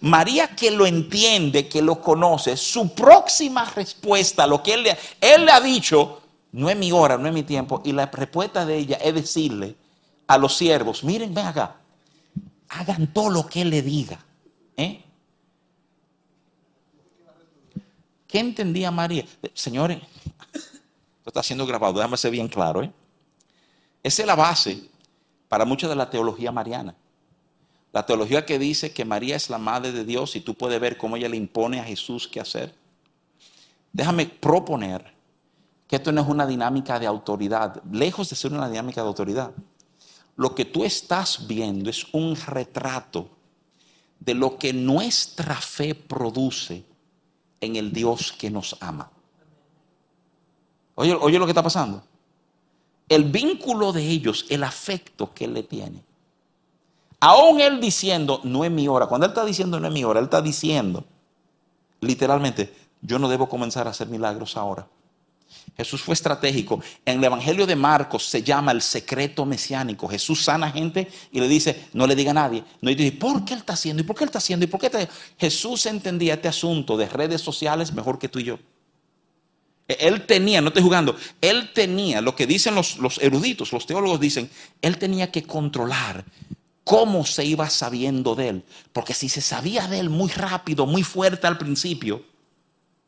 María 0.01 0.55
que 0.55 0.71
lo 0.71 0.87
entiende, 0.87 1.67
que 1.67 1.83
lo 1.83 2.01
conoce, 2.01 2.57
su 2.57 2.95
próxima 2.95 3.63
respuesta 3.65 4.47
lo 4.47 4.63
que 4.63 4.73
él 4.73 4.81
le, 4.81 4.97
él 5.21 5.45
le 5.45 5.51
ha 5.51 5.61
dicho, 5.61 6.18
no 6.51 6.69
es 6.69 6.77
mi 6.77 6.91
hora, 6.91 7.17
no 7.17 7.27
es 7.27 7.33
mi 7.33 7.43
tiempo, 7.43 7.81
y 7.85 7.91
la 7.91 8.07
respuesta 8.07 8.65
de 8.65 8.77
ella 8.77 8.97
es 8.97 9.13
decirle 9.13 9.75
a 10.27 10.37
los 10.37 10.55
siervos, 10.55 11.03
miren, 11.03 11.33
ven 11.33 11.45
acá, 11.45 11.75
hagan 12.69 13.07
todo 13.13 13.29
lo 13.29 13.47
que 13.47 13.61
él 13.61 13.69
le 13.69 13.81
diga. 13.81 14.23
¿eh? 14.77 15.03
¿Qué 18.27 18.39
entendía 18.39 18.91
María? 18.91 19.25
Señores, 19.53 19.99
esto 20.53 21.27
está 21.27 21.43
siendo 21.43 21.65
grabado, 21.65 21.93
déjame 21.93 22.17
ser 22.17 22.31
bien 22.31 22.47
claro. 22.47 22.83
¿eh? 22.83 22.91
Esa 24.03 24.21
es 24.21 24.27
la 24.27 24.35
base 24.35 24.83
para 25.47 25.65
mucha 25.65 25.87
de 25.87 25.95
la 25.95 26.09
teología 26.09 26.51
mariana. 26.51 26.95
La 27.91 28.05
teología 28.05 28.45
que 28.45 28.59
dice 28.59 28.93
que 28.93 29.03
María 29.03 29.35
es 29.35 29.49
la 29.49 29.57
madre 29.57 29.91
de 29.91 30.05
Dios 30.05 30.35
y 30.35 30.41
tú 30.41 30.53
puedes 30.53 30.79
ver 30.79 30.97
cómo 30.97 31.17
ella 31.17 31.27
le 31.27 31.37
impone 31.37 31.79
a 31.79 31.83
Jesús 31.83 32.27
qué 32.27 32.39
hacer. 32.39 32.73
Déjame 33.91 34.27
proponer 34.27 35.11
que 35.89 35.97
esto 35.97 36.13
no 36.13 36.21
es 36.21 36.27
una 36.27 36.47
dinámica 36.47 36.99
de 36.99 37.07
autoridad, 37.07 37.83
lejos 37.91 38.29
de 38.29 38.37
ser 38.37 38.53
una 38.53 38.69
dinámica 38.69 39.01
de 39.01 39.07
autoridad. 39.07 39.51
Lo 40.37 40.55
que 40.55 40.63
tú 40.63 40.85
estás 40.85 41.45
viendo 41.47 41.89
es 41.89 42.05
un 42.13 42.37
retrato 42.37 43.29
de 44.21 44.35
lo 44.35 44.57
que 44.57 44.71
nuestra 44.71 45.55
fe 45.55 45.93
produce 45.95 46.85
en 47.59 47.75
el 47.75 47.91
Dios 47.91 48.31
que 48.31 48.49
nos 48.49 48.77
ama. 48.79 49.11
Oye, 50.95 51.13
oye 51.13 51.37
lo 51.37 51.45
que 51.45 51.51
está 51.51 51.63
pasando 51.63 52.03
el 53.09 53.23
vínculo 53.23 53.91
de 53.91 54.07
ellos, 54.07 54.45
el 54.49 54.63
afecto 54.63 55.33
que 55.33 55.45
él 55.45 55.55
le 55.55 55.63
tiene. 55.63 56.03
Aún 57.19 57.59
él 57.59 57.81
diciendo, 57.81 58.39
no 58.43 58.63
es 58.63 58.71
mi 58.71 58.87
hora. 58.87 59.07
Cuando 59.07 59.25
él 59.25 59.31
está 59.31 59.43
diciendo, 59.43 59.79
no 59.79 59.87
es 59.87 59.93
mi 59.93 60.03
hora, 60.03 60.19
él 60.19 60.25
está 60.25 60.41
diciendo, 60.41 61.03
literalmente, 61.99 62.73
yo 63.01 63.17
no 63.19 63.27
debo 63.27 63.49
comenzar 63.49 63.87
a 63.87 63.89
hacer 63.89 64.07
milagros 64.07 64.55
ahora. 64.55 64.87
Jesús 65.77 66.01
fue 66.01 66.13
estratégico. 66.13 66.81
En 67.05 67.19
el 67.19 67.23
Evangelio 67.23 67.65
de 67.65 67.75
Marcos 67.75 68.25
se 68.25 68.43
llama 68.43 68.71
el 68.71 68.81
secreto 68.81 69.45
mesiánico. 69.45 70.07
Jesús 70.07 70.43
sana 70.43 70.71
gente 70.71 71.07
y 71.31 71.39
le 71.39 71.47
dice, 71.47 71.87
no 71.93 72.05
le 72.05 72.15
diga 72.15 72.31
a 72.31 72.33
nadie. 72.33 72.63
No 72.81 72.89
dice, 72.89 73.11
¿por 73.13 73.45
qué 73.45 73.53
él 73.53 73.59
está 73.59 73.73
haciendo? 73.73 74.01
¿Y 74.01 74.05
por 74.05 74.15
qué 74.15 74.25
él 74.25 74.29
está 74.29 74.39
haciendo? 74.39 74.65
¿Y 74.65 74.67
por 74.67 74.79
qué 74.79 75.07
Jesús 75.37 75.85
entendía 75.85 76.33
este 76.33 76.47
asunto 76.47 76.97
de 76.97 77.07
redes 77.07 77.41
sociales 77.41 77.93
mejor 77.93 78.19
que 78.19 78.29
tú 78.29 78.39
y 78.39 78.43
yo. 78.43 78.59
Él 79.87 80.25
tenía, 80.27 80.61
no 80.61 80.67
estoy 80.67 80.83
jugando, 80.83 81.15
él 81.41 81.71
tenía, 81.73 82.21
lo 82.21 82.35
que 82.35 82.45
dicen 82.45 82.75
los 82.75 83.17
eruditos, 83.21 83.73
los 83.73 83.87
teólogos 83.87 84.19
dicen, 84.19 84.49
él 84.81 84.97
tenía 84.99 85.31
que 85.31 85.43
controlar 85.43 86.25
cómo 86.83 87.23
se 87.23 87.45
iba 87.45 87.69
sabiendo 87.69 88.35
de 88.35 88.49
él. 88.49 88.63
Porque 88.93 89.13
si 89.13 89.29
se 89.29 89.41
sabía 89.41 89.87
de 89.87 89.99
él 89.99 90.09
muy 90.09 90.29
rápido, 90.29 90.85
muy 90.87 91.03
fuerte 91.03 91.45
al 91.45 91.57
principio, 91.57 92.23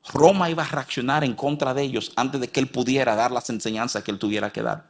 Roma 0.10 0.50
iba 0.50 0.64
a 0.64 0.68
reaccionar 0.68 1.24
en 1.24 1.36
contra 1.36 1.74
de 1.74 1.84
ellos 1.84 2.12
antes 2.16 2.42
de 2.42 2.48
que 2.48 2.60
él 2.60 2.68
pudiera 2.68 3.16
dar 3.16 3.32
las 3.32 3.50
enseñanzas 3.50 4.04
que 4.04 4.12
él 4.12 4.20
tuviera 4.20 4.52
que 4.52 4.62
dar. 4.62 4.88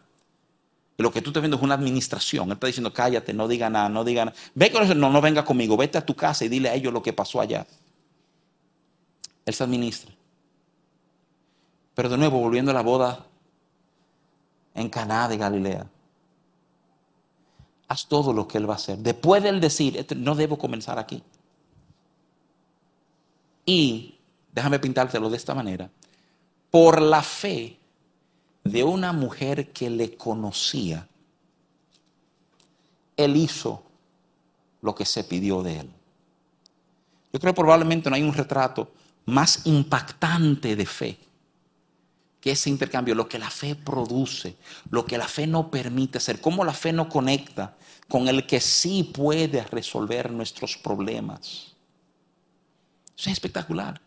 Lo 0.98 1.12
que 1.12 1.22
tú 1.22 1.32
estás 1.32 1.42
viendo 1.42 1.58
es 1.58 1.64
una 1.64 1.74
administración. 1.74 2.48
Él 2.50 2.54
está 2.54 2.68
diciendo, 2.68 2.94
cállate, 2.94 3.34
no 3.34 3.48
diga 3.48 3.70
nada, 3.70 3.90
no 3.90 4.04
diga 4.04 4.26
nada. 4.26 4.38
Ve 4.54 4.72
con 4.72 4.84
eso, 4.84 4.94
no, 4.96 5.10
no 5.10 5.20
venga 5.20 5.44
conmigo, 5.44 5.76
vete 5.76 5.98
a 5.98 6.06
tu 6.06 6.16
casa 6.16 6.46
y 6.46 6.50
dile 6.50 6.70
a 6.70 6.76
ellos 6.76 6.94
lo 6.94 7.02
que 7.02 7.12
pasó 7.12 7.42
allá. 7.42 7.66
Él 9.46 9.54
se 9.54 9.64
administra. 9.64 10.12
Pero 11.96 12.08
de 12.08 12.18
nuevo, 12.18 12.40
volviendo 12.40 12.72
a 12.72 12.74
la 12.74 12.82
boda 12.82 13.26
en 14.74 14.90
Caná 14.90 15.28
de 15.28 15.38
Galilea. 15.38 15.88
Haz 17.88 18.08
todo 18.08 18.32
lo 18.32 18.48
que 18.48 18.58
él 18.58 18.70
va 18.70 18.74
a 18.74 18.78
hacer. 18.78 18.98
Después 19.00 19.44
de 19.44 19.50
él 19.50 19.60
decir, 19.60 19.98
este, 19.98 20.16
no 20.16 20.36
debo 20.36 20.58
comenzar 20.58 20.98
aquí. 20.98 21.22
Y 23.66 24.16
déjame 24.54 24.80
pintártelo 24.80 25.30
de 25.30 25.38
esta 25.38 25.56
manera, 25.56 25.90
por 26.70 27.02
la 27.02 27.22
fe 27.22 27.78
de 28.64 28.84
una 28.84 29.12
mujer 29.14 29.72
que 29.72 29.90
le 29.90 30.16
conocía, 30.16 31.08
él 33.18 33.36
hizo 33.36 33.84
lo 34.82 34.96
que 34.96 35.06
se 35.06 35.24
pidió 35.24 35.64
de 35.64 35.80
él. 35.80 35.90
Yo 37.34 37.40
creo 37.40 37.54
que 37.54 37.62
probablemente 37.62 38.10
no 38.10 38.16
hay 38.16 38.24
un 38.24 38.34
retrato 38.34 38.92
más 39.26 39.66
impactante 39.66 40.76
de 40.76 40.86
fe 40.86 41.18
que 42.40 42.52
ese 42.52 42.72
intercambio, 42.72 43.14
lo 43.14 43.30
que 43.30 43.38
la 43.38 43.52
fe 43.52 43.76
produce, 43.76 44.56
lo 44.90 45.06
que 45.06 45.18
la 45.18 45.28
fe 45.28 45.46
no 45.46 45.70
permite 45.70 46.18
hacer, 46.18 46.42
cómo 46.42 46.66
la 46.66 46.74
fe 46.74 46.92
no 46.92 47.08
conecta 47.08 47.78
con 48.08 48.28
el 48.28 48.48
que 48.48 48.60
sí 48.60 49.04
puede 49.04 49.64
resolver 49.66 50.32
nuestros 50.32 50.76
problemas. 50.76 51.76
Eso 53.16 53.30
es 53.30 53.34
espectacular. 53.34 54.02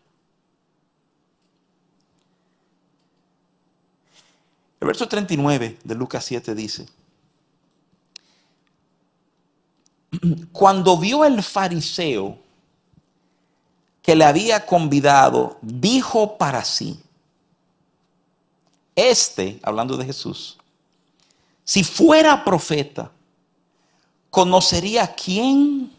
El 4.85 4.89
verso 4.89 5.07
39 5.07 5.79
de 5.83 5.95
Lucas 5.95 6.23
7 6.25 6.53
dice, 6.53 6.85
cuando 10.51 10.95
vio 10.95 11.25
el 11.25 11.41
fariseo 11.41 12.37
que 14.03 14.15
le 14.15 14.25
había 14.25 14.63
convidado, 14.63 15.57
dijo 15.63 16.37
para 16.37 16.63
sí, 16.63 16.99
este, 18.95 19.59
hablando 19.63 19.97
de 19.97 20.05
Jesús, 20.05 20.55
si 21.63 21.83
fuera 21.83 22.45
profeta, 22.45 23.11
conocería 24.29 25.15
quién 25.15 25.91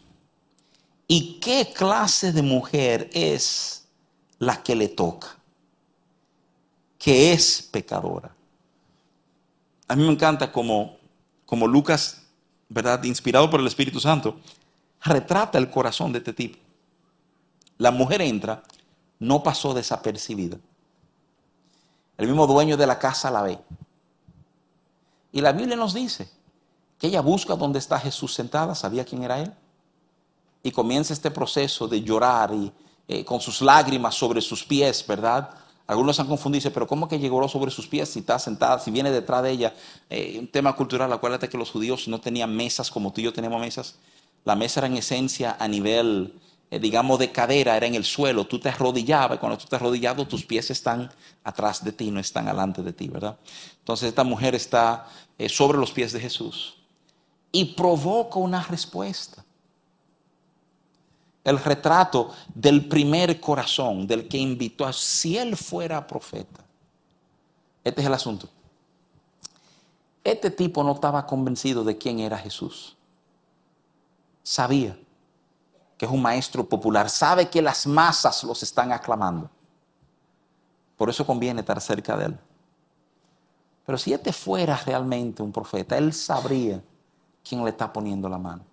y 1.09 1.41
qué 1.41 1.73
clase 1.75 2.31
de 2.31 2.41
mujer 2.41 3.09
es 3.11 3.83
la 4.39 4.63
que 4.63 4.77
le 4.77 4.87
toca, 4.87 5.35
que 6.97 7.33
es 7.33 7.67
pecadora. 7.69 8.36
A 9.87 9.95
mí 9.95 10.03
me 10.03 10.11
encanta 10.11 10.51
como, 10.51 10.97
como 11.45 11.67
Lucas, 11.67 12.23
¿verdad? 12.69 13.03
Inspirado 13.03 13.49
por 13.49 13.59
el 13.59 13.67
Espíritu 13.67 13.99
Santo, 13.99 14.39
retrata 15.01 15.57
el 15.57 15.69
corazón 15.69 16.11
de 16.11 16.19
este 16.19 16.33
tipo. 16.33 16.57
La 17.77 17.91
mujer 17.91 18.21
entra, 18.21 18.63
no 19.19 19.43
pasó 19.43 19.73
desapercibida. 19.73 20.57
El 22.17 22.27
mismo 22.27 22.47
dueño 22.47 22.75
de 22.75 22.87
la 22.87 22.97
casa 22.97 23.29
la 23.29 23.43
ve. 23.43 23.59
Y 25.31 25.41
la 25.41 25.51
Biblia 25.51 25.75
nos 25.75 25.93
dice 25.93 26.29
que 26.97 27.07
ella 27.07 27.21
busca 27.21 27.55
donde 27.55 27.79
está 27.79 27.99
Jesús 27.99 28.33
sentada, 28.33 28.73
sabía 28.73 29.05
quién 29.05 29.23
era 29.23 29.39
él. 29.39 29.53
Y 30.63 30.71
comienza 30.71 31.13
este 31.13 31.29
proceso 31.29 31.87
de 31.87 32.01
llorar 32.01 32.51
y 32.53 32.71
eh, 33.07 33.23
con 33.23 33.39
sus 33.39 33.61
lágrimas 33.61 34.15
sobre 34.15 34.41
sus 34.41 34.63
pies, 34.63 35.05
¿verdad? 35.07 35.49
Algunos 35.87 36.19
han 36.19 36.27
confundido, 36.27 36.69
pero 36.73 36.85
¿cómo 36.85 37.07
que 37.07 37.17
llegó 37.17 37.47
sobre 37.47 37.71
sus 37.71 37.87
pies 37.87 38.09
si 38.09 38.19
está 38.19 38.37
sentada, 38.37 38.77
si 38.79 38.91
viene 38.91 39.09
detrás 39.09 39.41
de 39.41 39.51
ella? 39.51 39.73
Eh, 40.09 40.35
un 40.37 40.47
tema 40.49 40.75
cultural, 40.75 41.11
acuérdate 41.13 41.47
que 41.47 41.57
los 41.57 41.71
judíos 41.71 42.09
no 42.09 42.19
tenían 42.19 42.53
mesas 42.53 42.91
como 42.91 43.13
tú 43.13 43.21
y 43.21 43.23
yo 43.23 43.31
tenemos 43.31 43.59
mesas. 43.61 43.95
La 44.43 44.55
mesa 44.57 44.81
era 44.81 44.87
en 44.87 44.97
esencia 44.97 45.55
a 45.57 45.67
nivel, 45.69 46.33
eh, 46.71 46.79
digamos, 46.79 47.19
de 47.19 47.31
cadera, 47.31 47.77
era 47.77 47.87
en 47.87 47.95
el 47.95 48.03
suelo. 48.03 48.45
Tú 48.45 48.59
te 48.59 48.67
arrodillabas 48.67 49.37
y 49.37 49.39
cuando 49.39 49.57
tú 49.57 49.65
te 49.65 49.77
arrodillado 49.77 50.27
tus 50.27 50.43
pies 50.43 50.69
están 50.71 51.09
atrás 51.45 51.81
de 51.81 51.93
ti, 51.93 52.11
no 52.11 52.19
están 52.19 52.49
alante 52.49 52.83
de 52.83 52.91
ti, 52.91 53.07
¿verdad? 53.07 53.37
Entonces 53.79 54.09
esta 54.09 54.25
mujer 54.25 54.55
está 54.55 55.07
eh, 55.37 55.47
sobre 55.47 55.77
los 55.77 55.91
pies 55.91 56.11
de 56.11 56.19
Jesús 56.19 56.75
y 57.53 57.63
provoca 57.63 58.39
una 58.39 58.61
respuesta 58.63 59.46
el 61.47 61.59
retrato 61.59 62.31
del 62.53 62.89
primer 62.89 63.39
corazón, 63.39 64.05
del 64.05 64.27
que 64.27 64.37
invitó 64.37 64.85
a 64.85 64.91
si 64.91 65.37
él 65.37 65.55
fuera 65.55 66.05
profeta. 66.05 66.61
Este 67.85 68.01
es 68.01 68.07
el 68.07 68.13
asunto. 68.13 68.49
Este 70.25 70.51
tipo 70.51 70.83
no 70.83 70.91
estaba 70.91 71.25
convencido 71.25 71.85
de 71.85 71.97
quién 71.97 72.19
era 72.19 72.37
Jesús. 72.37 72.97
Sabía 74.43 74.99
que 75.97 76.05
es 76.05 76.11
un 76.11 76.21
maestro 76.21 76.67
popular, 76.67 77.09
sabe 77.09 77.49
que 77.49 77.61
las 77.61 77.87
masas 77.87 78.43
los 78.43 78.61
están 78.61 78.91
aclamando. 78.91 79.49
Por 80.97 81.09
eso 81.09 81.25
conviene 81.25 81.61
estar 81.61 81.79
cerca 81.79 82.17
de 82.17 82.25
él. 82.25 82.39
Pero 83.85 83.97
si 83.97 84.11
este 84.11 84.33
fuera 84.33 84.75
realmente 84.85 85.41
un 85.41 85.53
profeta, 85.53 85.97
él 85.97 86.11
sabría 86.11 86.83
quién 87.41 87.63
le 87.63 87.69
está 87.69 87.93
poniendo 87.93 88.27
la 88.27 88.37
mano. 88.37 88.65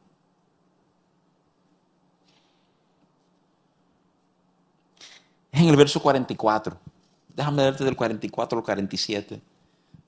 En 5.54 5.68
el 5.68 5.76
verso 5.76 6.00
44. 6.00 6.76
Déjame 7.34 7.62
darte 7.62 7.84
del 7.84 7.96
44 7.96 8.58
al 8.58 8.64
47 8.64 9.40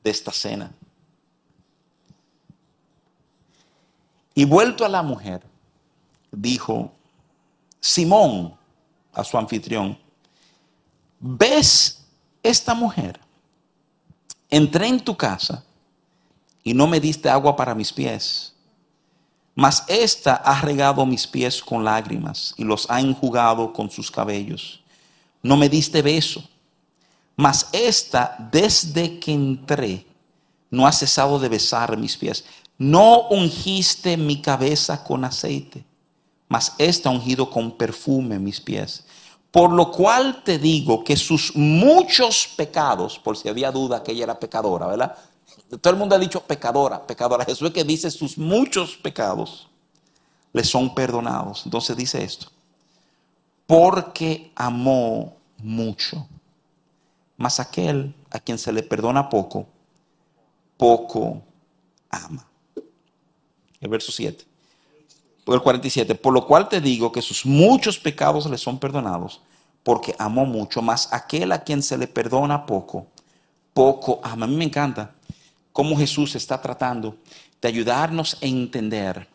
de 0.03 0.11
esta 0.11 0.33
cena. 0.33 0.73
Y 4.35 4.45
vuelto 4.45 4.85
a 4.85 4.89
la 4.89 5.03
mujer, 5.03 5.43
dijo, 6.31 6.93
Simón, 7.81 8.55
a 9.15 9.25
su 9.25 9.39
anfitrión, 9.39 9.99
¿ves 11.19 12.05
esta 12.43 12.75
mujer? 12.75 13.19
Entré 14.51 14.89
en 14.89 15.03
tu 15.03 15.17
casa 15.17 15.65
y 16.63 16.75
no 16.75 16.87
me 16.87 17.01
diste 17.01 17.31
agua 17.31 17.57
para 17.57 17.75
mis 17.75 17.93
pies, 17.93 18.53
mas 19.55 19.85
esta 19.89 20.35
ha 20.35 20.61
regado 20.61 21.07
mis 21.07 21.27
pies 21.27 21.63
con 21.63 21.83
lágrimas 21.83 22.53
y 22.59 22.65
los 22.65 22.91
ha 22.91 23.01
enjugado 23.01 23.73
con 23.73 23.91
sus 23.91 24.11
cabellos 24.11 24.83
no 25.43 25.57
me 25.57 25.68
diste 25.68 26.03
beso. 26.03 26.43
Mas 27.37 27.68
esta, 27.72 28.37
desde 28.51 29.18
que 29.18 29.32
entré, 29.32 30.07
no 30.70 30.87
ha 30.87 30.93
cesado 30.93 31.39
de 31.39 31.49
besar 31.49 31.97
mis 31.97 32.16
pies. 32.16 32.45
No 32.78 33.28
ungiste 33.28 34.16
mi 34.16 34.41
cabeza 34.41 35.03
con 35.03 35.24
aceite, 35.24 35.84
mas 36.49 36.74
esta 36.78 37.11
ungido 37.11 37.49
con 37.51 37.72
perfume 37.72 38.39
mis 38.39 38.61
pies. 38.61 39.05
Por 39.51 39.72
lo 39.72 39.91
cual 39.91 40.43
te 40.45 40.59
digo 40.59 41.03
que 41.03 41.16
sus 41.16 41.55
muchos 41.57 42.49
pecados, 42.57 43.18
por 43.18 43.37
si 43.37 43.49
había 43.49 43.70
duda 43.70 44.03
que 44.03 44.12
ella 44.12 44.24
era 44.24 44.39
pecadora, 44.39 44.87
¿verdad? 44.87 45.16
Todo 45.80 45.93
el 45.93 45.99
mundo 45.99 46.14
ha 46.14 46.18
dicho 46.18 46.43
pecadora, 46.43 47.07
pecadora. 47.07 47.45
Jesús 47.45 47.68
es 47.68 47.74
que 47.74 47.84
dice 47.84 48.11
sus 48.11 48.37
muchos 48.37 48.97
pecados 48.97 49.68
le 50.53 50.64
son 50.64 50.95
perdonados. 50.95 51.62
Entonces 51.64 51.97
dice 51.97 52.22
esto 52.22 52.49
porque 53.67 54.53
amó 54.55 55.37
mucho. 55.59 56.27
Mas 57.37 57.61
aquel 57.61 58.14
a 58.31 58.41
quien 58.41 58.59
se 58.59 58.73
le 58.73 58.83
perdona 58.83 59.29
poco, 59.29 59.67
poco 60.77 61.43
ama. 62.11 62.47
El 63.81 63.89
verso 63.89 64.11
7. 64.11 64.45
El 65.47 65.62
47. 65.62 66.14
Por 66.14 66.33
lo 66.33 66.47
cual 66.47 66.69
te 66.69 66.81
digo 66.81 67.12
que 67.12 67.23
sus 67.23 67.47
muchos 67.47 67.99
pecados 67.99 68.47
le 68.47 68.59
son 68.59 68.79
perdonados, 68.79 69.43
porque 69.83 70.14
amó 70.19 70.45
mucho. 70.47 70.83
Mas 70.83 71.12
aquel 71.12 71.53
a 71.53 71.62
quien 71.62 71.83
se 71.83 71.97
le 71.99 72.09
perdona 72.09 72.67
poco, 72.67 73.07
poco 73.73 74.21
ama. 74.23 74.47
A 74.47 74.49
mí 74.49 74.57
me 74.57 74.64
encanta 74.64 75.14
cómo 75.73 75.97
Jesús 75.97 76.35
está 76.35 76.61
tratando 76.61 77.17
de 77.61 77.69
ayudarnos 77.69 78.39
a 78.43 78.47
entender 78.47 79.29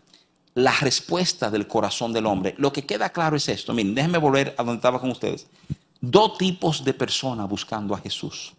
la 0.53 0.71
respuesta 0.79 1.49
del 1.49 1.67
corazón 1.67 2.11
del 2.13 2.25
hombre. 2.25 2.55
Lo 2.57 2.73
que 2.73 2.85
queda 2.85 3.09
claro 3.09 3.37
es 3.37 3.47
esto. 3.47 3.73
Miren, 3.73 3.95
déjenme 3.95 4.17
volver 4.17 4.53
a 4.57 4.63
donde 4.63 4.77
estaba 4.77 4.99
con 4.99 5.11
ustedes. 5.11 5.47
Dos 5.99 6.37
tipos 6.37 6.83
de 6.83 6.93
personas 6.93 7.47
buscando 7.47 7.93
a 7.93 7.99
Jesús. 7.99 8.53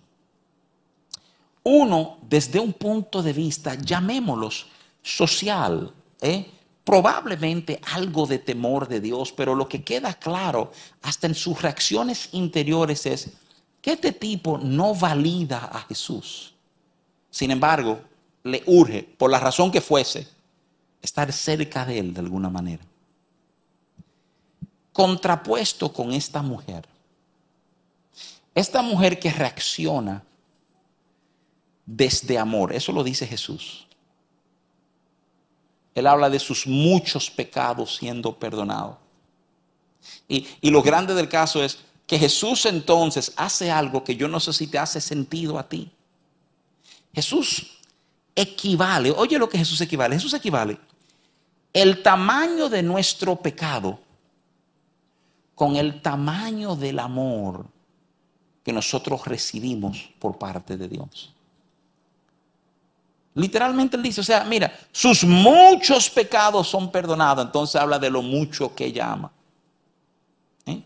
Uno, 1.64 2.18
desde 2.22 2.58
un 2.58 2.72
punto 2.72 3.22
de 3.22 3.32
vista, 3.32 3.74
llamémoslos 3.74 4.66
social, 5.02 5.92
¿eh? 6.20 6.50
probablemente 6.84 7.80
algo 7.92 8.26
de 8.26 8.38
temor 8.38 8.88
de 8.88 9.00
Dios, 9.00 9.32
pero 9.32 9.54
lo 9.54 9.68
que 9.68 9.84
queda 9.84 10.14
claro 10.14 10.72
hasta 11.02 11.26
en 11.26 11.34
sus 11.34 11.60
reacciones 11.62 12.30
interiores 12.32 13.06
es, 13.06 13.30
que 13.80 13.92
este 13.92 14.12
tipo 14.12 14.58
no 14.58 14.94
valida 14.94 15.70
a 15.72 15.80
Jesús. 15.80 16.54
Sin 17.30 17.50
embargo, 17.50 18.00
le 18.44 18.62
urge, 18.66 19.02
por 19.02 19.30
la 19.30 19.40
razón 19.40 19.70
que 19.70 19.80
fuese, 19.80 20.28
estar 21.02 21.32
cerca 21.32 21.84
de 21.84 21.98
él 21.98 22.14
de 22.14 22.20
alguna 22.20 22.48
manera. 22.48 22.84
Contrapuesto 24.92 25.92
con 25.92 26.12
esta 26.12 26.40
mujer. 26.40 26.86
Esta 28.54 28.82
mujer 28.82 29.18
que 29.18 29.30
reacciona 29.30 30.22
desde 31.84 32.38
amor, 32.38 32.72
eso 32.72 32.92
lo 32.92 33.02
dice 33.02 33.26
Jesús. 33.26 33.86
Él 35.94 36.06
habla 36.06 36.30
de 36.30 36.38
sus 36.38 36.66
muchos 36.66 37.30
pecados 37.30 37.96
siendo 37.96 38.38
perdonados. 38.38 38.96
Y, 40.28 40.46
y, 40.60 40.70
lo 40.70 40.82
grande 40.82 41.14
del 41.14 41.28
caso 41.28 41.62
es 41.62 41.78
que 42.06 42.18
Jesús 42.18 42.66
entonces 42.66 43.32
hace 43.36 43.70
algo 43.70 44.02
que 44.02 44.16
yo 44.16 44.26
no 44.26 44.40
sé 44.40 44.52
si 44.52 44.66
te 44.66 44.78
hace 44.78 45.00
sentido 45.00 45.58
a 45.58 45.68
ti. 45.68 45.90
Jesús 47.14 47.78
equivale, 48.34 49.10
oye 49.12 49.38
lo 49.38 49.48
que 49.48 49.58
Jesús 49.58 49.80
equivale, 49.80 50.16
Jesús 50.16 50.34
equivale 50.34 50.78
el 51.72 52.02
tamaño 52.02 52.68
de 52.68 52.82
nuestro 52.82 53.36
pecado 53.36 53.98
con 55.54 55.76
el 55.76 56.02
tamaño 56.02 56.76
del 56.76 56.98
amor 56.98 57.66
que 58.64 58.72
nosotros 58.72 59.24
recibimos 59.26 60.10
por 60.18 60.38
parte 60.38 60.76
de 60.76 60.88
Dios. 60.88 61.34
Literalmente 63.34 63.96
él 63.96 64.02
dice, 64.02 64.20
o 64.20 64.24
sea, 64.24 64.44
mira, 64.44 64.72
sus 64.92 65.24
muchos 65.24 66.10
pecados 66.10 66.68
son 66.68 66.92
perdonados, 66.92 67.46
entonces 67.46 67.80
habla 67.80 67.98
de 67.98 68.10
lo 68.10 68.20
mucho 68.20 68.74
que 68.74 68.86
ella 68.86 69.12
ama. 69.12 69.32
¿Eh? 70.66 70.82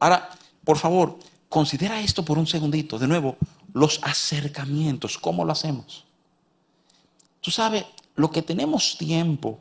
Ahora, 0.00 0.30
por 0.64 0.78
favor, 0.78 1.18
considera 1.48 2.00
esto 2.00 2.24
por 2.24 2.38
un 2.38 2.46
segundito, 2.46 2.98
de 2.98 3.06
nuevo, 3.06 3.36
los 3.72 4.00
acercamientos, 4.02 5.16
¿cómo 5.16 5.44
lo 5.44 5.52
hacemos? 5.52 6.04
Tú 7.40 7.50
sabes, 7.50 7.84
lo 8.16 8.30
que 8.30 8.42
tenemos 8.42 8.98
tiempo, 8.98 9.60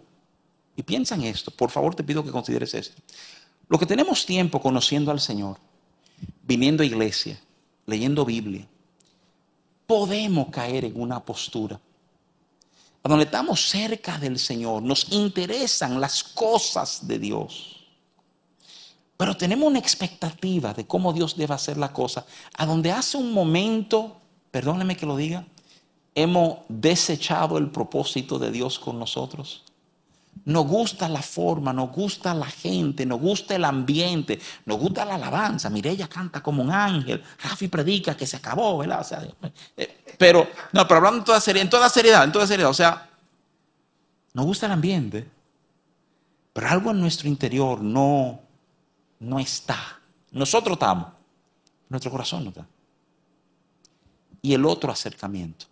y 0.80 0.84
piensa 0.84 1.14
en 1.16 1.24
esto, 1.24 1.52
por 1.52 1.70
favor 1.70 1.94
te 1.94 2.06
pido 2.06 2.24
que 2.24 2.32
consideres 2.32 2.74
esto, 2.74 3.02
lo 3.68 3.78
que 3.78 3.86
tenemos 3.86 4.26
tiempo 4.26 4.62
conociendo 4.62 5.12
al 5.12 5.20
Señor, 5.20 5.58
viniendo 6.44 6.84
a 6.84 6.86
iglesia, 6.86 7.38
leyendo 7.86 8.24
Biblia, 8.24 8.66
podemos 9.86 10.48
caer 10.48 10.86
en 10.86 11.02
una 11.02 11.20
postura 11.20 11.78
a 13.04 13.10
donde 13.10 13.26
estamos 13.26 13.68
cerca 13.68 14.18
del 14.18 14.40
Señor, 14.40 14.82
nos 14.82 15.12
interesan 15.12 16.00
las 16.00 16.24
cosas 16.24 17.06
de 17.06 17.20
Dios. 17.20 17.86
Pero 19.18 19.36
tenemos 19.36 19.68
una 19.68 19.80
expectativa 19.80 20.74
de 20.74 20.88
cómo 20.88 21.12
Dios 21.12 21.36
debe 21.36 21.56
hacer 21.56 21.76
la 21.76 21.92
cosa, 21.92 22.26
a 22.54 22.66
donde 22.66 22.92
hace 22.92 23.18
un 23.18 23.34
momento, 23.34 24.16
perdóneme 24.50 24.96
que 24.96 25.06
lo 25.06 25.18
diga, 25.18 25.46
hemos 26.16 26.60
desechado 26.70 27.58
el 27.58 27.70
propósito 27.70 28.40
de 28.40 28.52
Dios 28.52 28.80
con 28.80 28.98
nosotros. 28.98 29.64
Nos 30.46 30.66
gusta 30.66 31.08
la 31.10 31.22
forma, 31.22 31.74
nos 31.74 31.92
gusta 31.92 32.34
la 32.34 32.46
gente, 32.46 33.06
nos 33.06 33.20
gusta 33.20 33.56
el 33.56 33.66
ambiente, 33.66 34.40
nos 34.66 34.80
gusta 34.80 35.06
la 35.06 35.16
alabanza. 35.16 35.70
Mire, 35.70 35.92
ella 35.92 36.08
canta 36.08 36.42
como 36.42 36.64
un 36.64 36.72
ángel, 36.72 37.24
Rafi 37.44 37.68
predica 37.68 38.16
que 38.16 38.26
se 38.26 38.38
acabó, 38.38 38.78
¿verdad? 38.80 39.06
Eh, 39.78 40.04
pero, 40.18 40.48
no, 40.72 40.88
pero 40.88 40.98
hablando 40.98 41.20
en 41.20 41.26
toda 41.26 41.40
seriedad, 41.40 41.66
en 41.66 41.70
toda 41.70 41.90
seriedad, 41.90 42.24
en 42.24 42.32
toda 42.32 42.48
seriedad, 42.48 42.72
o 42.72 42.74
sea, 42.74 43.10
nos 44.34 44.46
gusta 44.46 44.66
el 44.66 44.72
ambiente, 44.72 45.30
pero 46.54 46.68
algo 46.68 46.92
en 46.92 47.00
nuestro 47.00 47.28
interior 47.28 47.82
no, 47.82 48.40
no 49.20 49.40
está. 49.40 50.00
Nosotros 50.32 50.74
estamos, 50.74 51.08
nuestro 51.90 52.12
corazón 52.12 52.44
no 52.44 52.50
está. 52.50 52.66
Y 54.42 54.54
el 54.54 54.66
otro 54.66 54.92
acercamiento. 54.92 55.66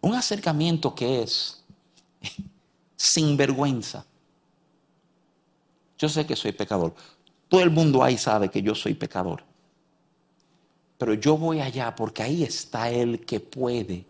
Un 0.00 0.14
acercamiento 0.14 0.94
que 0.94 1.22
es 1.22 1.64
sin 2.98 3.36
vergüenza. 3.36 4.04
Yo 5.96 6.08
sé 6.08 6.26
que 6.26 6.36
soy 6.36 6.52
pecador. 6.52 6.94
Todo 7.48 7.62
el 7.62 7.70
mundo 7.70 8.02
ahí 8.02 8.18
sabe 8.18 8.50
que 8.50 8.60
yo 8.60 8.74
soy 8.74 8.94
pecador. 8.94 9.42
Pero 10.98 11.14
yo 11.14 11.38
voy 11.38 11.60
allá 11.60 11.94
porque 11.94 12.24
ahí 12.24 12.42
está 12.42 12.90
el 12.90 13.24
que 13.24 13.38
puede 13.38 14.04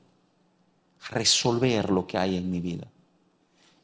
resolver 1.10 1.90
lo 1.90 2.06
que 2.06 2.16
hay 2.16 2.36
en 2.36 2.50
mi 2.50 2.60
vida. 2.60 2.86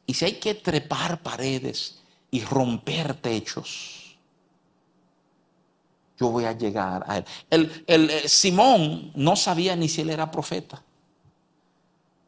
Y 0.07 0.15
si 0.15 0.25
hay 0.25 0.33
que 0.33 0.55
trepar 0.55 1.21
paredes 1.21 1.99
y 2.31 2.43
romper 2.43 3.13
techos, 3.13 4.17
yo 6.19 6.29
voy 6.29 6.45
a 6.45 6.53
llegar 6.53 7.03
a 7.07 7.17
él. 7.17 7.25
El, 7.49 7.83
el, 7.85 8.09
eh, 8.09 8.27
Simón 8.27 9.11
no 9.15 9.35
sabía 9.35 9.75
ni 9.75 9.87
si 9.87 10.01
él 10.01 10.09
era 10.09 10.31
profeta. 10.31 10.81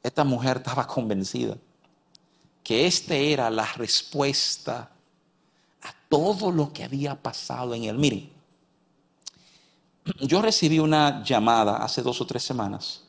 Esta 0.04 0.24
mujer 0.24 0.58
estaba 0.58 0.86
convencida 0.86 1.58
que 2.68 2.86
esta 2.86 3.16
era 3.16 3.50
la 3.50 3.66
respuesta 3.78 4.92
a 5.84 5.96
todo 6.10 6.52
lo 6.52 6.74
que 6.74 6.84
había 6.84 7.16
pasado 7.16 7.74
en 7.74 7.86
él. 7.86 7.98
Miren, 7.98 8.30
yo 10.20 10.42
recibí 10.42 10.78
una 10.78 11.24
llamada 11.24 11.78
hace 11.78 12.02
dos 12.02 12.20
o 12.20 12.28
tres 12.28 12.44
semanas 12.44 13.04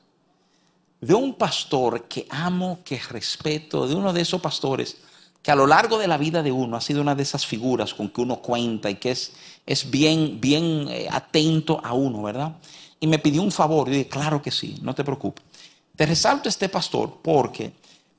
de 1.01 1.13
un 1.13 1.35
pastor 1.35 2.05
que 2.05 2.25
amo, 2.31 2.79
que 2.85 3.01
respeto, 3.01 3.89
de 3.89 3.97
uno 3.97 4.13
de 4.13 4.21
esos 4.21 4.41
pastores 4.41 4.99
que 5.43 5.51
a 5.51 5.57
lo 5.57 5.67
largo 5.67 5.99
de 5.99 6.07
la 6.07 6.19
vida 6.19 6.41
de 6.45 6.53
uno 6.53 6.77
ha 6.77 6.81
sido 6.81 7.01
una 7.01 7.17
de 7.17 7.25
esas 7.25 7.45
figuras 7.45 7.93
con 7.95 8.11
que 8.11 8.21
uno 8.21 8.37
cuenta 8.37 8.89
y 8.89 8.95
que 8.95 9.11
es, 9.11 9.33
es 9.67 9.91
bien, 9.91 10.41
bien 10.41 10.87
eh, 10.89 11.09
atento 11.11 11.81
a 11.83 11.95
uno, 11.95 12.23
¿verdad? 12.23 12.55
Y 13.01 13.09
me 13.09 13.19
pidió 13.19 13.43
un 13.43 13.51
favor 13.51 13.89
y 13.89 13.91
dije, 13.91 14.09
claro 14.09 14.41
que 14.41 14.53
sí, 14.53 14.79
no 14.83 14.95
te 14.95 15.03
preocupes. 15.03 15.45
Te 15.97 16.07
resalto 16.07 16.49
este 16.49 16.69
pastor 16.69 17.19
porque 17.21 17.73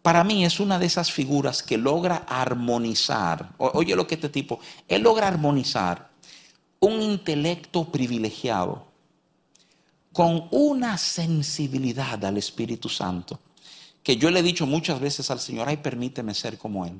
para 0.10 0.24
mí 0.24 0.43
es 0.43 0.60
una 0.60 0.80
de 0.80 0.88
esas 0.88 1.12
figuras 1.12 1.62
que 1.62 1.78
logra 1.78 2.26
armonizar, 2.28 3.51
oye 3.60 3.95
lo 3.95 4.07
que 4.07 4.16
este 4.16 4.30
tipo, 4.30 4.60
él 4.88 5.03
logra 5.03 5.28
armonizar 5.28 6.10
un 6.80 6.99
intelecto 6.99 7.86
privilegiado 7.91 8.88
con 10.12 10.47
una 10.49 10.97
sensibilidad 10.97 12.26
al 12.26 12.39
Espíritu 12.39 12.89
Santo, 12.89 13.39
que 14.01 14.18
yo 14.18 14.32
le 14.32 14.39
he 14.39 14.41
dicho 14.41 14.66
muchas 14.66 14.99
veces 14.99 15.30
al 15.30 15.39
Señor, 15.39 15.70
ay, 15.70 15.78
permíteme 15.78 16.34
ser 16.34 16.57
como 16.57 16.88
Él. 16.88 16.99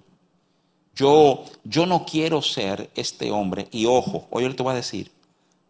Yo, 0.96 1.46
yo 1.64 1.88
no 1.88 2.06
quiero 2.06 2.44
ser 2.44 2.92
este 2.94 3.32
hombre, 3.32 3.70
y 3.72 3.88
ojo, 3.88 4.28
hoy 4.30 4.44
él 4.44 4.56
te 4.56 4.62
voy 4.62 4.74
a 4.74 4.76
decir, 4.76 5.12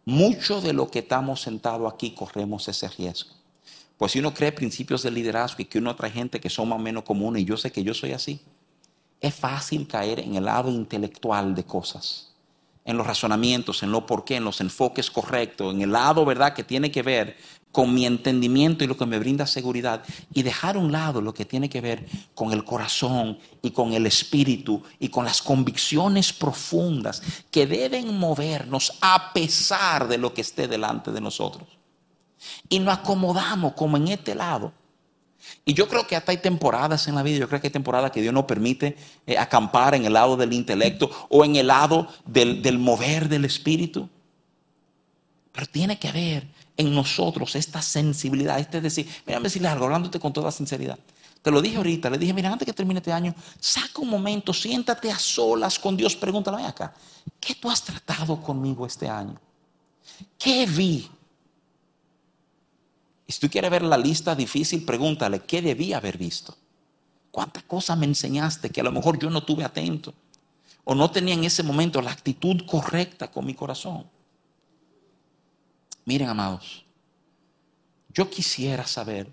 mucho 0.04 0.60
de 0.60 0.74
lo 0.74 0.90
que 0.90 0.98
estamos 0.98 1.40
sentados 1.40 1.90
aquí 1.90 2.10
corremos 2.10 2.68
ese 2.68 2.86
riesgo. 2.88 3.39
Pues 4.00 4.12
si 4.12 4.18
uno 4.18 4.32
cree 4.32 4.50
principios 4.50 5.02
de 5.02 5.10
liderazgo 5.10 5.60
y 5.60 5.66
que 5.66 5.76
uno 5.76 5.94
trae 5.94 6.10
gente 6.10 6.40
que 6.40 6.48
son 6.48 6.70
más 6.70 6.78
o 6.78 6.82
menos 6.82 7.04
comunes, 7.04 7.42
y 7.42 7.44
yo 7.44 7.58
sé 7.58 7.70
que 7.70 7.84
yo 7.84 7.92
soy 7.92 8.12
así, 8.12 8.40
es 9.20 9.34
fácil 9.34 9.86
caer 9.86 10.20
en 10.20 10.36
el 10.36 10.46
lado 10.46 10.70
intelectual 10.70 11.54
de 11.54 11.64
cosas 11.64 12.32
en 12.86 12.96
los 12.96 13.06
razonamientos, 13.06 13.82
en 13.82 13.92
lo 13.92 14.06
por 14.06 14.24
qué, 14.24 14.36
en 14.36 14.44
los 14.44 14.62
enfoques 14.62 15.10
correctos, 15.10 15.74
en 15.74 15.82
el 15.82 15.92
lado, 15.92 16.24
¿verdad?, 16.24 16.54
que 16.54 16.64
tiene 16.64 16.90
que 16.90 17.02
ver 17.02 17.36
con 17.72 17.92
mi 17.92 18.06
entendimiento 18.06 18.82
y 18.82 18.86
lo 18.86 18.96
que 18.96 19.04
me 19.04 19.18
brinda 19.18 19.46
seguridad, 19.46 20.02
y 20.32 20.44
dejar 20.44 20.76
a 20.76 20.78
un 20.78 20.90
lado 20.90 21.20
lo 21.20 21.34
que 21.34 21.44
tiene 21.44 21.68
que 21.68 21.82
ver 21.82 22.06
con 22.34 22.54
el 22.54 22.64
corazón 22.64 23.38
y 23.60 23.70
con 23.72 23.92
el 23.92 24.06
espíritu 24.06 24.82
y 24.98 25.10
con 25.10 25.26
las 25.26 25.42
convicciones 25.42 26.32
profundas 26.32 27.22
que 27.50 27.66
deben 27.66 28.16
movernos 28.16 28.94
a 29.02 29.34
pesar 29.34 30.08
de 30.08 30.16
lo 30.16 30.32
que 30.32 30.40
esté 30.40 30.68
delante 30.68 31.12
de 31.12 31.20
nosotros. 31.20 31.79
Y 32.68 32.78
nos 32.78 32.98
acomodamos 32.98 33.74
como 33.74 33.96
en 33.96 34.08
este 34.08 34.34
lado 34.34 34.72
y 35.64 35.74
yo 35.74 35.88
creo 35.88 36.06
que 36.06 36.16
hasta 36.16 36.32
hay 36.32 36.38
temporadas 36.38 37.08
en 37.08 37.14
la 37.14 37.22
vida, 37.22 37.38
yo 37.38 37.48
creo 37.48 37.60
que 37.60 37.68
hay 37.68 37.72
temporadas 37.72 38.10
que 38.10 38.20
Dios 38.20 38.34
nos 38.34 38.44
permite 38.44 38.96
eh, 39.26 39.38
acampar 39.38 39.94
en 39.94 40.04
el 40.04 40.12
lado 40.12 40.36
del 40.36 40.52
intelecto 40.52 41.10
o 41.28 41.44
en 41.44 41.56
el 41.56 41.66
lado 41.66 42.08
del, 42.26 42.62
del 42.62 42.78
mover 42.78 43.28
del 43.28 43.44
espíritu. 43.44 44.08
Pero 45.52 45.66
tiene 45.66 45.98
que 45.98 46.08
haber 46.08 46.46
en 46.76 46.94
nosotros 46.94 47.54
esta 47.56 47.82
sensibilidad, 47.82 48.58
este 48.58 48.80
decir, 48.80 49.08
mira, 49.26 49.40
decirle 49.40 49.68
algo, 49.68 49.86
hablándote 49.86 50.20
con 50.20 50.32
toda 50.32 50.50
sinceridad. 50.50 50.98
Te 51.42 51.50
lo 51.50 51.62
dije 51.62 51.78
ahorita, 51.78 52.10
le 52.10 52.18
dije, 52.18 52.34
mira, 52.34 52.52
antes 52.52 52.66
que 52.66 52.72
termine 52.72 52.98
este 52.98 53.12
año, 53.12 53.34
saca 53.58 54.02
un 54.02 54.10
momento, 54.10 54.52
siéntate 54.52 55.10
a 55.10 55.18
solas 55.18 55.78
con 55.78 55.96
Dios, 55.96 56.14
pregúntale 56.14 56.64
acá, 56.64 56.92
¿qué 57.40 57.54
tú 57.54 57.70
has 57.70 57.82
tratado 57.82 58.40
conmigo 58.40 58.86
este 58.86 59.08
año? 59.08 59.40
¿Qué 60.38 60.66
vi 60.66 61.10
y 63.30 63.32
si 63.32 63.38
tú 63.38 63.48
quieres 63.48 63.70
ver 63.70 63.82
la 63.82 63.96
lista 63.96 64.34
difícil, 64.34 64.84
pregúntale, 64.84 65.38
¿qué 65.38 65.62
debía 65.62 65.98
haber 65.98 66.18
visto? 66.18 66.56
¿Cuántas 67.30 67.62
cosas 67.62 67.96
me 67.96 68.04
enseñaste 68.04 68.70
que 68.70 68.80
a 68.80 68.82
lo 68.82 68.90
mejor 68.90 69.20
yo 69.20 69.30
no 69.30 69.44
tuve 69.44 69.62
atento? 69.62 70.12
O 70.82 70.96
no 70.96 71.12
tenía 71.12 71.34
en 71.34 71.44
ese 71.44 71.62
momento 71.62 72.02
la 72.02 72.10
actitud 72.10 72.66
correcta 72.66 73.30
con 73.30 73.46
mi 73.46 73.54
corazón. 73.54 74.04
Miren, 76.06 76.28
amados, 76.28 76.84
yo 78.12 78.28
quisiera 78.28 78.84
saber 78.84 79.30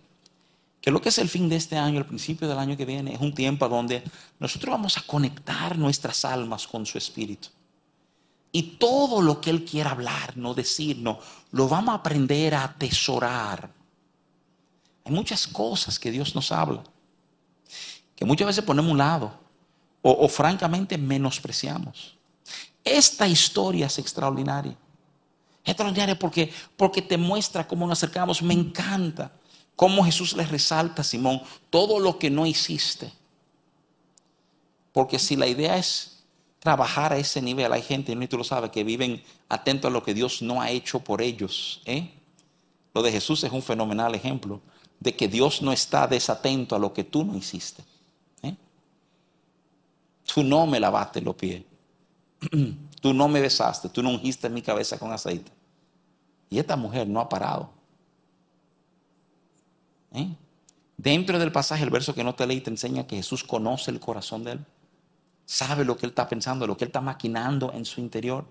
que 0.80 0.91
lo 0.91 1.02
que 1.02 1.10
es 1.10 1.18
el 1.18 1.28
fin 1.28 1.50
de 1.50 1.56
este 1.56 1.76
año, 1.76 1.98
el 1.98 2.06
principio 2.06 2.48
del 2.48 2.60
año 2.60 2.78
que 2.78 2.86
viene, 2.86 3.16
es 3.16 3.20
un 3.20 3.34
tiempo 3.34 3.68
donde 3.68 4.04
nosotros 4.39 4.74
vamos 4.74 4.95
a 5.00 5.08
conectar 5.08 5.76
nuestras 5.76 6.24
almas 6.24 6.68
con 6.68 6.86
su 6.86 7.00
espíritu. 7.00 7.48
Y 8.52 8.78
todo 8.78 9.24
lo 9.24 9.41
que 9.41 9.50
Él 9.50 9.66
quiera 9.66 9.89
hablar, 9.89 10.38
no 10.38 10.54
decirnos, 10.54 11.18
lo 11.52 11.68
vamos 11.68 11.93
a 11.93 11.98
aprender 11.98 12.54
a 12.54 12.66
atesorar. 12.66 13.76
Hay 15.08 15.14
muchas 15.14 15.47
cosas 15.47 15.97
que 15.97 16.12
Dios 16.12 16.36
nos 16.36 16.51
habla, 16.51 16.84
que 18.14 18.26
muchas 18.26 18.47
veces 18.47 18.64
ponemos 18.66 18.91
un 18.91 18.97
lado 18.97 19.32
o, 20.01 20.28
francamente 20.28 20.97
menospreciamos. 20.97 22.18
Esta 22.84 23.26
historia 23.26 23.86
es 23.86 23.99
extraordinaria. 23.99 24.78
Es 25.64 25.72
extraordinaria 25.72 26.20
porque, 26.20 26.51
porque 26.76 27.01
te 27.01 27.18
muestra 27.18 27.66
cómo 27.66 27.88
nos 27.88 27.99
acercamos. 27.99 28.41
Me 28.41 28.53
encanta 28.53 29.32
cómo 29.78 30.03
Jesús 30.03 30.36
le 30.36 30.45
resalta 30.45 31.03
a 31.03 31.05
Simón 31.05 31.41
todo 31.70 31.99
lo 31.99 32.20
que 32.20 32.30
no 32.30 32.45
hiciste. 32.45 33.10
Porque 34.91 35.20
si 35.20 35.38
la 35.38 35.47
idea 35.47 35.78
es 35.78 36.24
trabajar 36.60 37.14
a 37.14 37.18
ese 37.18 37.41
nivel, 37.41 37.72
hay 37.72 37.82
gente, 37.82 38.12
y 38.12 38.28
tú 38.28 38.38
lo 38.38 38.43
sabes, 38.43 38.72
que 38.72 38.84
viven 38.84 39.24
atentos 39.47 39.89
a 39.89 39.93
lo 39.93 40.03
que 40.03 40.14
Dios 40.14 40.41
no 40.41 40.62
ha 40.62 40.70
hecho 40.70 40.99
por 40.99 41.22
ellos. 41.22 41.82
¿eh? 41.86 42.12
Lo 42.93 43.01
de 43.01 43.12
Jesús 43.14 43.41
es 43.45 43.53
un 43.53 43.64
fenomenal 43.64 44.14
ejemplo 44.14 44.62
de 45.00 45.16
que 45.16 45.28
Dios 45.28 45.62
no 45.62 45.72
está 45.72 46.08
desatento 46.08 46.76
a 46.76 46.80
lo 46.80 46.93
que 46.93 47.04
tú 47.04 47.24
no 47.24 47.36
hiciste. 47.36 47.84
¿eh? 48.41 48.56
Tú 50.26 50.43
no 50.43 50.66
me 50.66 50.80
lavaste 50.80 51.22
los 51.22 51.36
pies. 51.36 51.64
Tú 53.02 53.14
no 53.14 53.28
me 53.28 53.39
besaste, 53.39 53.89
tú 53.89 54.02
no 54.02 54.10
ungiste 54.10 54.50
mi 54.50 54.64
cabeza 54.64 54.98
con 54.98 55.12
aceite. 55.12 55.52
Y 56.50 56.58
esta 56.58 56.76
mujer 56.76 57.08
no 57.08 57.20
ha 57.20 57.30
parado. 57.30 57.70
¿Eh? 60.14 60.36
Dentro 60.98 61.38
del 61.38 61.52
pasaje, 61.52 61.84
el 61.84 61.91
verso 61.91 62.16
que 62.16 62.24
no 62.24 62.34
te 62.34 62.48
leí 62.48 62.60
te 62.60 62.72
enseña 62.72 63.06
que 63.06 63.18
Jesús 63.18 63.43
conoce 63.43 63.91
el 63.91 64.00
corazón 64.00 64.43
de 64.43 64.54
él. 64.54 64.66
Sabe 65.45 65.86
lo 65.86 65.95
que 65.95 66.08
él 66.08 66.10
está 66.10 66.28
pensando, 66.28 66.66
lo 66.66 66.76
que 66.76 66.86
él 66.86 66.89
está 66.89 67.02
maquinando 67.02 67.72
en 67.72 67.86
su 67.86 68.02
interior. 68.02 68.45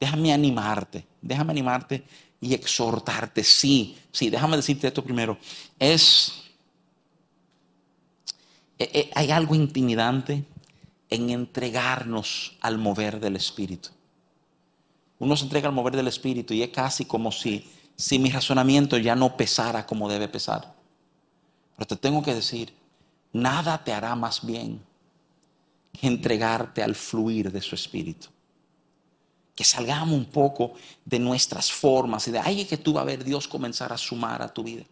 Déjame 0.00 0.32
animarte, 0.32 1.06
déjame 1.20 1.50
animarte 1.52 2.02
y 2.40 2.54
exhortarte. 2.54 3.44
Sí, 3.44 3.98
sí, 4.10 4.30
déjame 4.30 4.56
decirte 4.56 4.88
esto 4.88 5.04
primero. 5.04 5.36
Es, 5.78 6.32
eh, 8.78 8.90
eh, 8.94 9.10
hay 9.14 9.30
algo 9.30 9.54
intimidante 9.54 10.42
en 11.10 11.28
entregarnos 11.28 12.56
al 12.62 12.78
mover 12.78 13.20
del 13.20 13.36
Espíritu. 13.36 13.90
Uno 15.18 15.36
se 15.36 15.44
entrega 15.44 15.68
al 15.68 15.74
mover 15.74 15.94
del 15.94 16.08
Espíritu 16.08 16.54
y 16.54 16.62
es 16.62 16.70
casi 16.70 17.04
como 17.04 17.30
si, 17.30 17.68
si 17.94 18.18
mi 18.18 18.30
razonamiento 18.30 18.96
ya 18.96 19.14
no 19.14 19.36
pesara 19.36 19.84
como 19.84 20.08
debe 20.08 20.28
pesar. 20.28 20.74
Pero 21.76 21.86
te 21.86 21.96
tengo 21.96 22.22
que 22.22 22.34
decir, 22.34 22.72
nada 23.34 23.84
te 23.84 23.92
hará 23.92 24.14
más 24.14 24.46
bien 24.46 24.80
que 25.92 26.06
entregarte 26.06 26.82
al 26.82 26.94
fluir 26.94 27.52
de 27.52 27.60
su 27.60 27.74
Espíritu. 27.74 28.28
Que 29.60 29.64
salgamos 29.64 30.14
un 30.14 30.24
poco 30.24 30.72
de 31.04 31.18
nuestras 31.18 31.70
formas 31.70 32.26
y 32.26 32.30
de 32.30 32.38
ahí 32.38 32.64
que 32.64 32.78
tú 32.78 32.94
vas 32.94 33.02
a 33.02 33.04
ver 33.04 33.22
Dios 33.22 33.46
comenzar 33.46 33.92
a 33.92 33.98
sumar 33.98 34.40
a 34.40 34.48
tu 34.48 34.62
vida. 34.62 34.84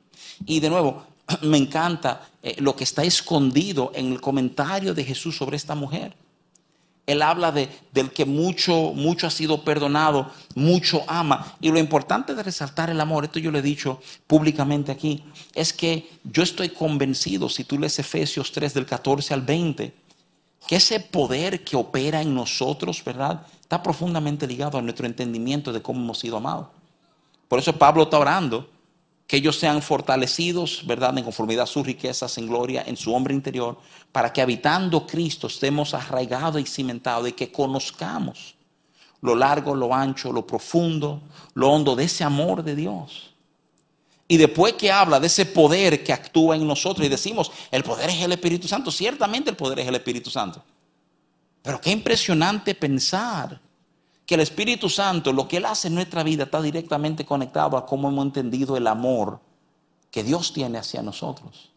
Y 0.44 0.60
de 0.60 0.68
nuevo, 0.68 1.06
me 1.40 1.56
encanta 1.56 2.28
eh, 2.42 2.56
lo 2.58 2.76
que 2.76 2.84
está 2.84 3.02
escondido 3.02 3.92
en 3.94 4.12
el 4.12 4.20
comentario 4.20 4.92
de 4.92 5.04
Jesús 5.04 5.38
sobre 5.38 5.56
esta 5.56 5.74
mujer. 5.74 6.14
Él 7.06 7.22
habla 7.22 7.50
de, 7.50 7.70
del 7.92 8.10
que 8.10 8.26
mucho, 8.26 8.92
mucho 8.94 9.26
ha 9.26 9.30
sido 9.30 9.64
perdonado, 9.64 10.30
mucho 10.54 11.02
ama. 11.06 11.56
Y 11.62 11.70
lo 11.70 11.78
importante 11.78 12.34
de 12.34 12.42
resaltar 12.42 12.90
el 12.90 13.00
amor, 13.00 13.24
esto 13.24 13.38
yo 13.38 13.50
lo 13.50 13.60
he 13.60 13.62
dicho 13.62 14.02
públicamente 14.26 14.92
aquí, 14.92 15.24
es 15.54 15.72
que 15.72 16.10
yo 16.24 16.42
estoy 16.42 16.68
convencido, 16.68 17.48
si 17.48 17.64
tú 17.64 17.78
lees 17.78 17.98
Efesios 17.98 18.52
3 18.52 18.74
del 18.74 18.84
14 18.84 19.32
al 19.32 19.40
20, 19.40 19.94
que 20.66 20.76
ese 20.76 21.00
poder 21.00 21.64
que 21.64 21.76
opera 21.76 22.20
en 22.20 22.34
nosotros, 22.34 23.02
¿verdad? 23.02 23.40
Está 23.68 23.82
profundamente 23.82 24.46
ligado 24.46 24.78
a 24.78 24.80
nuestro 24.80 25.04
entendimiento 25.04 25.74
de 25.74 25.82
cómo 25.82 26.00
hemos 26.00 26.18
sido 26.18 26.38
amados. 26.38 26.68
Por 27.48 27.58
eso 27.58 27.74
Pablo 27.74 28.04
está 28.04 28.18
orando 28.18 28.66
que 29.26 29.36
ellos 29.36 29.58
sean 29.58 29.82
fortalecidos, 29.82 30.86
¿verdad?, 30.86 31.18
en 31.18 31.22
conformidad 31.24 31.64
a 31.64 31.66
sus 31.66 31.84
riquezas 31.84 32.38
en 32.38 32.46
gloria 32.46 32.82
en 32.86 32.96
su 32.96 33.14
hombre 33.14 33.34
interior, 33.34 33.76
para 34.10 34.32
que 34.32 34.40
habitando 34.40 35.06
Cristo 35.06 35.48
estemos 35.48 35.92
arraigados 35.92 36.62
y 36.62 36.64
cimentados 36.64 37.28
y 37.28 37.32
que 37.32 37.52
conozcamos 37.52 38.54
lo 39.20 39.34
largo, 39.36 39.74
lo 39.74 39.94
ancho, 39.94 40.32
lo 40.32 40.46
profundo, 40.46 41.20
lo 41.52 41.68
hondo 41.68 41.94
de 41.94 42.04
ese 42.04 42.24
amor 42.24 42.62
de 42.62 42.74
Dios. 42.74 43.34
Y 44.28 44.38
después 44.38 44.72
que 44.72 44.90
habla 44.90 45.20
de 45.20 45.26
ese 45.26 45.44
poder 45.44 46.02
que 46.02 46.14
actúa 46.14 46.56
en 46.56 46.66
nosotros 46.66 47.06
y 47.06 47.10
decimos, 47.10 47.52
el 47.70 47.84
poder 47.84 48.08
es 48.08 48.22
el 48.22 48.32
Espíritu 48.32 48.66
Santo, 48.66 48.90
ciertamente 48.90 49.50
el 49.50 49.56
poder 49.56 49.80
es 49.80 49.88
el 49.88 49.94
Espíritu 49.94 50.30
Santo. 50.30 50.64
Pero 51.62 51.80
qué 51.80 51.90
impresionante 51.90 52.74
pensar 52.74 53.60
que 54.24 54.34
el 54.34 54.40
Espíritu 54.40 54.88
Santo, 54.88 55.32
lo 55.32 55.48
que 55.48 55.56
Él 55.56 55.64
hace 55.64 55.88
en 55.88 55.94
nuestra 55.94 56.22
vida, 56.22 56.44
está 56.44 56.60
directamente 56.60 57.24
conectado 57.24 57.76
a 57.76 57.86
cómo 57.86 58.08
hemos 58.08 58.26
entendido 58.26 58.76
el 58.76 58.86
amor 58.86 59.40
que 60.10 60.22
Dios 60.22 60.52
tiene 60.52 60.78
hacia 60.78 61.02
nosotros. 61.02 61.72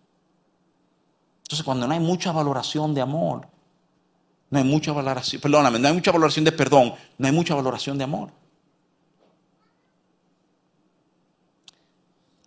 Entonces, 1.44 1.64
cuando 1.64 1.88
no 1.88 1.94
hay 1.94 2.00
mucha 2.00 2.32
valoración 2.32 2.94
de 2.94 3.02
amor, 3.02 3.48
no 4.50 4.60
hay 4.60 4.66
mucha 4.66 4.92
valoración, 4.92 5.42
perdóname, 5.42 5.80
no 5.80 5.88
hay 5.88 5.94
mucha 5.94 6.12
valoración 6.12 6.46
de 6.46 6.52
perdón, 6.52 6.94
no 7.18 7.28
hay 7.28 7.34
mucha 7.34 7.56
valoración 7.56 7.98
de 7.98 8.04
amor. 8.04 8.32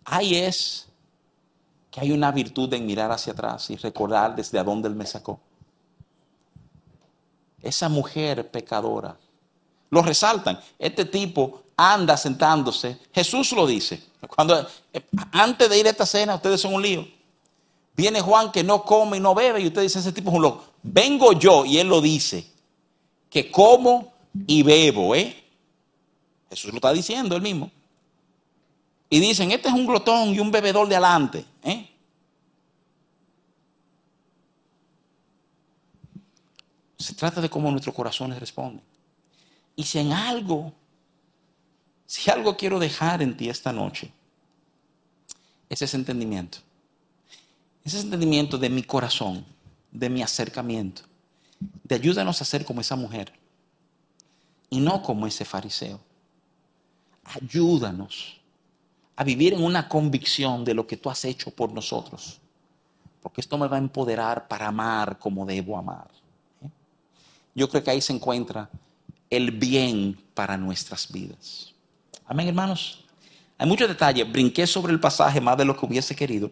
Ahí 0.05 0.35
es 0.35 0.87
que 1.89 1.99
hay 1.99 2.11
una 2.11 2.31
virtud 2.31 2.71
en 2.73 2.85
mirar 2.85 3.11
hacia 3.11 3.33
atrás 3.33 3.69
y 3.71 3.75
recordar 3.75 4.35
desde 4.35 4.63
dónde 4.63 4.87
Él 4.87 4.95
me 4.95 5.05
sacó. 5.05 5.39
Esa 7.65 7.89
mujer 7.89 8.51
pecadora 8.51 9.17
lo 9.89 10.01
resaltan. 10.03 10.59
Este 10.77 11.03
tipo 11.05 11.63
anda 11.75 12.15
sentándose. 12.15 12.99
Jesús 13.11 13.51
lo 13.53 13.65
dice. 13.65 14.03
Cuando, 14.27 14.67
eh, 14.93 15.01
antes 15.31 15.67
de 15.67 15.79
ir 15.79 15.87
a 15.87 15.89
esta 15.89 16.05
cena, 16.05 16.35
ustedes 16.35 16.61
son 16.61 16.75
un 16.75 16.81
lío. 16.83 17.07
Viene 17.95 18.21
Juan 18.21 18.51
que 18.51 18.63
no 18.63 18.83
come 18.83 19.17
y 19.17 19.19
no 19.19 19.33
bebe 19.33 19.61
y 19.61 19.67
usted 19.67 19.81
dice, 19.81 19.97
ese 19.97 20.11
tipo 20.11 20.29
es 20.29 20.35
un 20.35 20.43
loco. 20.43 20.65
Vengo 20.83 21.33
yo 21.33 21.65
y 21.65 21.79
él 21.79 21.87
lo 21.87 22.01
dice, 22.01 22.45
que 23.29 23.49
como 23.49 24.13
y 24.45 24.61
bebo, 24.61 25.15
¿eh? 25.15 25.43
Jesús 26.51 26.71
lo 26.71 26.77
está 26.77 26.93
diciendo 26.93 27.35
él 27.35 27.41
mismo. 27.41 27.71
Y 29.09 29.19
dicen, 29.19 29.51
este 29.51 29.69
es 29.69 29.73
un 29.73 29.87
glotón 29.87 30.35
y 30.35 30.39
un 30.39 30.51
bebedor 30.51 30.87
de 30.87 30.97
adelante, 30.97 31.45
¿eh? 31.63 31.89
Se 37.05 37.13
trata 37.13 37.39
de 37.39 37.51
cómo 37.51 37.69
nuestros 37.69 37.93
corazones 37.93 38.39
responden. 38.39 38.81
Y 39.75 39.83
si 39.83 39.99
en 39.99 40.11
algo, 40.11 40.73
si 42.07 42.31
algo 42.31 42.57
quiero 42.57 42.79
dejar 42.79 43.21
en 43.21 43.37
ti 43.37 43.47
esta 43.47 43.71
noche, 43.71 44.11
es 45.69 45.83
ese 45.83 45.97
entendimiento. 45.97 46.57
Ese 47.83 47.99
entendimiento 47.99 48.57
de 48.57 48.71
mi 48.71 48.81
corazón, 48.81 49.45
de 49.91 50.09
mi 50.09 50.23
acercamiento, 50.23 51.03
de 51.83 51.93
ayúdanos 51.93 52.41
a 52.41 52.45
ser 52.45 52.65
como 52.65 52.81
esa 52.81 52.95
mujer 52.95 53.31
y 54.71 54.79
no 54.79 55.03
como 55.03 55.27
ese 55.27 55.45
fariseo. 55.45 55.99
Ayúdanos 57.23 58.41
a 59.15 59.23
vivir 59.23 59.53
en 59.53 59.63
una 59.63 59.87
convicción 59.87 60.65
de 60.65 60.73
lo 60.73 60.87
que 60.87 60.97
tú 60.97 61.11
has 61.11 61.23
hecho 61.23 61.51
por 61.51 61.71
nosotros, 61.71 62.41
porque 63.21 63.41
esto 63.41 63.59
me 63.59 63.67
va 63.67 63.75
a 63.75 63.79
empoderar 63.79 64.47
para 64.47 64.69
amar 64.69 65.19
como 65.19 65.45
debo 65.45 65.77
amar. 65.77 66.07
Yo 67.55 67.69
creo 67.69 67.83
que 67.83 67.91
ahí 67.91 68.01
se 68.01 68.11
encuentra 68.11 68.69
el 69.29 69.51
bien 69.51 70.21
para 70.33 70.57
nuestras 70.57 71.11
vidas. 71.11 71.73
Amén, 72.25 72.49
hermanos. 72.49 73.05
Hay 73.57 73.67
muchos 73.67 73.87
detalles. 73.87 74.29
Brinqué 74.29 74.67
sobre 74.67 74.91
el 74.91 74.99
pasaje 74.99 75.39
más 75.39 75.57
de 75.57 75.63
lo 75.63 75.75
que 75.75 75.85
hubiese 75.85 76.15
querido. 76.15 76.51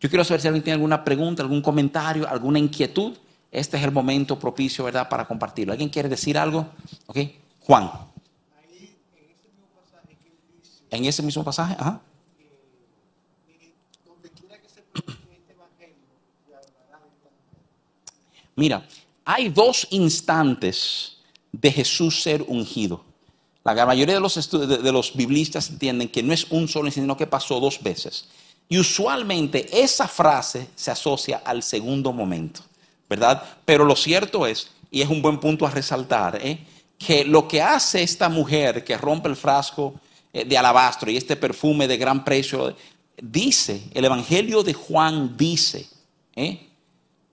Yo 0.00 0.08
quiero 0.08 0.22
saber 0.22 0.40
si 0.40 0.46
alguien 0.46 0.62
tiene 0.62 0.74
alguna 0.74 1.02
pregunta, 1.02 1.42
algún 1.42 1.60
comentario, 1.60 2.28
alguna 2.28 2.60
inquietud. 2.60 3.16
Este 3.50 3.76
es 3.76 3.82
el 3.82 3.90
momento 3.90 4.38
propicio, 4.38 4.84
¿verdad?, 4.84 5.08
para 5.08 5.26
compartirlo. 5.26 5.72
¿Alguien 5.72 5.90
quiere 5.90 6.08
decir 6.08 6.38
algo? 6.38 6.68
¿Ok? 7.06 7.18
Juan. 7.60 7.90
En 10.90 11.04
ese 11.04 11.22
mismo 11.22 11.42
pasaje, 11.42 11.74
ajá. 11.76 12.00
Mira, 18.56 18.86
hay 19.24 19.48
dos 19.48 19.86
instantes 19.90 21.18
de 21.52 21.72
Jesús 21.72 22.22
ser 22.22 22.42
ungido. 22.42 23.04
La 23.64 23.86
mayoría 23.86 24.16
de 24.16 24.92
los, 24.92 25.16
biblistas 25.16 25.70
entienden 25.70 26.08
que 26.08 26.22
no 26.22 26.34
es 26.34 26.46
un 26.50 26.68
solo 26.68 26.90
sino 26.90 27.16
que 27.16 27.26
pasó 27.26 27.60
dos 27.60 27.82
veces. 27.82 28.26
Y 28.68 28.78
usualmente 28.78 29.66
esa 29.72 30.06
frase 30.06 30.68
se 30.74 30.90
asocia 30.90 31.42
al 31.44 31.62
segundo 31.62 32.12
momento, 32.12 32.60
¿verdad? 33.08 33.42
Pero 33.64 33.84
lo 33.84 33.96
cierto 33.96 34.46
es, 34.46 34.70
y 34.90 35.00
es 35.00 35.08
un 35.08 35.22
buen 35.22 35.40
punto 35.40 35.66
a 35.66 35.70
resaltar, 35.70 36.38
¿eh? 36.42 36.58
que 36.98 37.24
lo 37.24 37.48
que 37.48 37.62
hace 37.62 38.02
esta 38.02 38.28
mujer 38.28 38.84
que 38.84 38.96
rompe 38.96 39.28
el 39.28 39.36
frasco 39.36 39.94
eh, 40.32 40.44
de 40.44 40.58
alabastro 40.58 41.10
y 41.10 41.16
este 41.16 41.36
perfume 41.36 41.88
de 41.88 41.96
gran 41.96 42.24
precio, 42.24 42.76
dice, 43.20 43.82
el 43.94 44.04
Evangelio 44.04 44.62
de 44.62 44.74
Juan 44.74 45.36
dice, 45.36 45.86
¿eh? 46.36 46.68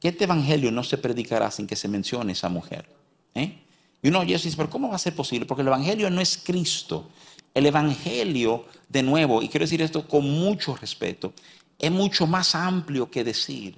Que 0.01 0.07
este 0.07 0.23
Evangelio 0.23 0.71
no 0.71 0.83
se 0.83 0.97
predicará 0.97 1.51
sin 1.51 1.67
que 1.67 1.75
se 1.75 1.87
mencione 1.87 2.33
esa 2.33 2.49
mujer. 2.49 2.89
¿eh? 3.35 3.59
Y 4.01 4.07
uno 4.07 4.25
dice, 4.25 4.51
pero 4.57 4.69
¿cómo 4.69 4.89
va 4.89 4.95
a 4.95 4.99
ser 4.99 5.15
posible? 5.15 5.45
Porque 5.45 5.61
el 5.61 5.67
Evangelio 5.67 6.09
no 6.09 6.19
es 6.19 6.41
Cristo. 6.43 7.09
El 7.53 7.67
Evangelio, 7.67 8.65
de 8.89 9.03
nuevo, 9.03 9.43
y 9.43 9.47
quiero 9.47 9.65
decir 9.65 9.81
esto 9.83 10.07
con 10.07 10.27
mucho 10.27 10.75
respeto, 10.75 11.33
es 11.77 11.91
mucho 11.91 12.25
más 12.25 12.55
amplio 12.55 13.11
que 13.11 13.23
decir, 13.23 13.77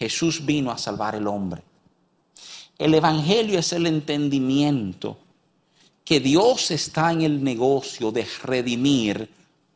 Jesús 0.00 0.44
vino 0.44 0.72
a 0.72 0.78
salvar 0.78 1.14
el 1.14 1.28
hombre. 1.28 1.62
El 2.76 2.92
Evangelio 2.94 3.60
es 3.60 3.72
el 3.72 3.86
entendimiento 3.86 5.16
que 6.04 6.18
Dios 6.18 6.72
está 6.72 7.12
en 7.12 7.22
el 7.22 7.44
negocio 7.44 8.10
de 8.10 8.26
redimir 8.42 9.30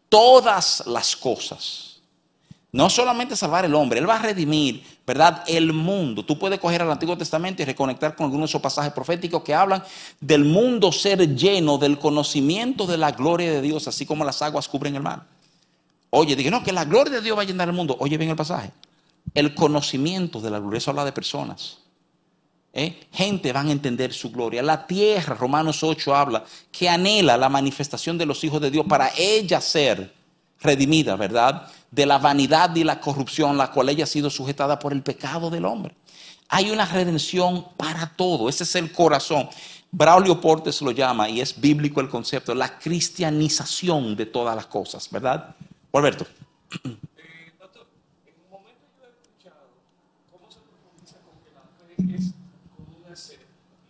todas 0.08 0.82
las 0.86 1.14
cosas 1.14 1.95
no 2.76 2.90
solamente 2.90 3.34
salvar 3.36 3.64
el 3.64 3.74
hombre, 3.74 4.00
Él 4.00 4.06
va 4.08 4.16
a 4.16 4.22
redimir, 4.22 4.84
¿verdad? 5.06 5.42
El 5.46 5.72
mundo. 5.72 6.26
Tú 6.26 6.38
puedes 6.38 6.60
coger 6.60 6.82
al 6.82 6.90
Antiguo 6.90 7.16
Testamento 7.16 7.62
y 7.62 7.64
reconectar 7.64 8.14
con 8.14 8.24
algunos 8.24 8.50
de 8.50 8.50
esos 8.50 8.60
pasajes 8.60 8.92
proféticos 8.92 9.42
que 9.42 9.54
hablan 9.54 9.82
del 10.20 10.44
mundo 10.44 10.92
ser 10.92 11.34
lleno 11.34 11.78
del 11.78 11.98
conocimiento 11.98 12.86
de 12.86 12.98
la 12.98 13.12
gloria 13.12 13.50
de 13.50 13.62
Dios, 13.62 13.88
así 13.88 14.04
como 14.04 14.26
las 14.26 14.42
aguas 14.42 14.68
cubren 14.68 14.94
el 14.94 15.02
mar. 15.02 15.22
Oye, 16.10 16.36
dije, 16.36 16.50
no, 16.50 16.62
que 16.62 16.70
la 16.70 16.84
gloria 16.84 17.14
de 17.14 17.22
Dios 17.22 17.38
va 17.38 17.42
a 17.42 17.46
llenar 17.46 17.66
el 17.66 17.74
mundo. 17.74 17.96
Oye 17.98 18.18
bien 18.18 18.28
el 18.28 18.36
pasaje. 18.36 18.70
El 19.32 19.54
conocimiento 19.54 20.42
de 20.42 20.50
la 20.50 20.58
gloria, 20.58 20.76
eso 20.76 20.90
habla 20.90 21.06
de 21.06 21.12
personas. 21.12 21.78
¿Eh? 22.74 23.06
Gente 23.10 23.54
van 23.54 23.68
a 23.68 23.72
entender 23.72 24.12
su 24.12 24.30
gloria. 24.30 24.62
La 24.62 24.86
tierra, 24.86 25.34
Romanos 25.34 25.82
8 25.82 26.14
habla, 26.14 26.44
que 26.70 26.90
anhela 26.90 27.38
la 27.38 27.48
manifestación 27.48 28.18
de 28.18 28.26
los 28.26 28.44
hijos 28.44 28.60
de 28.60 28.70
Dios 28.70 28.84
para 28.86 29.12
ella 29.16 29.62
ser 29.62 30.12
redimida, 30.60 31.16
¿verdad? 31.16 31.70
De 31.96 32.04
la 32.04 32.18
vanidad 32.18 32.76
y 32.76 32.84
la 32.84 33.00
corrupción, 33.00 33.56
la 33.56 33.70
cual 33.70 33.88
ella 33.88 34.04
ha 34.04 34.06
sido 34.06 34.28
sujetada 34.28 34.78
por 34.78 34.92
el 34.92 35.02
pecado 35.02 35.48
del 35.48 35.64
hombre. 35.64 35.94
Hay 36.48 36.70
una 36.70 36.84
redención 36.84 37.66
para 37.76 38.12
todo, 38.14 38.48
ese 38.50 38.64
es 38.64 38.74
el 38.76 38.92
corazón. 38.92 39.48
Braulio 39.90 40.38
Portes 40.38 40.82
lo 40.82 40.90
llama, 40.90 41.28
y 41.30 41.40
es 41.40 41.58
bíblico 41.58 42.02
el 42.02 42.10
concepto, 42.10 42.54
la 42.54 42.78
cristianización 42.78 44.14
de 44.14 44.26
todas 44.26 44.54
las 44.54 44.66
cosas, 44.66 45.08
¿verdad? 45.10 45.56
Alberto. 45.92 46.26
Eh, 46.84 47.52
doctor, 47.58 47.86
en 48.26 48.34
momento 48.50 48.84
yo 48.98 49.06
he 49.06 49.10
escuchado 49.10 49.72
cómo 50.30 50.50
se 50.50 50.58
con 51.24 51.40
que 51.42 51.50
la 51.56 51.62
es 52.14 52.34
como 52.76 52.92
una 53.06 53.16
sed, 53.16 53.40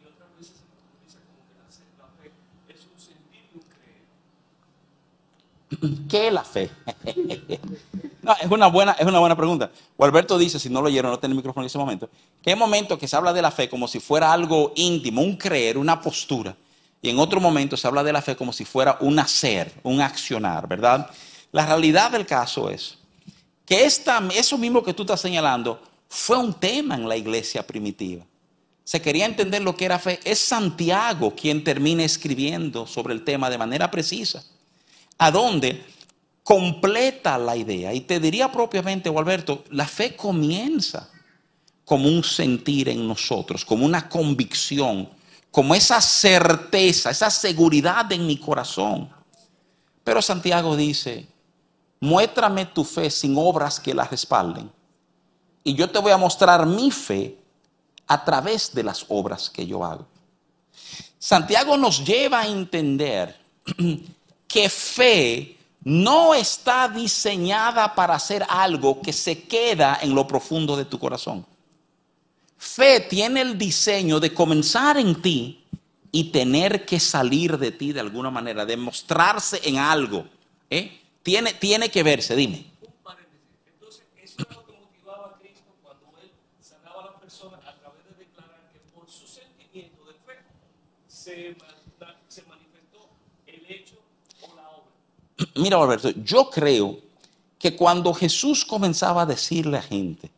y 0.00 0.07
otras 0.07 0.30
veces 0.38 0.54
se 0.54 0.64
profundiza 0.70 1.18
como 1.26 1.42
que 1.48 1.54
la, 1.59 1.66
sed, 1.74 1.90
la 1.98 2.07
fe 2.22 2.30
es 2.72 2.86
un 2.86 3.00
sentir 3.00 3.50
y 3.52 3.57
un 3.59 3.64
creer. 3.66 4.07
¿Qué 6.09 6.29
es 6.29 6.33
la 6.33 6.45
fe? 6.45 6.70
no, 8.22 8.33
es 8.41 8.51
una 8.51 8.66
buena, 8.68 8.93
es 8.93 9.07
una 9.07 9.18
buena 9.18 9.37
pregunta. 9.37 9.70
O 9.97 10.05
Alberto 10.05 10.39
dice, 10.39 10.59
si 10.59 10.68
no 10.68 10.81
lo 10.81 10.89
oyeron, 10.89 11.11
no 11.11 11.18
tiene 11.18 11.33
el 11.33 11.37
micrófono 11.37 11.64
en 11.64 11.66
ese 11.66 11.79
momento, 11.79 12.09
que 12.43 12.51
hay 12.51 12.57
momentos 12.57 12.99
que 12.99 13.09
se 13.09 13.16
habla 13.16 13.33
de 13.33 13.43
la 13.43 13.51
fe 13.51 13.68
como 13.68 13.89
si 13.89 14.01
fuera 14.01 14.33
algo 14.33 14.72
íntimo, 14.77 15.22
un 15.22 15.37
creer, 15.37 15.79
una 15.79 16.01
postura. 16.01 16.57
Y 17.03 17.11
en 17.11 17.18
otro 17.18 17.41
momento 17.41 17.77
se 17.77 17.87
habla 17.87 18.03
de 18.03 18.12
la 18.12 18.22
fe 18.22 18.37
como 18.37 18.53
si 18.53 18.64
fuera 18.64 18.97
un 19.01 19.18
hacer, 19.18 19.72
un 19.83 20.01
accionar, 20.01 20.66
¿verdad? 20.66 21.11
La 21.53 21.66
realidad 21.66 22.11
del 22.11 22.27
caso 22.27 22.70
es 22.70 22.99
que 23.64 23.85
esta, 23.85 24.22
eso 24.35 24.59
mismo 24.59 24.83
que 24.83 24.95
tú 24.95 25.03
estás 25.03 25.20
señalando 25.20 25.81
fue 26.09 26.37
un 26.37 26.55
tema 26.55 26.95
en 26.95 27.09
la 27.09 27.16
iglesia 27.16 27.66
primitiva. 27.66 28.24
Se 28.85 29.03
quería 29.03 29.27
entender 29.27 29.62
lo 29.62 29.77
que 29.77 29.85
era 29.85 29.99
fe. 29.99 30.20
Es 30.24 30.39
Santiago 30.39 31.35
quien 31.35 31.64
termina 31.64 32.05
escribiendo 32.05 32.87
sobre 32.87 33.14
el 33.14 33.24
tema 33.24 33.51
de 33.51 33.59
manera 33.59 33.91
precisa 33.91 34.45
a 35.18 35.30
donde 35.30 35.84
completa 36.42 37.38
la 37.38 37.56
idea. 37.56 37.92
Y 37.92 38.02
te 38.02 38.20
diría 38.20 38.50
propiamente, 38.52 39.08
Alberto, 39.08 39.64
la 39.70 39.86
fe 39.86 40.14
comienza 40.14 41.10
como 41.84 42.08
un 42.08 42.22
sentir 42.22 42.88
en 42.88 43.06
nosotros, 43.06 43.64
como 43.64 43.84
una 43.84 44.08
convicción, 44.08 45.08
como 45.50 45.74
esa 45.74 46.00
certeza, 46.00 47.10
esa 47.10 47.30
seguridad 47.30 48.10
en 48.12 48.26
mi 48.26 48.36
corazón. 48.36 49.08
Pero 50.04 50.20
Santiago 50.22 50.76
dice, 50.76 51.26
muéstrame 52.00 52.66
tu 52.66 52.84
fe 52.84 53.10
sin 53.10 53.34
obras 53.36 53.80
que 53.80 53.94
la 53.94 54.04
respalden. 54.04 54.70
Y 55.64 55.74
yo 55.74 55.90
te 55.90 55.98
voy 55.98 56.12
a 56.12 56.16
mostrar 56.16 56.64
mi 56.64 56.90
fe 56.90 57.36
a 58.06 58.24
través 58.24 58.72
de 58.72 58.84
las 58.84 59.04
obras 59.08 59.50
que 59.50 59.66
yo 59.66 59.84
hago. 59.84 60.06
Santiago 61.18 61.76
nos 61.76 62.04
lleva 62.04 62.42
a 62.42 62.46
entender 62.46 63.36
que 64.49 64.68
fe 64.68 65.57
no 65.82 66.34
está 66.34 66.88
diseñada 66.88 67.94
para 67.94 68.14
hacer 68.14 68.44
algo 68.49 69.01
que 69.01 69.12
se 69.12 69.44
queda 69.44 69.99
en 70.03 70.14
lo 70.14 70.26
profundo 70.26 70.76
de 70.76 70.84
tu 70.84 70.99
corazón. 70.99 71.47
Fe 72.59 73.01
tiene 73.01 73.42
el 73.42 73.57
diseño 73.57 74.18
de 74.18 74.34
comenzar 74.34 74.97
en 74.97 75.20
ti 75.22 75.64
y 76.11 76.24
tener 76.24 76.84
que 76.84 76.99
salir 76.99 77.59
de 77.59 77.70
ti 77.70 77.92
de 77.92 78.01
alguna 78.01 78.30
manera, 78.30 78.64
de 78.64 78.76
mostrarse 78.76 79.61
en 79.64 79.78
algo. 79.78 80.26
¿eh? 80.70 81.01
Tiene, 81.22 81.55
tiene 81.55 81.90
que 81.90 82.03
verse, 82.03 82.34
dime. 82.34 82.64
Un 91.26 91.65
Mira, 95.57 95.76
Alberto, 95.76 96.11
yo 96.11 96.50
creo 96.50 96.98
que 97.59 97.74
cuando 97.74 98.12
Jesús 98.12 98.64
comenzaba 98.64 99.22
a 99.22 99.26
decirle 99.26 99.78
a 99.78 99.82
gente, 99.82 100.30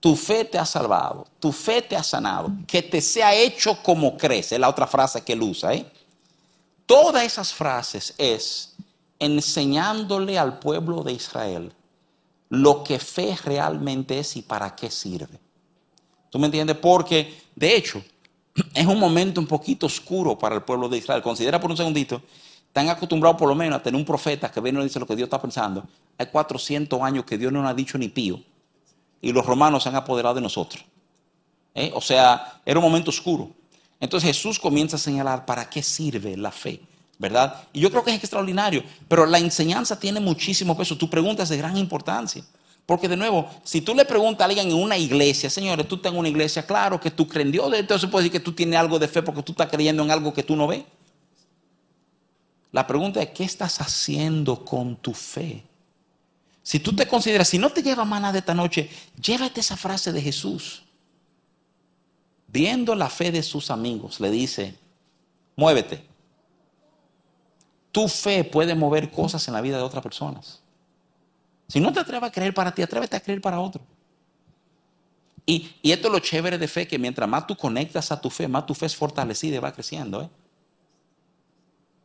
tu 0.00 0.14
fe 0.16 0.44
te 0.44 0.58
ha 0.58 0.66
salvado, 0.66 1.26
tu 1.40 1.52
fe 1.52 1.82
te 1.82 1.96
ha 1.96 2.02
sanado, 2.02 2.52
que 2.66 2.82
te 2.82 3.00
sea 3.00 3.34
hecho 3.34 3.82
como 3.82 4.16
crees, 4.16 4.52
es 4.52 4.60
la 4.60 4.68
otra 4.68 4.86
frase 4.86 5.22
que 5.22 5.32
él 5.32 5.42
usa, 5.42 5.74
¿eh? 5.74 5.86
Todas 6.86 7.24
esas 7.24 7.52
frases 7.52 8.14
es 8.16 8.74
enseñándole 9.18 10.38
al 10.38 10.58
pueblo 10.58 11.02
de 11.02 11.12
Israel 11.12 11.72
lo 12.48 12.84
que 12.84 12.98
fe 12.98 13.36
realmente 13.44 14.18
es 14.18 14.36
y 14.36 14.42
para 14.42 14.76
qué 14.76 14.90
sirve. 14.90 15.40
¿Tú 16.30 16.38
me 16.38 16.46
entiendes? 16.46 16.76
Porque, 16.76 17.42
de 17.56 17.74
hecho, 17.74 18.02
es 18.74 18.86
un 18.86 18.98
momento 18.98 19.40
un 19.40 19.46
poquito 19.46 19.86
oscuro 19.86 20.38
para 20.38 20.54
el 20.54 20.62
pueblo 20.62 20.88
de 20.88 20.98
Israel. 20.98 21.22
Considera 21.22 21.60
por 21.60 21.70
un 21.70 21.76
segundito, 21.76 22.22
están 22.76 22.90
acostumbrados 22.90 23.38
por 23.38 23.48
lo 23.48 23.54
menos 23.54 23.80
a 23.80 23.82
tener 23.82 23.98
un 23.98 24.04
profeta 24.04 24.52
que 24.52 24.60
viene 24.60 24.78
y 24.80 24.84
dice 24.84 25.00
lo 25.00 25.06
que 25.06 25.16
Dios 25.16 25.28
está 25.28 25.40
pensando. 25.40 25.82
Hay 26.18 26.26
400 26.26 27.00
años 27.00 27.24
que 27.24 27.38
Dios 27.38 27.50
no 27.50 27.62
nos 27.62 27.70
ha 27.70 27.74
dicho 27.74 27.96
ni 27.96 28.08
pío. 28.08 28.38
Y 29.22 29.32
los 29.32 29.46
romanos 29.46 29.82
se 29.82 29.88
han 29.88 29.96
apoderado 29.96 30.34
de 30.34 30.42
nosotros. 30.42 30.84
¿Eh? 31.74 31.90
O 31.94 32.02
sea, 32.02 32.60
era 32.66 32.78
un 32.78 32.84
momento 32.84 33.08
oscuro. 33.08 33.50
Entonces 33.98 34.28
Jesús 34.28 34.58
comienza 34.58 34.96
a 34.96 34.98
señalar 34.98 35.46
para 35.46 35.70
qué 35.70 35.82
sirve 35.82 36.36
la 36.36 36.52
fe, 36.52 36.82
¿verdad? 37.18 37.62
Y 37.72 37.80
yo 37.80 37.90
creo 37.90 38.04
que 38.04 38.10
es 38.10 38.18
extraordinario, 38.18 38.82
pero 39.08 39.24
la 39.24 39.38
enseñanza 39.38 39.98
tiene 39.98 40.20
muchísimo 40.20 40.76
peso. 40.76 40.98
Tu 40.98 41.08
pregunta 41.08 41.44
es 41.44 41.48
de 41.48 41.56
gran 41.56 41.78
importancia. 41.78 42.44
Porque 42.84 43.08
de 43.08 43.16
nuevo, 43.16 43.48
si 43.64 43.80
tú 43.80 43.94
le 43.94 44.04
preguntas 44.04 44.42
a 44.42 44.44
alguien 44.50 44.68
en 44.68 44.74
una 44.74 44.98
iglesia, 44.98 45.48
señores, 45.48 45.88
tú 45.88 45.94
estás 45.94 46.12
en 46.12 46.18
una 46.18 46.28
iglesia, 46.28 46.66
claro 46.66 47.00
que 47.00 47.10
tú 47.10 47.26
crees 47.26 47.46
en 47.46 47.52
Dios, 47.52 47.72
entonces 47.72 48.10
puede 48.10 48.24
decir 48.24 48.38
que 48.38 48.44
tú 48.44 48.52
tienes 48.52 48.78
algo 48.78 48.98
de 48.98 49.08
fe 49.08 49.22
porque 49.22 49.42
tú 49.42 49.52
estás 49.52 49.70
creyendo 49.70 50.02
en 50.02 50.10
algo 50.10 50.34
que 50.34 50.42
tú 50.42 50.54
no 50.54 50.66
ves. 50.66 50.84
La 52.76 52.86
pregunta 52.86 53.22
es, 53.22 53.30
¿qué 53.30 53.42
estás 53.42 53.80
haciendo 53.80 54.62
con 54.62 54.96
tu 54.96 55.14
fe? 55.14 55.64
Si 56.62 56.78
tú 56.78 56.94
te 56.94 57.08
consideras, 57.08 57.48
si 57.48 57.56
no 57.56 57.70
te 57.70 57.82
lleva 57.82 58.04
maná 58.04 58.32
de 58.32 58.40
esta 58.40 58.52
noche, 58.52 58.90
llévate 59.18 59.60
esa 59.60 59.78
frase 59.78 60.12
de 60.12 60.20
Jesús. 60.20 60.82
Viendo 62.48 62.94
la 62.94 63.08
fe 63.08 63.32
de 63.32 63.42
sus 63.42 63.70
amigos, 63.70 64.20
le 64.20 64.30
dice, 64.30 64.76
muévete. 65.56 66.04
Tu 67.92 68.06
fe 68.08 68.44
puede 68.44 68.74
mover 68.74 69.10
cosas 69.10 69.48
en 69.48 69.54
la 69.54 69.62
vida 69.62 69.78
de 69.78 69.82
otras 69.82 70.02
personas. 70.02 70.60
Si 71.68 71.80
no 71.80 71.94
te 71.94 72.00
atreves 72.00 72.28
a 72.28 72.30
creer 72.30 72.52
para 72.52 72.74
ti, 72.74 72.82
atrévete 72.82 73.16
a 73.16 73.20
creer 73.20 73.40
para 73.40 73.58
otro. 73.58 73.80
Y, 75.46 75.76
y 75.80 75.92
esto 75.92 76.08
es 76.08 76.12
lo 76.12 76.18
chévere 76.18 76.58
de 76.58 76.68
fe, 76.68 76.86
que 76.86 76.98
mientras 76.98 77.26
más 77.26 77.46
tú 77.46 77.56
conectas 77.56 78.12
a 78.12 78.20
tu 78.20 78.28
fe, 78.28 78.46
más 78.46 78.66
tu 78.66 78.74
fe 78.74 78.84
es 78.84 78.94
fortalecida 78.94 79.56
y 79.56 79.60
va 79.60 79.72
creciendo. 79.72 80.20
¿eh? 80.20 80.28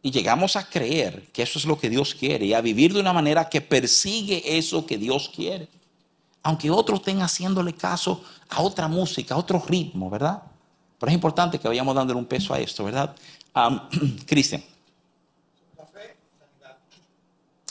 Y 0.04 0.10
llegamos 0.12 0.56
a 0.56 0.68
creer 0.68 1.28
que 1.32 1.43
eso 1.43 1.60
es 1.60 1.66
lo 1.66 1.78
que 1.78 1.89
Dios 1.89 2.16
quiere 2.16 2.45
y 2.45 2.54
a 2.54 2.62
vivir 2.62 2.93
de 2.93 2.99
una 2.99 3.14
manera 3.14 3.47
que 3.47 3.62
persigue 3.62 4.58
eso 4.58 4.86
que 4.86 4.97
Dios 4.97 5.30
quiere. 5.34 5.68
Aunque 6.41 6.72
otros 6.72 6.99
estén 6.99 7.22
haciéndole 7.22 7.74
caso 7.74 8.24
a 8.49 8.62
otra 8.62 8.88
música, 8.88 9.36
a 9.36 9.38
otro 9.38 9.60
ritmo, 9.60 10.10
¿verdad? 10.10 10.41
Pero 10.99 11.10
es 11.10 11.14
importante 11.14 11.60
que 11.60 11.68
vayamos 11.68 11.93
dándole 11.95 12.18
un 12.18 12.26
peso 12.26 12.52
a 12.54 12.60
esto, 12.60 12.84
¿verdad? 12.84 13.16
Um, 13.56 13.80
Cristian. 14.26 14.64
Fe. 15.93 16.18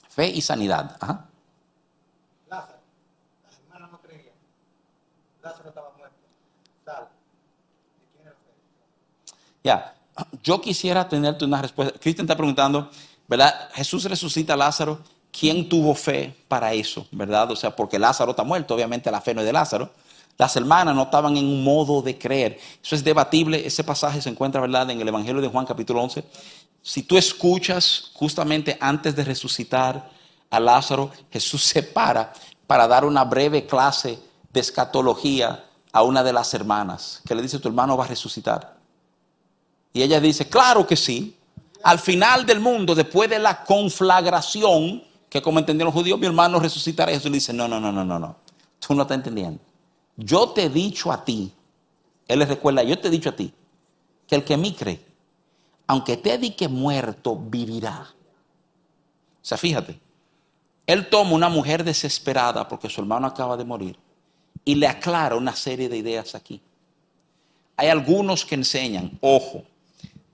Fe 0.09 0.28
y 0.28 0.41
sanidad. 0.41 0.97
Ajá. 1.01 1.26
Lázaro, 2.49 2.78
las 3.45 3.59
hermanas 3.59 3.91
no 3.91 4.01
creían. 4.01 4.35
Lázaro 5.43 5.68
estaba 5.68 5.93
muerto. 5.97 6.16
Sal. 6.85 7.09
¿De 7.99 8.07
quién 8.12 8.22
era 8.22 8.31
la 8.31 8.37
fe? 8.37 8.53
Ya, 9.64 9.99
yo 10.43 10.61
quisiera 10.61 11.09
tenerte 11.09 11.45
una 11.45 11.62
respuesta. 11.62 11.99
Cristian 11.99 12.25
está 12.25 12.37
preguntando, 12.37 12.91
¿verdad? 13.29 13.68
Jesús 13.75 14.05
resucita 14.05 14.55
a 14.55 14.57
Lázaro. 14.57 15.01
¿Quién 15.33 15.68
tuvo 15.68 15.95
fe 15.95 16.35
para 16.49 16.73
eso? 16.73 17.07
¿Verdad? 17.12 17.51
O 17.53 17.57
sea, 17.57 17.75
porque 17.75 17.99
Lázaro 17.99 18.33
está 18.33 18.43
muerto, 18.43 18.75
obviamente 18.75 19.11
la 19.11 19.21
fe 19.21 19.33
no 19.33 19.41
es 19.41 19.47
de 19.47 19.53
Lázaro. 19.53 19.91
Las 20.37 20.57
hermanas 20.57 20.95
no 20.95 21.03
estaban 21.03 21.37
en 21.37 21.45
un 21.45 21.62
modo 21.62 22.03
de 22.03 22.18
creer. 22.18 22.59
Eso 22.83 22.95
es 22.95 23.05
debatible. 23.05 23.64
Ese 23.64 23.85
pasaje 23.85 24.21
se 24.23 24.31
encuentra, 24.31 24.61
¿verdad?, 24.61 24.91
en 24.91 25.01
el 25.01 25.07
Evangelio 25.07 25.41
de 25.41 25.49
Juan 25.49 25.66
capítulo 25.66 26.03
11. 26.03 26.25
Si 26.83 27.03
tú 27.03 27.18
escuchas 27.18 28.11
justamente 28.14 28.77
antes 28.81 29.14
de 29.14 29.25
resucitar 29.25 30.11
a 30.49 30.59
Lázaro, 30.59 31.11
Jesús 31.31 31.62
se 31.62 31.83
para 31.83 32.33
para 32.66 32.87
dar 32.87 33.05
una 33.05 33.25
breve 33.25 33.66
clase 33.66 34.18
de 34.53 34.61
escatología 34.61 35.64
a 35.93 36.03
una 36.03 36.23
de 36.23 36.33
las 36.33 36.55
hermanas, 36.55 37.21
que 37.27 37.35
le 37.35 37.43
dice, 37.43 37.59
tu 37.59 37.66
hermano 37.66 37.97
va 37.97 38.05
a 38.05 38.07
resucitar. 38.07 38.80
Y 39.93 40.03
ella 40.03 40.20
dice, 40.20 40.49
claro 40.49 40.86
que 40.86 40.97
sí. 40.97 41.36
Al 41.82 41.99
final 41.99 42.45
del 42.47 42.61
mundo, 42.61 42.95
después 42.95 43.28
de 43.30 43.38
la 43.38 43.64
conflagración, 43.64 45.03
que 45.28 45.41
como 45.41 45.59
entendieron 45.59 45.93
los 45.93 46.01
judíos, 46.01 46.18
mi 46.18 46.26
hermano 46.26 46.59
resucitará. 46.59 47.12
Jesús 47.12 47.30
le 47.30 47.36
dice, 47.36 47.53
no, 47.53 47.68
no, 47.68 47.80
no, 47.80 47.91
no, 47.91 48.05
no, 48.05 48.18
no. 48.18 48.36
Tú 48.78 48.95
no 48.95 49.03
estás 49.03 49.16
entendiendo. 49.16 49.61
Yo 50.16 50.51
te 50.51 50.64
he 50.64 50.68
dicho 50.68 51.11
a 51.11 51.24
ti, 51.24 51.53
él 52.28 52.38
le 52.38 52.45
recuerda, 52.45 52.82
yo 52.82 52.99
te 52.99 53.09
he 53.09 53.11
dicho 53.11 53.30
a 53.30 53.36
ti, 53.36 53.53
que 54.26 54.34
el 54.34 54.45
que 54.45 54.57
me 54.57 54.74
cree, 54.74 55.05
aunque 55.86 56.16
te 56.16 56.36
dique 56.36 56.68
muerto, 56.68 57.36
vivirá. 57.36 58.07
O 59.43 59.45
sea, 59.45 59.57
fíjate, 59.57 59.99
él 60.86 61.09
toma 61.09 61.32
una 61.32 61.49
mujer 61.49 61.84
desesperada 61.84 62.68
porque 62.68 62.91
su 62.91 63.01
hermano 63.01 63.26
acaba 63.26 63.57
de 63.57 63.64
morir 63.64 63.99
y 64.64 64.74
le 64.74 64.86
aclara 64.86 65.36
una 65.36 65.55
serie 65.55 65.88
de 65.88 65.97
ideas 65.97 66.34
aquí. 66.34 66.61
Hay 67.76 67.88
algunos 67.88 68.45
que 68.45 68.57
enseñan, 68.57 69.18
ojo, 69.20 69.64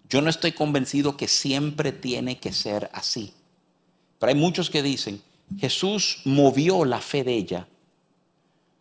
yo 0.09 0.21
no 0.21 0.31
estoy 0.31 0.53
convencido 0.53 1.17
que 1.17 1.29
siempre 1.29 1.93
tiene 1.93 2.39
que 2.39 2.53
ser 2.53 2.91
así. 2.93 3.33
Pero 4.19 4.31
hay 4.31 4.39
muchos 4.39 4.71
que 4.71 4.83
dicen, 4.83 5.23
Jesús 5.59 6.21
movió 6.25 6.85
la 6.85 7.01
fe 7.01 7.25
de 7.25 7.35
ella 7.35 7.69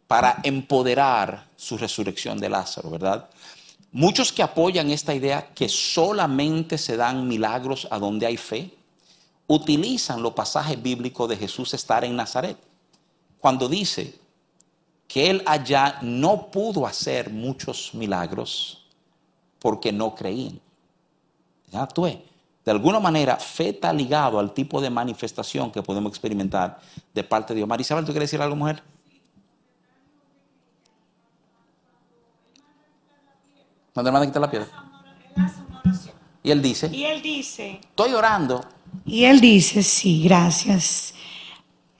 para 0.07 0.39
empoderar 0.43 1.47
su 1.55 1.77
resurrección 1.77 2.37
de 2.39 2.49
Lázaro, 2.49 2.89
¿verdad? 2.89 3.29
Muchos 3.91 4.31
que 4.31 4.43
apoyan 4.43 4.91
esta 4.91 5.15
idea 5.15 5.53
que 5.53 5.69
solamente 5.69 6.77
se 6.77 6.97
dan 6.97 7.27
milagros 7.27 7.87
a 7.89 7.97
donde 7.97 8.25
hay 8.25 8.37
fe, 8.37 8.71
utilizan 9.47 10.21
los 10.21 10.33
pasajes 10.33 10.81
bíblicos 10.81 11.29
de 11.29 11.37
Jesús 11.37 11.73
estar 11.73 12.03
en 12.03 12.15
Nazaret, 12.15 12.57
cuando 13.39 13.69
dice 13.69 14.15
que 15.07 15.29
él 15.29 15.43
allá 15.45 15.99
no 16.01 16.49
pudo 16.51 16.85
hacer 16.85 17.29
muchos 17.29 17.93
milagros 17.93 18.85
porque 19.59 19.91
no 19.91 20.13
creían. 20.13 20.59
Ya 21.75 21.85
tú 21.87 22.05
De 22.05 22.71
alguna 22.71 23.01
manera, 23.01 23.35
fe 23.35 23.69
está 23.69 23.91
ligado 23.91 24.39
al 24.39 24.53
tipo 24.53 24.79
de 24.79 24.89
manifestación 24.89 25.69
que 25.71 25.83
podemos 25.83 26.09
experimentar 26.09 26.79
de 27.13 27.21
parte 27.21 27.53
de 27.53 27.57
Dios. 27.57 27.67
Marisabel, 27.67 28.05
¿tú 28.05 28.13
quieres 28.13 28.29
decir 28.31 28.41
algo, 28.41 28.55
mujer? 28.55 28.81
¿Dónde 33.93 34.09
manda 34.09 34.23
a 34.23 34.27
quitar 34.27 34.41
la 34.41 34.49
piedra? 34.49 34.67
Y 36.43 36.51
él 36.51 36.61
dice, 36.61 36.87
Y 36.93 37.03
él 37.03 37.21
dice, 37.21 37.81
estoy 37.81 38.13
orando. 38.13 38.63
y 39.05 39.25
él 39.25 39.41
dice, 39.41 39.83
sí, 39.83 40.23
gracias. 40.23 41.13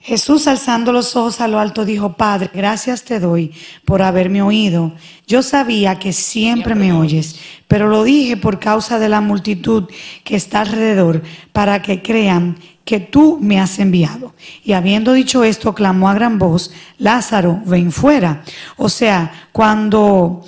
Jesús 0.06 0.46
alzando 0.46 0.92
los 0.92 1.16
ojos 1.16 1.40
a 1.40 1.48
lo 1.48 1.58
alto 1.58 1.84
dijo, 1.84 2.12
Padre, 2.12 2.48
gracias 2.54 3.02
te 3.02 3.18
doy 3.18 3.52
por 3.84 4.02
haberme 4.02 4.40
oído. 4.40 4.92
Yo 5.26 5.42
sabía 5.42 5.98
que 5.98 6.12
siempre 6.12 6.76
me 6.76 6.92
oyes, 6.92 7.40
pero 7.66 7.88
lo 7.88 8.04
dije 8.04 8.36
por 8.36 8.60
causa 8.60 9.00
de 9.00 9.08
la 9.08 9.20
multitud 9.20 9.90
que 10.22 10.36
está 10.36 10.60
alrededor, 10.60 11.24
para 11.52 11.82
que 11.82 12.02
crean 12.02 12.56
que 12.84 13.00
tú 13.00 13.40
me 13.42 13.58
has 13.58 13.80
enviado. 13.80 14.32
Y 14.62 14.74
habiendo 14.74 15.12
dicho 15.12 15.42
esto, 15.42 15.74
clamó 15.74 16.08
a 16.08 16.14
gran 16.14 16.38
voz, 16.38 16.70
Lázaro, 16.98 17.60
ven 17.66 17.90
fuera. 17.90 18.44
O 18.76 18.88
sea, 18.88 19.48
cuando 19.50 20.44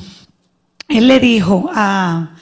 él 0.87 1.09
le 1.09 1.19
dijo 1.19 1.69
a, 1.75 2.37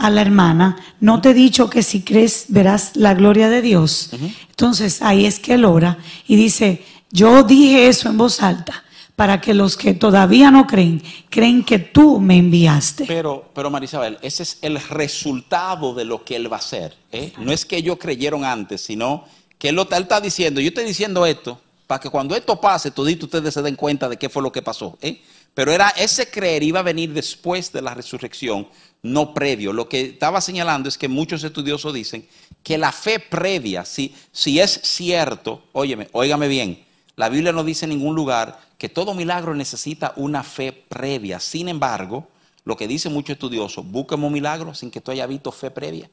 a 0.00 0.10
la 0.10 0.22
hermana, 0.22 0.76
no 1.00 1.20
te 1.20 1.30
he 1.30 1.34
dicho 1.34 1.68
que 1.68 1.82
si 1.82 2.02
crees 2.02 2.46
verás 2.48 2.96
la 2.96 3.14
gloria 3.14 3.48
de 3.48 3.62
Dios. 3.62 4.10
Entonces 4.48 5.02
ahí 5.02 5.26
es 5.26 5.38
que 5.38 5.54
él 5.54 5.64
ora 5.64 5.98
y 6.26 6.36
dice, 6.36 6.84
yo 7.10 7.42
dije 7.42 7.88
eso 7.88 8.08
en 8.08 8.16
voz 8.16 8.42
alta 8.42 8.82
para 9.20 9.38
que 9.38 9.52
los 9.52 9.76
que 9.76 9.92
todavía 9.92 10.50
no 10.50 10.66
creen, 10.66 11.02
creen 11.28 11.62
que 11.62 11.78
tú 11.78 12.18
me 12.20 12.38
enviaste. 12.38 13.04
Pero, 13.04 13.50
pero 13.54 13.68
Marisabel, 13.68 14.16
ese 14.22 14.44
es 14.44 14.58
el 14.62 14.80
resultado 14.80 15.92
de 15.92 16.06
lo 16.06 16.24
que 16.24 16.36
él 16.36 16.50
va 16.50 16.56
a 16.56 16.60
hacer. 16.60 16.96
¿eh? 17.12 17.34
No 17.36 17.52
es 17.52 17.66
que 17.66 17.76
ellos 17.76 17.98
creyeron 18.00 18.46
antes, 18.46 18.80
sino 18.80 19.26
que 19.58 19.68
él, 19.68 19.74
lo, 19.74 19.82
él 19.82 20.02
está 20.02 20.22
diciendo, 20.22 20.62
yo 20.62 20.68
estoy 20.68 20.84
diciendo 20.84 21.26
esto, 21.26 21.60
para 21.86 22.00
que 22.00 22.08
cuando 22.08 22.34
esto 22.34 22.58
pase, 22.58 22.92
todito 22.92 23.26
ustedes 23.26 23.52
se 23.52 23.60
den 23.60 23.76
cuenta 23.76 24.08
de 24.08 24.16
qué 24.16 24.30
fue 24.30 24.42
lo 24.42 24.50
que 24.50 24.62
pasó. 24.62 24.96
¿eh? 25.02 25.20
Pero 25.54 25.72
era 25.72 25.88
ese 25.90 26.30
creer 26.30 26.62
iba 26.62 26.80
a 26.80 26.84
venir 26.84 27.12
después 27.12 27.72
de 27.72 27.82
la 27.82 27.94
resurrección, 27.94 28.68
no 29.02 29.34
previo. 29.34 29.72
Lo 29.72 29.88
que 29.88 30.00
estaba 30.02 30.40
señalando 30.40 30.88
es 30.88 30.96
que 30.96 31.08
muchos 31.08 31.42
estudiosos 31.42 31.92
dicen 31.92 32.26
que 32.62 32.78
la 32.78 32.92
fe 32.92 33.18
previa, 33.18 33.84
si, 33.84 34.14
si 34.32 34.60
es 34.60 34.80
cierto, 34.82 35.64
óyeme, 35.72 36.08
óigame 36.12 36.48
bien, 36.48 36.84
la 37.16 37.28
Biblia 37.28 37.52
no 37.52 37.64
dice 37.64 37.84
en 37.84 37.90
ningún 37.90 38.14
lugar 38.14 38.60
que 38.78 38.88
todo 38.88 39.14
milagro 39.14 39.54
necesita 39.54 40.12
una 40.16 40.42
fe 40.42 40.72
previa. 40.72 41.40
Sin 41.40 41.68
embargo, 41.68 42.28
lo 42.64 42.76
que 42.76 42.88
dice 42.88 43.08
muchos 43.08 43.34
estudiosos, 43.34 43.84
búsqueme 43.84 44.26
un 44.26 44.32
milagro 44.32 44.74
sin 44.74 44.90
que 44.90 45.00
tú 45.00 45.10
hayas 45.10 45.28
visto 45.28 45.52
fe 45.52 45.70
previa. 45.70 46.06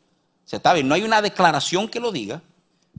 O 0.45 0.49
sea, 0.49 0.57
está 0.57 0.73
bien, 0.73 0.87
no 0.87 0.95
hay 0.95 1.03
una 1.03 1.21
declaración 1.21 1.87
que 1.87 1.99
lo 1.99 2.11
diga, 2.11 2.41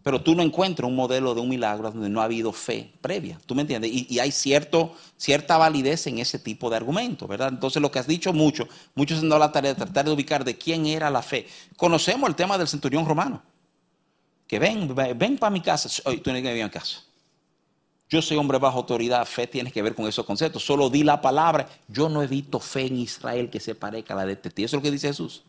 pero 0.03 0.23
tú 0.23 0.35
no 0.35 0.43
encuentras 0.43 0.89
un 0.89 0.97
modelo 0.97 1.35
de 1.35 1.41
un 1.41 1.49
milagro 1.49 1.91
donde 1.91 2.09
no 2.09 2.21
ha 2.21 2.25
habido 2.25 2.53
fe 2.53 2.93
previa. 3.01 3.39
¿Tú 3.47 3.55
me 3.55 3.63
entiendes? 3.63 3.91
Y, 3.93 4.19
hay 4.19 4.31
cierto, 4.31 4.95
cierta 5.17 5.57
validez 5.57 6.07
en 6.07 6.19
ese 6.19 6.39
tipo 6.39 6.71
de 6.71 6.77
argumento, 6.77 7.27
¿verdad? 7.27 7.49
Entonces, 7.49 7.81
lo 7.81 7.91
que 7.91 7.99
has 7.99 8.07
dicho 8.07 8.33
mucho, 8.33 8.69
muchos 8.95 9.21
han 9.21 9.29
dado 9.29 9.41
la 9.41 9.53
tarea 9.53 9.75
de 9.75 9.79
tratar 9.79 10.05
de 10.05 10.13
ubicar 10.13 10.45
de 10.45 10.57
quién 10.57 10.87
era 10.87 11.11
la 11.11 11.23
fe. 11.23 11.47
Conocemos 11.77 12.29
el 12.29 12.37
tema 12.37 12.59
del 12.59 12.69
centurión 12.69 13.07
romano. 13.07 13.43
Que 14.47 14.59
ven, 14.59 14.95
ven, 14.95 15.37
para 15.39 15.51
mi 15.51 15.61
casa. 15.61 15.89
Oye, 16.05 16.19
tú 16.19 16.31
no 16.31 16.35
tienes 16.35 16.43
que 16.43 16.49
venir 16.49 16.63
a 16.63 16.67
mi 16.67 16.73
casa. 16.73 17.01
Yo 18.11 18.23
soy 18.23 18.39
hombre 18.39 18.59
bajo 18.59 18.79
autoridad, 18.79 19.27
fe 19.27 19.47
tiene 19.47 19.71
que 19.71 19.83
ver 19.83 19.95
con 19.95 20.07
esos 20.07 20.25
conceptos. 20.25 20.65
Solo 20.65 20.89
di 20.89 21.03
la 21.03 21.21
palabra. 21.21 21.69
Yo 21.89 22.09
no 22.09 22.23
he 22.23 22.27
visto 22.27 22.59
fe 22.59 22.87
en 22.87 22.99
Israel 22.99 23.51
que 23.51 23.61
se 23.61 23.75
parezca 23.75 24.15
a 24.15 24.19
la 24.19 24.27
de 24.27 24.33
este. 24.33 24.49
Eso 24.49 24.65
es 24.65 24.73
lo 24.73 24.83
que 24.83 24.91
dice 24.91 25.09
Jesús. 25.09 25.43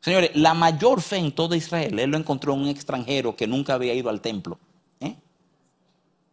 Señores, 0.00 0.30
la 0.34 0.54
mayor 0.54 1.00
fe 1.00 1.16
en 1.16 1.32
todo 1.32 1.54
Israel, 1.54 1.98
él 1.98 2.10
lo 2.10 2.16
encontró 2.16 2.54
en 2.54 2.60
un 2.60 2.68
extranjero 2.68 3.34
que 3.34 3.46
nunca 3.46 3.74
había 3.74 3.94
ido 3.94 4.08
al 4.08 4.20
templo. 4.20 4.58
¿eh? 5.00 5.16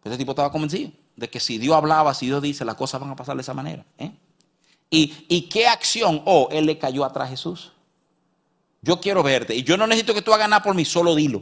Ese 0.04 0.18
tipo 0.18 0.32
estaba 0.32 0.52
convencido 0.52 0.92
de 1.16 1.30
que 1.30 1.40
si 1.40 1.58
Dios 1.58 1.76
hablaba, 1.76 2.14
si 2.14 2.28
Dios 2.28 2.42
dice, 2.42 2.66
las 2.66 2.76
cosas 2.76 3.02
van 3.02 3.12
a 3.12 3.16
pasar 3.16 3.36
de 3.36 3.42
esa 3.42 3.54
manera. 3.54 3.86
¿eh? 3.98 4.12
¿Y, 4.90 5.26
¿Y 5.28 5.42
qué 5.44 5.68
acción? 5.68 6.22
Oh, 6.26 6.50
él 6.52 6.66
le 6.66 6.78
cayó 6.78 7.04
atrás 7.04 7.28
a 7.28 7.32
Jesús. 7.32 7.72
Yo 8.82 9.00
quiero 9.00 9.24
verte. 9.24 9.56
Y 9.56 9.64
yo 9.64 9.78
no 9.78 9.88
necesito 9.88 10.14
que 10.14 10.22
tú 10.22 10.34
hagas 10.34 10.50
nada 10.50 10.62
por 10.62 10.76
mí, 10.76 10.86
solo 10.86 11.16
dilo. 11.16 11.42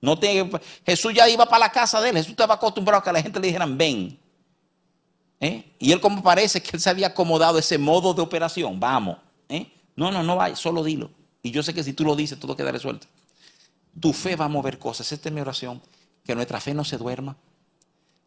No 0.00 0.18
te, 0.18 0.48
Jesús 0.86 1.12
ya 1.12 1.28
iba 1.28 1.46
para 1.46 1.60
la 1.60 1.72
casa 1.72 2.00
de 2.00 2.10
él. 2.10 2.16
Jesús 2.16 2.32
estaba 2.32 2.54
acostumbrado 2.54 3.00
a 3.00 3.04
que 3.04 3.12
la 3.12 3.22
gente 3.22 3.40
le 3.40 3.48
dijeran, 3.48 3.76
ven. 3.76 4.18
¿Eh? 5.40 5.72
Y 5.78 5.92
él 5.92 6.00
como 6.00 6.22
parece 6.22 6.62
que 6.62 6.70
él 6.76 6.80
se 6.80 6.90
había 6.90 7.08
acomodado 7.08 7.58
ese 7.58 7.78
modo 7.78 8.12
de 8.14 8.22
operación. 8.22 8.78
Vamos. 8.78 9.16
¿eh? 9.48 9.70
No, 9.96 10.10
no, 10.10 10.22
no 10.22 10.36
vaya, 10.36 10.54
solo 10.56 10.84
dilo. 10.84 11.10
Y 11.48 11.50
yo 11.50 11.62
sé 11.62 11.72
que 11.72 11.82
si 11.82 11.94
tú 11.94 12.04
lo 12.04 12.14
dices, 12.14 12.38
todo 12.38 12.54
queda 12.54 12.70
resuelto. 12.70 13.06
Tu 13.98 14.12
fe 14.12 14.36
va 14.36 14.44
a 14.44 14.48
mover 14.48 14.78
cosas. 14.78 15.10
Esta 15.10 15.28
es 15.28 15.34
mi 15.34 15.40
oración. 15.40 15.80
Que 16.24 16.34
nuestra 16.34 16.60
fe 16.60 16.74
no 16.74 16.84
se 16.84 16.98
duerma. 16.98 17.36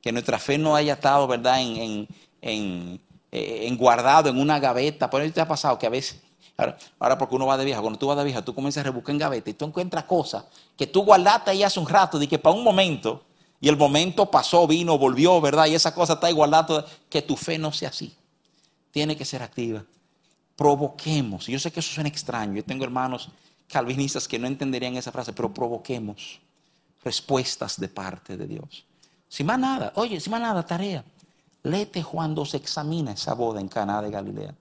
Que 0.02 0.12
nuestra 0.12 0.40
fe 0.40 0.58
no 0.58 0.76
haya 0.76 0.94
estado, 0.94 1.28
¿verdad?, 1.28 1.62
en, 1.62 1.78
en, 1.78 2.08
en, 2.42 3.02
eh, 3.32 3.76
guardado 3.78 4.30
en 4.30 4.40
una 4.40 4.60
gaveta. 4.60 5.10
Por 5.10 5.22
eso 5.22 5.34
te 5.34 5.42
ha 5.42 5.48
pasado 5.48 5.78
que 5.78 5.86
a 5.86 5.90
veces 5.90 6.20
Ahora, 7.00 7.18
porque 7.18 7.36
uno 7.36 7.48
va 7.48 7.58
de 7.58 7.66
vieja, 7.66 7.82
cuando 7.82 7.98
tú 7.98 8.08
vas 8.08 8.18
de 8.18 8.24
vieja, 8.24 8.44
tú 8.44 8.54
comienzas 8.54 8.82
a 8.82 8.84
rebuscar 8.86 9.14
en 9.14 9.20
gaveta 9.20 9.50
y 9.50 9.54
tú 9.54 9.66
encuentras 9.66 10.04
cosas 10.04 10.46
que 10.78 10.86
tú 10.86 11.04
guardaste 11.04 11.52
ahí 11.52 11.64
hace 11.64 11.80
un 11.80 11.88
rato, 11.88 12.22
y 12.22 12.28
que 12.28 12.38
para 12.38 12.56
un 12.56 12.64
momento, 12.64 13.24
y 13.60 13.70
el 13.70 13.78
momento 13.78 14.30
pasó, 14.30 14.68
vino, 14.68 14.98
volvió, 14.98 15.40
¿verdad? 15.42 15.66
Y 15.68 15.76
esa 15.76 15.94
cosa 15.94 16.14
está 16.14 16.28
ahí 16.28 16.34
guardada, 16.34 16.86
que 17.10 17.22
tu 17.22 17.36
fe 17.36 17.58
no 17.58 17.72
sea 17.72 17.90
así. 17.90 18.16
Tiene 18.92 19.16
que 19.16 19.26
ser 19.26 19.42
activa. 19.42 19.84
Provoquemos. 20.62 21.47
Yo 21.47 21.57
sé 21.57 21.72
que 21.72 21.80
eso 21.80 21.91
suena 21.91 22.07
extraño. 22.07 22.53
Yo 22.53 22.64
tengo 22.64 22.84
hermanos 22.84 23.30
calvinistas 23.68 24.28
que 24.28 24.38
no 24.38 24.45
entenderían 24.45 24.95
esa 24.95 25.12
frase, 25.12 25.34
pero 25.34 25.51
provoquemos 25.51 26.39
respuestas 27.03 27.80
de 27.80 27.88
parte 27.88 28.38
de 28.38 28.45
Dios. 28.45 28.86
Si 29.28 29.43
más 29.43 29.57
nada, 29.57 29.91
oye, 29.95 30.20
si 30.20 30.30
más 30.30 30.39
nada, 30.39 30.64
tarea. 30.64 31.03
Léete 31.64 32.03
cuando 32.03 32.45
se 32.45 32.57
examina 32.57 33.14
esa 33.14 33.34
boda 33.34 33.59
en 33.59 33.70
Caná 33.70 34.03
de 34.03 34.12
Galilea. 34.12 34.53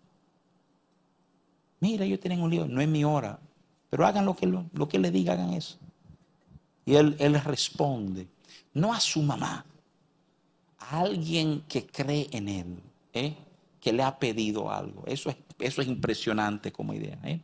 Mira, 1.81 2.07
ellos 2.07 2.19
tienen 2.19 2.41
un 2.41 2.49
lío, 2.49 2.67
no 2.67 2.81
es 2.81 2.89
mi 2.89 3.05
hora, 3.05 3.39
pero 3.91 4.07
hagan 4.07 4.25
lo 4.25 4.35
que, 4.35 4.47
lo 4.47 4.89
que 4.89 4.99
le 4.99 5.11
diga, 5.11 5.35
hagan 5.35 5.53
eso. 5.53 5.77
Y 6.87 6.95
él, 6.95 7.15
él 7.19 7.39
responde, 7.43 8.27
no 8.73 8.95
a 8.95 9.01
su 9.01 9.21
mamá, 9.21 9.67
a 10.79 11.01
alguien 11.01 11.63
que 11.69 11.87
cree 11.87 12.27
en 12.33 12.49
él, 12.49 12.83
¿eh? 13.13 13.37
que 13.79 13.93
le 13.93 14.03
ha 14.03 14.19
pedido 14.19 14.73
algo. 14.73 15.05
Eso 15.07 15.29
es, 15.29 15.37
eso 15.61 15.83
es 15.83 15.89
impresionante 15.89 16.73
como 16.73 16.95
idea. 16.95 17.19
¿eh? 17.25 17.41